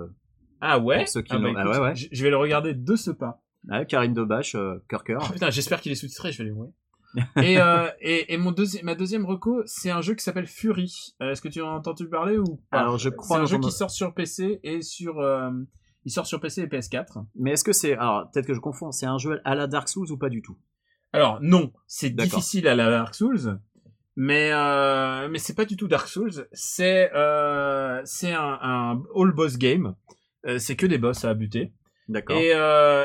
Ah 0.61 0.79
ouais, 0.79 0.99
Pour 0.99 1.09
ceux 1.09 1.21
qui 1.21 1.33
ah, 1.33 1.37
bah, 1.37 1.49
ah 1.53 1.61
écoute, 1.63 1.73
ouais, 1.73 1.81
ouais. 1.81 1.95
Je, 1.95 2.23
vais 2.23 2.29
le 2.29 2.37
regarder 2.37 2.73
de 2.73 2.95
ce 2.95 3.11
pas. 3.11 3.41
Karine 3.89 4.13
Debache, 4.13 4.55
cœur 4.87 5.03
cœur. 5.03 5.21
Oh, 5.21 5.33
putain, 5.33 5.49
j'espère 5.49 5.81
qu'il 5.81 5.91
est 5.91 5.95
sous-titré, 5.95 6.31
je 6.31 6.37
vais 6.37 6.45
les 6.45 6.51
mourir. 6.51 6.71
et, 7.43 7.57
et, 7.99 8.33
et 8.33 8.37
mon 8.37 8.53
deuxi- 8.53 8.81
ma 8.81 8.95
deuxième 8.95 9.25
reco, 9.25 9.63
c'est 9.65 9.91
un 9.91 9.99
jeu 9.99 10.13
qui 10.13 10.23
s'appelle 10.23 10.47
Fury. 10.47 11.13
Est-ce 11.19 11.41
que 11.41 11.49
tu 11.49 11.61
en 11.61 11.71
as 11.71 11.77
entendu 11.77 12.07
parler 12.07 12.37
ou 12.37 12.61
pas? 12.71 12.79
Alors, 12.79 12.97
je 12.97 13.09
C'est 13.09 13.15
crois 13.17 13.39
un 13.39 13.45
jeu 13.45 13.59
qui 13.59 13.71
sort 13.71 13.91
sur 13.91 14.13
PC 14.13 14.61
et 14.63 14.81
sur 14.81 15.21
il 16.05 16.11
sort 16.11 16.25
sur 16.25 16.39
PC 16.39 16.61
et 16.61 16.67
PS4. 16.67 17.25
Mais 17.35 17.51
est-ce 17.51 17.65
que 17.65 17.73
c'est. 17.73 17.97
Alors, 17.97 18.29
peut-être 18.31 18.47
que 18.47 18.53
je 18.53 18.61
confonds, 18.61 18.91
c'est 18.91 19.05
un 19.05 19.17
jeu 19.17 19.41
à 19.43 19.55
la 19.55 19.67
Dark 19.67 19.89
Souls 19.89 20.09
ou 20.11 20.17
pas 20.17 20.29
du 20.29 20.41
tout? 20.41 20.57
Alors 21.13 21.39
non, 21.41 21.71
c'est 21.87 22.11
difficile 22.11 22.67
à 22.67 22.75
la 22.75 22.89
Dark 22.89 23.15
Souls, 23.15 23.59
mais 24.15 24.51
euh, 24.51 25.27
mais 25.29 25.39
c'est 25.39 25.55
pas 25.55 25.65
du 25.65 25.75
tout 25.75 25.87
Dark 25.87 26.07
Souls. 26.07 26.47
C'est 26.51 27.11
euh, 27.15 28.01
c'est 28.05 28.33
un, 28.33 28.59
un 28.61 29.03
all 29.15 29.31
boss 29.31 29.57
game. 29.57 29.95
Euh, 30.45 30.59
c'est 30.59 30.75
que 30.75 30.85
des 30.85 30.97
boss 30.97 31.25
à 31.25 31.33
buter. 31.33 31.73
D'accord. 32.07 32.37
Et, 32.37 32.49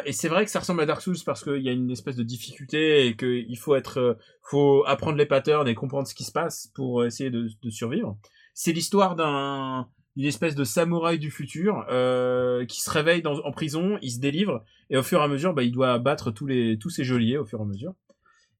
et 0.08 0.12
c'est 0.12 0.28
vrai 0.28 0.46
que 0.46 0.50
ça 0.50 0.60
ressemble 0.60 0.80
à 0.80 0.86
Dark 0.86 1.02
Souls 1.02 1.16
parce 1.26 1.44
qu'il 1.44 1.60
y 1.60 1.68
a 1.68 1.72
une 1.72 1.90
espèce 1.90 2.16
de 2.16 2.22
difficulté 2.22 3.06
et 3.06 3.16
qu'il 3.16 3.58
faut 3.58 3.74
être, 3.74 4.16
faut 4.42 4.82
apprendre 4.86 5.18
les 5.18 5.26
patterns 5.26 5.68
et 5.68 5.74
comprendre 5.74 6.08
ce 6.08 6.14
qui 6.14 6.24
se 6.24 6.32
passe 6.32 6.70
pour 6.74 7.04
essayer 7.04 7.30
de, 7.30 7.48
de 7.62 7.70
survivre. 7.70 8.16
C'est 8.54 8.72
l'histoire 8.72 9.14
d'un 9.14 9.88
une 10.16 10.24
espèce 10.24 10.54
de 10.54 10.64
samouraï 10.64 11.18
du 11.18 11.30
futur 11.30 11.84
euh, 11.90 12.64
qui 12.66 12.80
se 12.80 12.90
réveille 12.90 13.22
dans, 13.22 13.40
en 13.40 13.50
prison, 13.50 13.98
il 14.02 14.10
se 14.10 14.20
délivre 14.20 14.64
et 14.90 14.96
au 14.96 15.02
fur 15.02 15.20
et 15.20 15.24
à 15.24 15.28
mesure, 15.28 15.54
bah, 15.54 15.62
il 15.62 15.72
doit 15.72 15.98
battre 15.98 16.30
tous 16.30 16.46
les 16.46 16.78
tous 16.78 16.90
ses 16.90 17.04
geôliers 17.04 17.36
au 17.36 17.44
fur 17.44 17.58
et 17.58 17.62
à 17.62 17.66
mesure. 17.66 17.94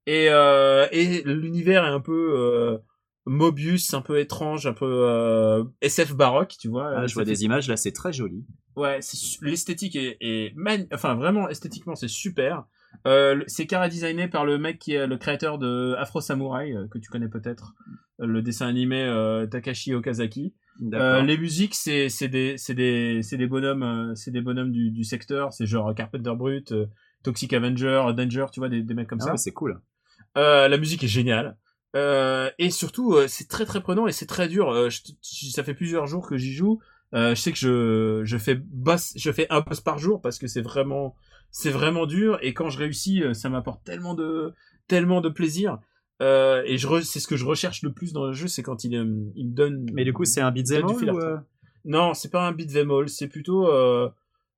Et, 0.07 0.29
euh, 0.29 0.87
et 0.93 1.23
l'univers 1.25 1.85
est 1.85 1.91
un 1.91 2.01
peu 2.01 2.35
euh, 2.37 2.79
Mobius, 3.25 3.95
un 3.95 4.03
peu 4.03 4.19
étrange, 4.19 4.67
un 4.67 4.75
peu 4.75 5.65
SF 5.81 6.15
baroque, 6.15 6.57
tu 6.59 6.69
vois. 6.69 6.93
Ah, 6.97 7.07
je 7.07 7.15
vois 7.15 7.25
des 7.25 7.45
images 7.45 7.69
là, 7.69 7.77
c'est 7.77 7.93
très 7.93 8.13
joli. 8.13 8.45
Ouais, 8.77 8.99
l'esthétique 9.41 9.97
est, 9.97 10.17
est 10.21 10.55
enfin 10.93 11.15
vraiment 11.15 11.49
esthétiquement 11.49 11.95
c'est 11.95 12.09
super. 12.09 12.65
Euh, 13.07 13.43
c'est 13.47 13.67
cara 13.67 13.89
designé 13.89 14.29
par 14.29 14.45
le 14.45 14.59
mec 14.59 14.79
qui 14.79 14.93
est 14.93 15.07
le 15.07 15.17
créateur 15.17 15.59
de 15.59 15.95
Afro 15.99 16.21
Samurai 16.21 16.73
euh, 16.73 16.87
que 16.89 16.99
tu 16.99 17.11
connais 17.11 17.29
peut-être, 17.29 17.75
le 18.19 18.43
dessin 18.43 18.67
animé 18.67 19.03
euh, 19.03 19.47
Takashi 19.47 19.95
Okazaki. 19.95 20.55
Euh, 20.93 21.23
les 21.23 21.39
musiques 21.39 21.75
c'est 21.75 22.09
des 22.29 22.57
des 22.71 23.21
des 23.33 23.47
bonhommes 23.47 24.13
c'est 24.17 24.31
des 24.31 24.41
bonhommes 24.41 24.73
du, 24.73 24.91
du 24.91 25.05
secteur, 25.05 25.53
c'est 25.53 25.67
genre 25.67 25.95
Carpenter 25.95 26.33
Brut, 26.37 26.75
Toxic 27.23 27.53
Avenger, 27.53 28.03
Danger, 28.17 28.47
tu 28.53 28.61
vois 28.61 28.69
des, 28.69 28.83
des 28.83 28.95
mecs 28.95 29.09
comme 29.09 29.21
Ah 29.23 29.27
ça. 29.27 29.31
ouais, 29.33 29.37
c'est 29.39 29.53
cool. 29.53 29.81
La 30.35 30.77
musique 30.77 31.05
est 31.05 31.09
géniale. 31.09 31.57
Et 31.95 32.71
surtout, 32.71 33.17
c'est 33.29 33.49
très 33.49 33.67
très 33.67 33.81
prenant 33.81 34.07
et 34.07 34.13
c'est 34.13 34.27
très 34.27 34.49
dur. 34.49 34.91
Je 34.91 35.01
ça 35.51 35.63
fait 35.63 35.75
plusieurs 35.75 36.07
jours 36.07 36.27
que 36.29 36.37
j'y 36.37 36.53
joue. 36.53 36.81
Je 37.13 37.35
sais 37.37 37.53
que 37.53 37.59
je, 37.59 38.23
je 38.25 38.37
fais 38.39 38.57
boss, 38.57 39.13
je 39.17 39.31
fais 39.31 39.47
un 39.51 39.61
boss 39.61 39.81
par 39.81 39.99
jour 39.99 40.21
parce 40.21 40.39
que 40.39 40.49
c'est 40.49 40.63
vraiment, 40.63 41.15
c'est 41.57 41.71
vraiment 41.71 42.05
dur. 42.05 42.37
Et 42.43 42.53
quand 42.53 42.69
je 42.69 42.79
réussis, 42.79 43.23
euh, 43.23 43.33
ça 43.33 43.49
m'apporte 43.49 43.85
tellement 43.85 44.15
de, 44.15 44.53
tellement 44.89 45.21
de 45.21 45.29
plaisir. 45.29 45.79
Euh, 46.21 46.63
et 46.67 46.79
je, 46.79 47.01
c'est 47.03 47.21
ce 47.21 47.29
que 47.29 47.37
je 47.37 47.45
recherche 47.45 47.83
le 47.83 47.93
plus 47.93 48.13
dans 48.13 48.27
le 48.27 48.33
jeu, 48.33 48.49
c'est 48.49 48.63
quand 48.63 48.83
il, 48.83 48.97
euh, 48.97 49.05
il 49.37 49.49
me 49.51 49.55
donne. 49.55 49.87
Mais 49.93 50.05
du 50.05 50.13
coup, 50.13 50.25
c'est 50.25 50.41
un 50.41 50.51
beat'em 50.51 50.85
all 50.85 51.09
à 51.09 51.13
ou, 51.13 51.19
euh, 51.21 51.39
Non, 51.85 52.13
c'est 52.13 52.31
pas 52.31 52.45
un 52.47 52.53
beat'em 52.53 52.91
all, 52.91 53.09
c'est 53.09 53.29
plutôt, 53.29 53.69
euh, 53.69 54.09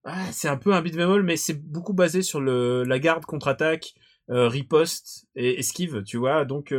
ah, 0.05 0.25
c'est 0.33 0.49
un 0.49 0.57
peu 0.57 0.73
un 0.73 0.81
beat'em 0.81 1.11
all, 1.11 1.23
mais 1.23 1.37
c'est 1.37 1.61
beaucoup 1.63 1.93
basé 1.93 2.23
sur 2.23 2.41
le, 2.41 2.83
la 2.85 2.99
garde 2.99 3.27
contre-attaque, 3.27 3.95
riposte 4.29 5.27
et 5.35 5.59
esquive, 5.59 6.03
tu 6.03 6.17
vois. 6.17 6.45
Donc, 6.47 6.75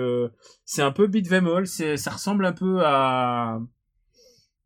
c'est 0.65 0.82
un 0.82 0.91
peu 0.91 1.05
beat'em 1.07 1.47
all, 1.47 1.68
c'est, 1.68 1.95
ça 1.95 2.11
ressemble 2.11 2.45
un 2.45 2.53
peu 2.53 2.82
à, 2.84 3.59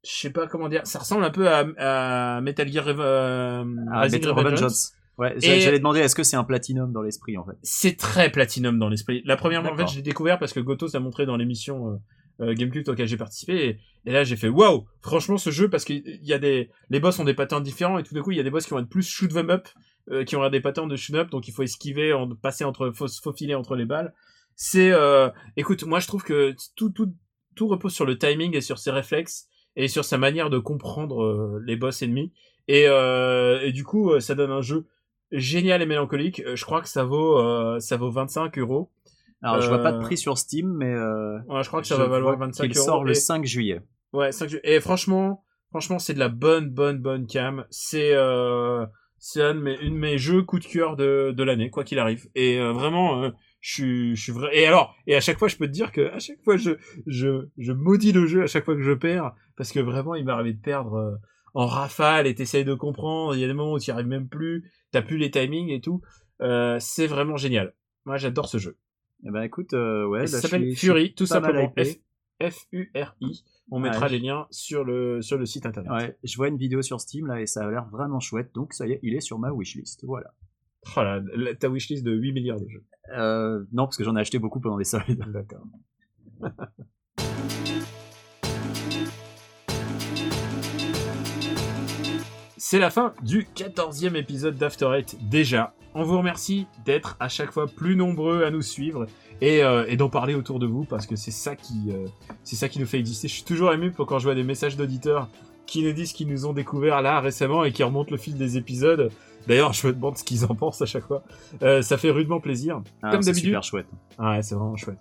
je 0.04 0.12
sais 0.12 0.30
pas 0.32 0.47
comment 0.47 0.70
dire, 0.70 0.86
ça 0.86 0.99
ressemble 0.99 1.24
un 1.26 1.30
peu 1.30 1.47
à, 1.49 1.66
à 1.78 2.41
Metal 2.41 2.72
Gear 2.72 2.86
Rev- 2.86 2.99
euh, 2.99 3.66
Ah, 3.91 4.08
Ouais, 5.22 5.36
j'allais 5.39 5.78
demander 5.78 5.99
est-ce 5.99 6.15
que 6.15 6.24
c'est 6.24 6.36
un 6.36 6.43
platinum 6.43 6.91
dans 6.91 7.03
l'esprit 7.03 7.38
en 7.38 7.45
fait? 7.45 7.55
C'est 7.61 7.95
très 7.95 8.32
platinum 8.32 8.80
dans 8.80 8.89
l'esprit. 8.89 9.22
La 9.24 9.38
première 9.38 9.61
fois, 9.61 9.72
en 9.72 9.78
fait, 9.78 9.88
je 9.88 9.97
l'ai 9.97 10.01
découvert 10.01 10.39
parce 10.39 10.51
que 10.51 10.59
Gotos 10.59 10.95
a 10.95 10.99
montré 10.99 11.28
dans 11.28 11.38
l'émission 11.38 11.91
euh, 12.39 12.45
euh, 12.45 12.53
Gamecult 12.55 12.89
auquel 12.89 13.07
j'ai 13.07 13.17
participé. 13.17 13.53
Et, 13.53 13.80
et 14.09 14.13
là, 14.13 14.24
j'ai 14.24 14.36
fait 14.36 14.49
waouh 14.49 14.88
Franchement, 15.03 15.38
ce 15.38 15.51
jeu, 15.51 15.69
parce 15.69 15.86
qu'il 15.86 16.01
y 16.24 16.34
a 16.34 16.39
des... 16.39 16.72
Les 16.89 16.99
boss 16.99 17.19
ont 17.19 17.24
des 17.24 17.36
patterns 17.36 17.61
différents 17.61 17.99
et 17.99 18.03
tout 18.03 18.15
d'un 18.15 18.22
coup, 18.22 18.32
il 18.32 18.38
y 18.38 18.39
a 18.39 18.43
des 18.43 18.49
boss 18.49 18.65
qui 18.65 18.72
vont 18.72 18.80
être 18.80 18.89
plus 18.89 19.07
shoot 19.07 19.32
them 19.32 19.51
up, 19.51 19.67
euh, 20.09 20.24
qui 20.24 20.36
ont 20.36 20.49
des 20.49 20.59
patterns 20.59 20.89
de 20.89 20.95
shoot 20.95 21.15
up, 21.15 21.30
donc 21.30 21.47
il 21.47 21.51
faut 21.51 21.61
esquiver, 21.61 22.13
en, 22.13 22.28
passer 22.36 22.63
entre... 22.63 22.89
faut 22.89 23.05
entre 23.05 23.76
les 23.76 23.86
balles. 23.86 24.15
C'est... 24.55 24.91
Euh... 24.91 25.30
Écoute, 25.55 25.84
moi, 25.84 25.99
je 25.99 26.07
trouve 26.07 26.24
que 26.24 26.55
tout, 26.76 26.89
tout, 26.89 27.13
tout 27.55 27.67
repose 27.67 27.93
sur 27.93 28.05
le 28.05 28.17
timing 28.17 28.55
et 28.55 28.61
sur 28.61 28.80
ses 28.80 28.89
réflexes 28.89 29.45
et 29.76 29.88
sur 29.88 30.03
sa 30.03 30.17
manière 30.17 30.49
de 30.49 30.57
comprendre 30.57 31.24
euh, 31.24 31.61
les 31.67 31.76
boss 31.76 32.01
ennemis. 32.01 32.34
Et, 32.67 32.86
et 32.86 33.72
du 33.74 33.84
coup, 33.84 34.17
ça 34.22 34.34
donne 34.34 34.51
un 34.51 34.61
jeu 34.61 34.88
génial 35.32 35.82
et 35.82 35.86
mélancolique. 35.86 36.41
Euh, 36.45 36.55
Je 36.55 36.65
crois 36.65 36.82
que 36.82 36.89
ça 36.89 37.03
vaut 37.03 37.38
euh, 37.39 37.79
ça 37.79 37.97
vaut 37.97 38.11
25 38.11 38.57
euros. 38.57 38.91
Alors 39.43 39.59
je 39.61 39.67
vois 39.69 39.79
pas 39.79 39.91
de 39.91 39.97
Euh, 39.97 40.01
prix 40.01 40.17
sur 40.17 40.38
Steam, 40.38 40.71
mais 40.77 40.93
euh, 40.93 41.39
Ouais, 41.47 41.63
je 41.63 41.67
crois 41.67 41.82
que 41.82 41.88
ça 41.88 41.97
va 41.97 42.07
valoir 42.07 42.36
vois 42.38 42.45
25 42.47 42.67
qu'il 42.67 42.77
euros. 42.77 42.86
sort 42.86 43.03
le 43.03 43.11
Et- 43.11 43.15
5 43.15 43.45
juillet. 43.45 43.82
Ouais, 44.13 44.32
5 44.32 44.55
Et 44.63 44.79
franchement, 44.79 45.43
franchement, 45.69 45.97
c'est 45.99 46.13
de 46.13 46.19
la 46.19 46.29
bonne, 46.29 46.69
bonne, 46.69 46.99
bonne 46.99 47.25
cam. 47.27 47.65
C'est 47.71 48.13
euh, 48.13 48.86
c'est 49.17 49.41
un 49.41 49.55
de 49.55 49.59
mes, 49.59 49.77
une 49.82 49.93
de 49.95 49.99
mes 49.99 50.17
jeux 50.17 50.41
coup 50.43 50.59
de 50.59 50.65
cœur 50.65 50.95
de, 50.95 51.32
de 51.36 51.43
l'année, 51.43 51.69
quoi 51.69 51.84
qu'il 51.84 51.97
arrive. 51.99 52.27
Et 52.36 52.59
euh, 52.59 52.71
vraiment, 52.73 53.23
euh, 53.23 53.29
je 53.61 53.73
suis, 53.73 54.15
je 54.15 54.21
suis 54.23 54.32
vrai. 54.32 54.49
Et 54.57 54.65
alors, 54.67 54.95
et 55.07 55.15
à 55.15 55.21
chaque 55.21 55.38
fois, 55.39 55.47
je 55.47 55.55
peux 55.57 55.67
te 55.67 55.71
dire 55.71 55.91
que 55.91 56.11
à 56.11 56.19
chaque 56.19 56.41
fois, 56.43 56.57
je, 56.57 56.71
je, 57.07 57.47
je 57.57 57.71
maudis 57.71 58.11
le 58.11 58.25
jeu 58.27 58.43
à 58.43 58.47
chaque 58.47 58.65
fois 58.65 58.75
que 58.75 58.82
je 58.82 58.91
perds, 58.93 59.32
parce 59.57 59.71
que 59.71 59.79
vraiment, 59.79 60.15
il 60.15 60.25
m'est 60.25 60.32
arrivé 60.32 60.53
de 60.53 60.61
perdre 60.61 60.95
euh, 60.95 61.15
en 61.53 61.67
rafale 61.67 62.25
et 62.27 62.34
t'essayes 62.36 62.65
de 62.65 62.73
comprendre. 62.73 63.36
Il 63.36 63.41
y 63.41 63.43
a 63.43 63.47
des 63.47 63.53
moments 63.53 63.73
où 63.73 63.79
tu 63.79 63.91
arrives 63.91 64.07
même 64.07 64.27
plus, 64.27 64.71
t'as 64.92 65.02
plus 65.02 65.18
les 65.18 65.32
timings 65.32 65.70
et 65.70 65.82
tout. 65.82 66.02
Euh, 66.42 66.78
c'est 66.80 67.08
vraiment 67.08 67.38
génial. 67.38 67.74
Moi, 68.06 68.18
j'adore 68.18 68.48
ce 68.48 68.58
jeu. 68.58 68.78
Eh 69.26 69.30
ben 69.30 69.44
écoute, 69.44 69.74
euh, 69.74 70.06
ouais, 70.08 70.22
bah, 70.22 70.28
ça 70.28 70.38
je 70.38 70.42
s'appelle 70.42 70.76
Fury, 70.76 71.14
tout 71.14 71.26
simplement. 71.26 71.72
F-U-R-I. 72.42 73.44
On 73.70 73.78
Ouais, 73.78 73.89
mettra 73.89 74.08
les 74.08 74.20
liens 74.20 74.48
sur 74.50 74.84
le, 74.84 75.22
sur 75.22 75.38
le 75.38 75.46
site 75.46 75.66
internet. 75.66 75.92
Ouais, 75.92 76.18
je 76.24 76.36
vois 76.38 76.48
une 76.48 76.58
vidéo 76.58 76.82
sur 76.82 77.00
Steam 77.00 77.28
là 77.28 77.39
et 77.39 77.46
ça 77.46 77.66
a 77.66 77.70
l'air 77.72 77.88
vraiment 77.89 78.20
chouette, 78.20 78.52
donc 78.54 78.74
ça 78.74 78.88
y 78.88 78.94
est, 78.94 79.00
il 79.04 79.14
est 79.16 79.22
sur 79.22 79.38
ma 79.38 79.52
wishlist. 79.52 80.04
Voilà. 80.06 80.34
Oh 80.98 81.04
là, 81.04 81.22
ta 81.60 81.70
wishlist 81.70 82.04
de 82.04 82.12
8 82.12 82.34
milliards 82.34 82.60
de 82.60 82.68
jeux. 82.68 82.84
Euh, 83.16 83.64
non, 83.72 83.86
parce 83.86 83.98
que 83.98 84.04
j'en 84.04 84.16
ai 84.16 84.22
acheté 84.22 84.39
beaucoup 84.39 84.60
pendant 84.60 84.78
les 84.78 84.86
soldes. 84.86 85.24
D'accord. 85.32 85.68
C'est 92.72 92.80
la 92.80 92.89
fin 92.89 93.11
du 93.22 93.45
14e 93.53 94.15
épisode 94.15 94.55
d'After 94.55 94.89
Eight 94.95 95.17
déjà. 95.30 95.74
On 95.93 96.05
vous 96.05 96.17
remercie 96.17 96.67
d'être 96.86 97.17
à 97.19 97.28
chaque 97.28 97.51
fois 97.51 97.67
plus 97.67 97.97
nombreux 97.97 98.45
à 98.45 98.49
nous 98.49 98.61
suivre 98.61 99.07
et, 99.41 99.61
euh, 99.61 99.84
et 99.89 99.97
d'en 99.97 100.07
parler 100.07 100.36
autour 100.36 100.57
de 100.57 100.67
vous 100.67 100.86
parce 100.86 101.05
que 101.05 101.17
c'est 101.17 101.32
ça 101.32 101.57
qui 101.57 101.89
euh, 101.89 102.07
c'est 102.45 102.55
ça 102.55 102.69
qui 102.69 102.80
nous 102.80 102.86
fait 102.86 102.97
exister. 102.97 103.28
Je 103.28 103.34
suis 103.34 103.43
toujours 103.43 103.74
ému 103.74 103.91
pour 103.91 104.05
quand 104.05 104.19
je 104.19 104.24
vois 104.24 104.36
des 104.36 104.45
messages 104.45 104.78
d'auditeurs 104.78 105.28
qui 105.65 105.84
nous 105.84 105.91
disent 105.91 106.13
qu'ils 106.13 106.30
nous 106.30 106.45
ont 106.45 106.53
découvert 106.53 107.01
là 107.01 107.19
récemment 107.19 107.65
et 107.65 107.74
qui 107.74 107.84
remontent 107.84 108.11
le 108.11 108.17
fil 108.17 108.38
des 108.38 108.55
épisodes. 108.55 109.11
D'ailleurs, 109.47 109.74
je 109.74 109.88
me 109.88 109.91
demande 109.91 110.17
ce 110.17 110.24
qu'ils 110.24 110.45
en 110.45 110.55
pensent 110.55 110.82
à 110.82 110.86
chaque 110.86 111.07
fois. 111.07 111.24
Euh, 111.63 111.82
ça 111.82 111.97
fait 111.97 112.11
rudement 112.11 112.39
plaisir. 112.39 112.82
Ah, 113.03 113.11
Comme 113.11 113.22
c'est 113.22 113.32
d'habitude. 113.32 113.49
super 113.49 113.63
chouette. 113.63 113.88
Ah 114.17 114.32
Ouais, 114.32 114.43
c'est 114.43 114.55
vraiment 114.55 114.78
chouette. 114.78 114.99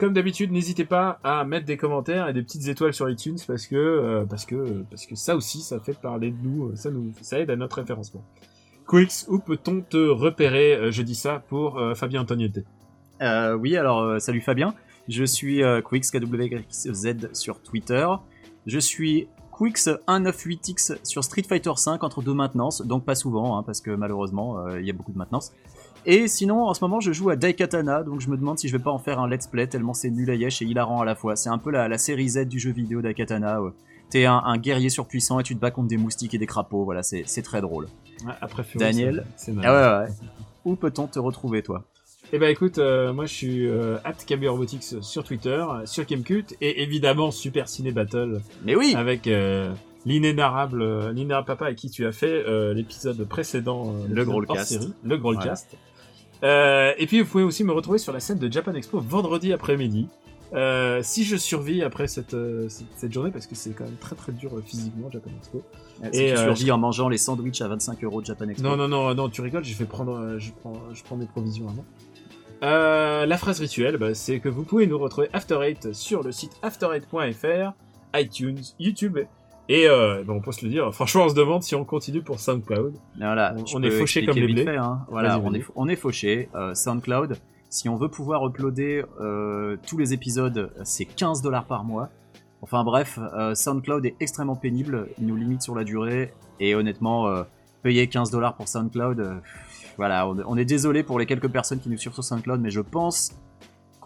Comme 0.00 0.14
d'habitude, 0.14 0.50
n'hésitez 0.50 0.86
pas 0.86 1.20
à 1.22 1.44
mettre 1.44 1.66
des 1.66 1.76
commentaires 1.76 2.26
et 2.26 2.32
des 2.32 2.42
petites 2.42 2.66
étoiles 2.68 2.94
sur 2.94 3.10
iTunes 3.10 3.36
parce 3.46 3.66
que 3.66 3.76
euh, 3.76 4.24
parce 4.24 4.46
que 4.46 4.82
parce 4.88 5.04
que 5.04 5.14
ça 5.14 5.36
aussi, 5.36 5.60
ça 5.60 5.78
fait 5.78 5.92
parler 5.92 6.30
de 6.30 6.38
nous, 6.42 6.74
ça 6.74 6.90
nous 6.90 7.12
aide 7.32 7.50
à 7.50 7.56
notre 7.56 7.76
référencement. 7.76 8.24
Quix, 8.88 9.26
où 9.28 9.38
peut-on 9.40 9.82
te 9.82 9.98
repérer 9.98 10.74
euh, 10.74 10.90
Je 10.90 11.02
dis 11.02 11.14
ça 11.14 11.42
pour 11.50 11.78
euh, 11.78 11.94
Fabien 11.94 12.22
Antoniette. 12.22 12.64
Euh, 13.20 13.52
oui, 13.52 13.76
alors 13.76 14.18
salut 14.22 14.40
Fabien. 14.40 14.74
Je 15.06 15.22
suis 15.22 15.60
Quix 15.84 16.10
sur 17.34 17.60
Twitter. 17.60 18.08
Je 18.64 18.78
suis 18.78 19.28
Quix198X 19.52 20.96
sur 21.04 21.24
Street 21.24 21.42
Fighter 21.46 21.72
V 21.76 21.98
entre 22.00 22.22
deux 22.22 22.32
maintenances, 22.32 22.80
donc 22.80 23.04
pas 23.04 23.14
souvent, 23.14 23.58
hein, 23.58 23.62
parce 23.64 23.82
que 23.82 23.90
malheureusement 23.90 24.66
il 24.78 24.86
y 24.86 24.90
a 24.90 24.94
beaucoup 24.94 25.12
de 25.12 25.18
maintenance. 25.18 25.52
Et 26.06 26.28
sinon, 26.28 26.64
en 26.64 26.74
ce 26.74 26.82
moment, 26.82 27.00
je 27.00 27.12
joue 27.12 27.30
à 27.30 27.36
Daikatana, 27.36 28.02
donc 28.02 28.20
je 28.20 28.28
me 28.28 28.36
demande 28.36 28.58
si 28.58 28.68
je 28.68 28.76
vais 28.76 28.82
pas 28.82 28.90
en 28.90 28.98
faire 28.98 29.20
un 29.20 29.28
let's 29.28 29.46
play 29.46 29.66
tellement 29.66 29.94
c'est 29.94 30.10
nul 30.10 30.30
à 30.30 30.34
yesh 30.34 30.62
et 30.62 30.64
hilarant 30.64 31.00
à 31.00 31.04
la 31.04 31.14
fois. 31.14 31.36
C'est 31.36 31.50
un 31.50 31.58
peu 31.58 31.70
la, 31.70 31.88
la 31.88 31.98
série 31.98 32.28
Z 32.28 32.46
du 32.46 32.58
jeu 32.58 32.72
vidéo 32.72 33.02
Daikatana. 33.02 33.62
ouais. 33.62 33.70
T'es 34.08 34.24
un, 34.24 34.42
un 34.44 34.58
guerrier 34.58 34.88
surpuissant 34.88 35.38
et 35.38 35.42
tu 35.44 35.54
te 35.54 35.60
bats 35.60 35.70
contre 35.70 35.88
des 35.88 35.96
moustiques 35.96 36.34
et 36.34 36.38
des 36.38 36.46
crapauds. 36.46 36.84
Voilà, 36.84 37.02
c'est 37.02 37.42
très 37.42 37.60
drôle. 37.60 37.86
Ouais, 38.26 38.32
après 38.40 38.64
Fury, 38.64 38.78
Daniel 38.84 39.24
c'est 39.36 39.52
Ah 39.62 40.02
ouais, 40.02 40.06
ouais. 40.08 40.14
Où 40.64 40.74
peut-on 40.74 41.06
te 41.06 41.18
retrouver, 41.18 41.62
toi? 41.62 41.84
Eh 42.32 42.38
ben 42.38 42.48
écoute, 42.48 42.78
euh, 42.78 43.12
moi 43.12 43.26
je 43.26 43.34
suis 43.34 43.66
euh, 43.68 43.98
Robotics 44.48 45.02
sur 45.02 45.24
Twitter, 45.24 45.64
sur 45.84 46.04
Gamecult 46.04 46.54
et 46.60 46.82
évidemment 46.82 47.30
Super 47.30 47.68
Ciné 47.68 47.90
Battle 47.92 48.40
Mais 48.64 48.76
oui 48.76 48.94
avec 48.96 49.26
euh, 49.26 49.72
l'inénarrable 50.06 50.82
euh, 50.82 51.12
l'inénarrable 51.12 51.46
papa 51.46 51.66
avec 51.66 51.78
qui 51.78 51.90
tu 51.90 52.06
as 52.06 52.12
fait 52.12 52.44
euh, 52.46 52.74
l'épisode 52.74 53.22
précédent, 53.28 53.94
euh, 53.94 54.06
Le 54.08 54.24
série, 54.64 54.92
le. 55.04 55.20
Euh, 56.42 56.92
et 56.96 57.06
puis 57.06 57.20
vous 57.20 57.28
pouvez 57.28 57.44
aussi 57.44 57.64
me 57.64 57.72
retrouver 57.72 57.98
sur 57.98 58.12
la 58.12 58.20
scène 58.20 58.38
de 58.38 58.50
Japan 58.50 58.74
Expo 58.74 58.98
vendredi 58.98 59.52
après-midi. 59.52 60.08
Euh, 60.52 61.00
si 61.02 61.24
je 61.24 61.36
survis 61.36 61.82
après 61.82 62.08
cette, 62.08 62.34
euh, 62.34 62.68
cette, 62.68 62.86
cette 62.96 63.12
journée, 63.12 63.30
parce 63.30 63.46
que 63.46 63.54
c'est 63.54 63.70
quand 63.70 63.84
même 63.84 63.96
très 64.00 64.16
très 64.16 64.32
dur 64.32 64.56
euh, 64.56 64.62
physiquement 64.62 65.08
Japan 65.10 65.30
Expo. 65.38 65.62
Et, 66.12 66.32
tu 66.32 66.36
survis 66.36 66.70
en 66.72 66.78
mangeant 66.78 67.08
les 67.08 67.18
sandwichs 67.18 67.60
à 67.60 67.68
25 67.68 68.02
euros 68.02 68.20
de 68.20 68.26
Japan 68.26 68.48
Expo. 68.48 68.66
Non, 68.66 68.76
non, 68.76 68.88
non, 68.88 69.14
non, 69.14 69.28
tu 69.28 69.42
rigoles, 69.42 69.64
j'ai 69.64 69.74
fait 69.74 69.84
prendre, 69.84 70.38
je 70.38 70.50
prends, 70.60 70.74
je 70.92 71.04
prends 71.04 71.16
mes 71.16 71.26
provisions 71.26 71.66
avant. 71.68 71.84
La 72.62 73.38
phrase 73.38 73.60
rituelle, 73.60 73.96
bah, 73.96 74.14
c'est 74.14 74.40
que 74.40 74.48
vous 74.48 74.64
pouvez 74.64 74.86
nous 74.86 74.98
retrouver 74.98 75.28
After 75.32 75.60
Eight 75.62 75.92
sur 75.92 76.22
le 76.22 76.32
site 76.32 76.52
after8.fr, 76.62 77.72
iTunes, 78.14 78.60
YouTube, 78.80 79.18
et 79.72 79.86
euh, 79.88 80.22
bah, 80.26 80.32
on 80.36 80.40
peut 80.40 80.52
se 80.52 80.64
le 80.64 80.70
dire, 80.70 80.92
franchement 80.92 81.24
on 81.24 81.28
se 81.28 81.34
demande 81.34 81.62
si 81.62 81.74
on 81.76 81.84
continue 81.84 82.22
pour 82.22 82.40
SoundCloud. 82.40 82.94
Voilà, 83.16 83.54
On- 83.74 83.82
est 83.82 83.90
fauché 83.90 84.26
comme 84.26 84.36
les 84.36 84.46
blés. 84.52 84.64
fait, 84.64 84.76
hein. 84.76 85.00
Voilà, 85.08 85.38
on 85.38 85.54
est, 85.54 85.64
on 85.76 85.86
est 85.88 85.96
fauché. 85.96 86.48
Euh, 86.56 86.74
SoundCloud, 86.74 87.36
si 87.68 87.88
on 87.88 87.96
veut 87.96 88.08
pouvoir 88.08 88.44
uploader 88.46 89.04
euh, 89.20 89.76
tous 89.86 89.96
les 89.96 90.12
épisodes, 90.12 90.72
c'est 90.84 91.04
15 91.04 91.40
dollars 91.40 91.66
par 91.66 91.84
mois. 91.84 92.08
Enfin 92.62 92.82
bref, 92.84 93.18
euh, 93.34 93.54
SoundCloud 93.54 94.04
est 94.04 94.16
extrêmement 94.20 94.56
pénible, 94.56 95.06
il 95.20 95.26
nous 95.28 95.36
limite 95.36 95.62
sur 95.62 95.74
la 95.76 95.84
durée, 95.84 96.32
et 96.58 96.74
honnêtement, 96.74 97.28
euh, 97.28 97.44
payer 97.82 98.08
15 98.08 98.30
dollars 98.30 98.54
pour 98.56 98.66
SoundCloud, 98.68 99.40
voilà, 99.96 100.26
on, 100.28 100.36
on 100.46 100.56
est 100.56 100.64
désolé 100.64 101.02
pour 101.02 101.18
les 101.18 101.26
quelques 101.26 101.48
personnes 101.48 101.78
qui 101.80 101.88
nous 101.88 101.96
suivent 101.96 102.12
sur 102.12 102.24
SoundCloud, 102.24 102.60
mais 102.60 102.70
je 102.70 102.80
pense 102.80 103.32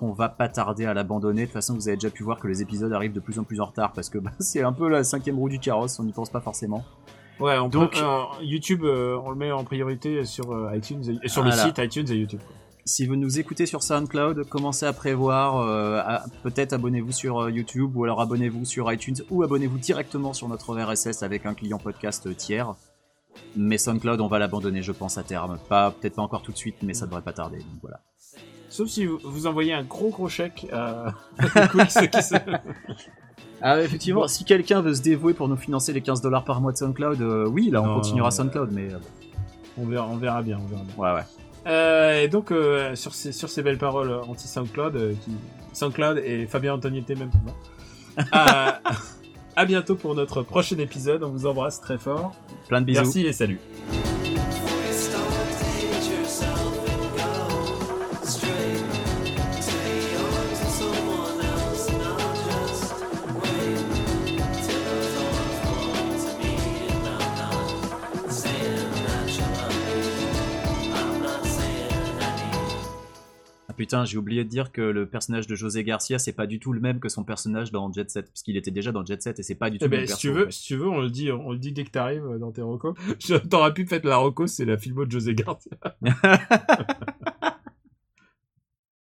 qu'on 0.04 0.12
va 0.12 0.28
pas 0.28 0.48
tarder 0.48 0.84
à 0.84 0.94
l'abandonner. 0.94 1.42
De 1.42 1.46
toute 1.46 1.52
façon, 1.54 1.74
vous 1.74 1.88
avez 1.88 1.96
déjà 1.96 2.10
pu 2.10 2.22
voir 2.22 2.38
que 2.38 2.46
les 2.48 2.60
épisodes 2.62 2.92
arrivent 2.92 3.12
de 3.12 3.20
plus 3.20 3.38
en 3.38 3.44
plus 3.44 3.60
en 3.60 3.66
retard, 3.66 3.92
parce 3.92 4.08
que 4.10 4.18
bah, 4.18 4.32
c'est 4.38 4.62
un 4.62 4.72
peu 4.72 4.88
la 4.88 5.04
cinquième 5.04 5.38
roue 5.38 5.48
du 5.48 5.58
carrosse, 5.58 5.98
on 5.98 6.04
n'y 6.04 6.12
pense 6.12 6.30
pas 6.30 6.40
forcément. 6.40 6.84
Ouais, 7.40 7.58
on 7.58 7.68
Donc- 7.68 7.94
peut- 7.94 8.00
euh, 8.04 8.22
YouTube, 8.42 8.84
euh, 8.84 9.18
on 9.24 9.30
le 9.30 9.36
met 9.36 9.50
en 9.50 9.64
priorité 9.64 10.24
sur 10.24 10.52
euh, 10.52 10.76
iTunes, 10.76 11.18
et, 11.22 11.28
sur 11.28 11.42
le 11.42 11.50
site 11.50 11.78
iTunes 11.78 12.06
et 12.10 12.16
YouTube. 12.16 12.40
quoi. 12.46 12.54
Si 12.86 13.06
vous 13.06 13.16
nous 13.16 13.38
écoutez 13.38 13.64
sur 13.64 13.82
SoundCloud, 13.82 14.44
commencez 14.44 14.84
à 14.84 14.92
prévoir, 14.92 15.56
euh, 15.56 16.02
peut-être 16.42 16.74
abonnez-vous 16.74 17.12
sur 17.12 17.48
YouTube 17.48 17.96
ou 17.96 18.04
alors 18.04 18.20
abonnez-vous 18.20 18.66
sur 18.66 18.92
iTunes 18.92 19.16
ou 19.30 19.42
abonnez-vous 19.42 19.78
directement 19.78 20.34
sur 20.34 20.48
notre 20.48 20.76
RSS 20.78 21.22
avec 21.22 21.46
un 21.46 21.54
client 21.54 21.78
podcast 21.78 22.28
tiers. 22.36 22.74
Mais 23.56 23.78
SoundCloud, 23.78 24.20
on 24.20 24.28
va 24.28 24.38
l'abandonner, 24.38 24.82
je 24.82 24.92
pense, 24.92 25.16
à 25.16 25.22
terme. 25.24 25.58
Pas, 25.68 25.92
peut-être 25.92 26.16
pas 26.16 26.22
encore 26.22 26.42
tout 26.42 26.52
de 26.52 26.58
suite, 26.58 26.76
mais 26.82 26.92
ça 26.92 27.06
devrait 27.06 27.22
pas 27.22 27.32
tarder. 27.32 27.56
Donc 27.56 27.80
voilà. 27.80 28.00
Sauf 28.74 28.88
si 28.88 29.06
vous, 29.06 29.20
vous 29.22 29.46
envoyez 29.46 29.72
un 29.72 29.84
gros 29.84 30.08
gros 30.08 30.28
chèque 30.28 30.66
à. 30.72 31.14
Ah, 33.62 33.80
effectivement, 33.80 34.26
si 34.28 34.44
quelqu'un 34.44 34.82
veut 34.82 34.92
se 34.92 35.00
dévouer 35.00 35.32
pour 35.32 35.48
nous 35.48 35.56
financer 35.56 35.92
les 35.94 36.02
15 36.02 36.20
dollars 36.20 36.44
par 36.44 36.60
mois 36.60 36.72
de 36.72 36.76
SoundCloud, 36.76 37.22
euh, 37.22 37.46
oui, 37.46 37.70
là, 37.70 37.80
on 37.80 37.86
Non, 37.86 37.94
continuera 37.94 38.28
non, 38.28 38.36
SoundCloud, 38.36 38.70
mais 38.72 38.92
euh, 38.92 38.98
on, 39.78 39.86
verra, 39.86 40.06
on 40.10 40.16
verra 40.16 40.42
bien, 40.42 40.58
on 40.62 40.66
verra 40.66 40.82
bien. 40.82 40.94
ouais, 40.98 41.14
ouais. 41.14 41.26
Euh, 41.66 42.20
et 42.20 42.28
donc 42.28 42.52
sur 42.94 43.14
ces 43.14 43.32
sur 43.32 43.48
ces 43.48 43.62
belles 43.62 43.78
paroles 43.78 44.10
euh, 44.10 44.20
anti 44.22 44.48
SoundCloud, 44.48 45.16
qui 45.24 45.30
SoundCloud 45.72 46.18
et 46.18 46.46
Fabien 46.46 46.74
Antoniette 46.74 47.08
même 47.10 47.30
à, 48.32 48.80
à 49.56 49.64
bientôt 49.64 49.94
pour 49.94 50.14
notre 50.14 50.42
prochain 50.42 50.76
épisode. 50.78 51.22
On 51.22 51.30
vous 51.30 51.46
embrasse 51.46 51.80
très 51.80 51.96
fort. 51.96 52.34
Plein 52.68 52.80
de 52.82 52.86
bisous. 52.86 53.02
Merci 53.02 53.20
et 53.24 53.32
salut. 53.32 53.60
Putain, 73.84 74.04
j'ai 74.04 74.18
oublié 74.18 74.44
de 74.44 74.48
dire 74.48 74.72
que 74.72 74.80
le 74.82 75.06
personnage 75.06 75.46
de 75.46 75.54
José 75.54 75.84
Garcia, 75.84 76.18
c'est 76.18 76.32
pas 76.32 76.46
du 76.46 76.58
tout 76.58 76.72
le 76.72 76.80
même 76.80 77.00
que 77.00 77.08
son 77.08 77.24
personnage 77.24 77.70
dans 77.72 77.92
Jet 77.92 78.10
Set, 78.10 78.26
parce 78.26 78.42
qu'il 78.42 78.56
était 78.56 78.70
déjà 78.70 78.92
dans 78.92 79.04
Jet 79.04 79.22
Set 79.22 79.38
et 79.38 79.42
c'est 79.42 79.54
pas 79.54 79.70
du 79.70 79.78
tout 79.78 79.84
Eh 79.84 79.88
le 79.88 79.90
ben, 79.90 79.96
même 79.98 80.06
si 80.06 80.12
perso, 80.12 80.28
tu 80.28 80.32
veux, 80.32 80.50
si 80.50 80.62
tu 80.66 80.76
veux, 80.76 80.88
on 80.88 81.00
le 81.00 81.10
dit, 81.10 81.30
on 81.32 81.52
le 81.52 81.58
dit 81.58 81.72
dès 81.72 81.84
que 81.84 81.90
t'arrives 81.90 82.24
dans 82.40 82.50
tes 82.50 82.62
recos. 82.62 82.94
Je- 83.18 83.34
T'aurais 83.36 83.72
pu 83.74 83.86
faire 83.86 84.00
la 84.04 84.16
reco, 84.16 84.46
c'est 84.46 84.64
la 84.64 84.76
filmo 84.78 85.04
de 85.04 85.10
José 85.10 85.34
Garcia. 85.34 85.72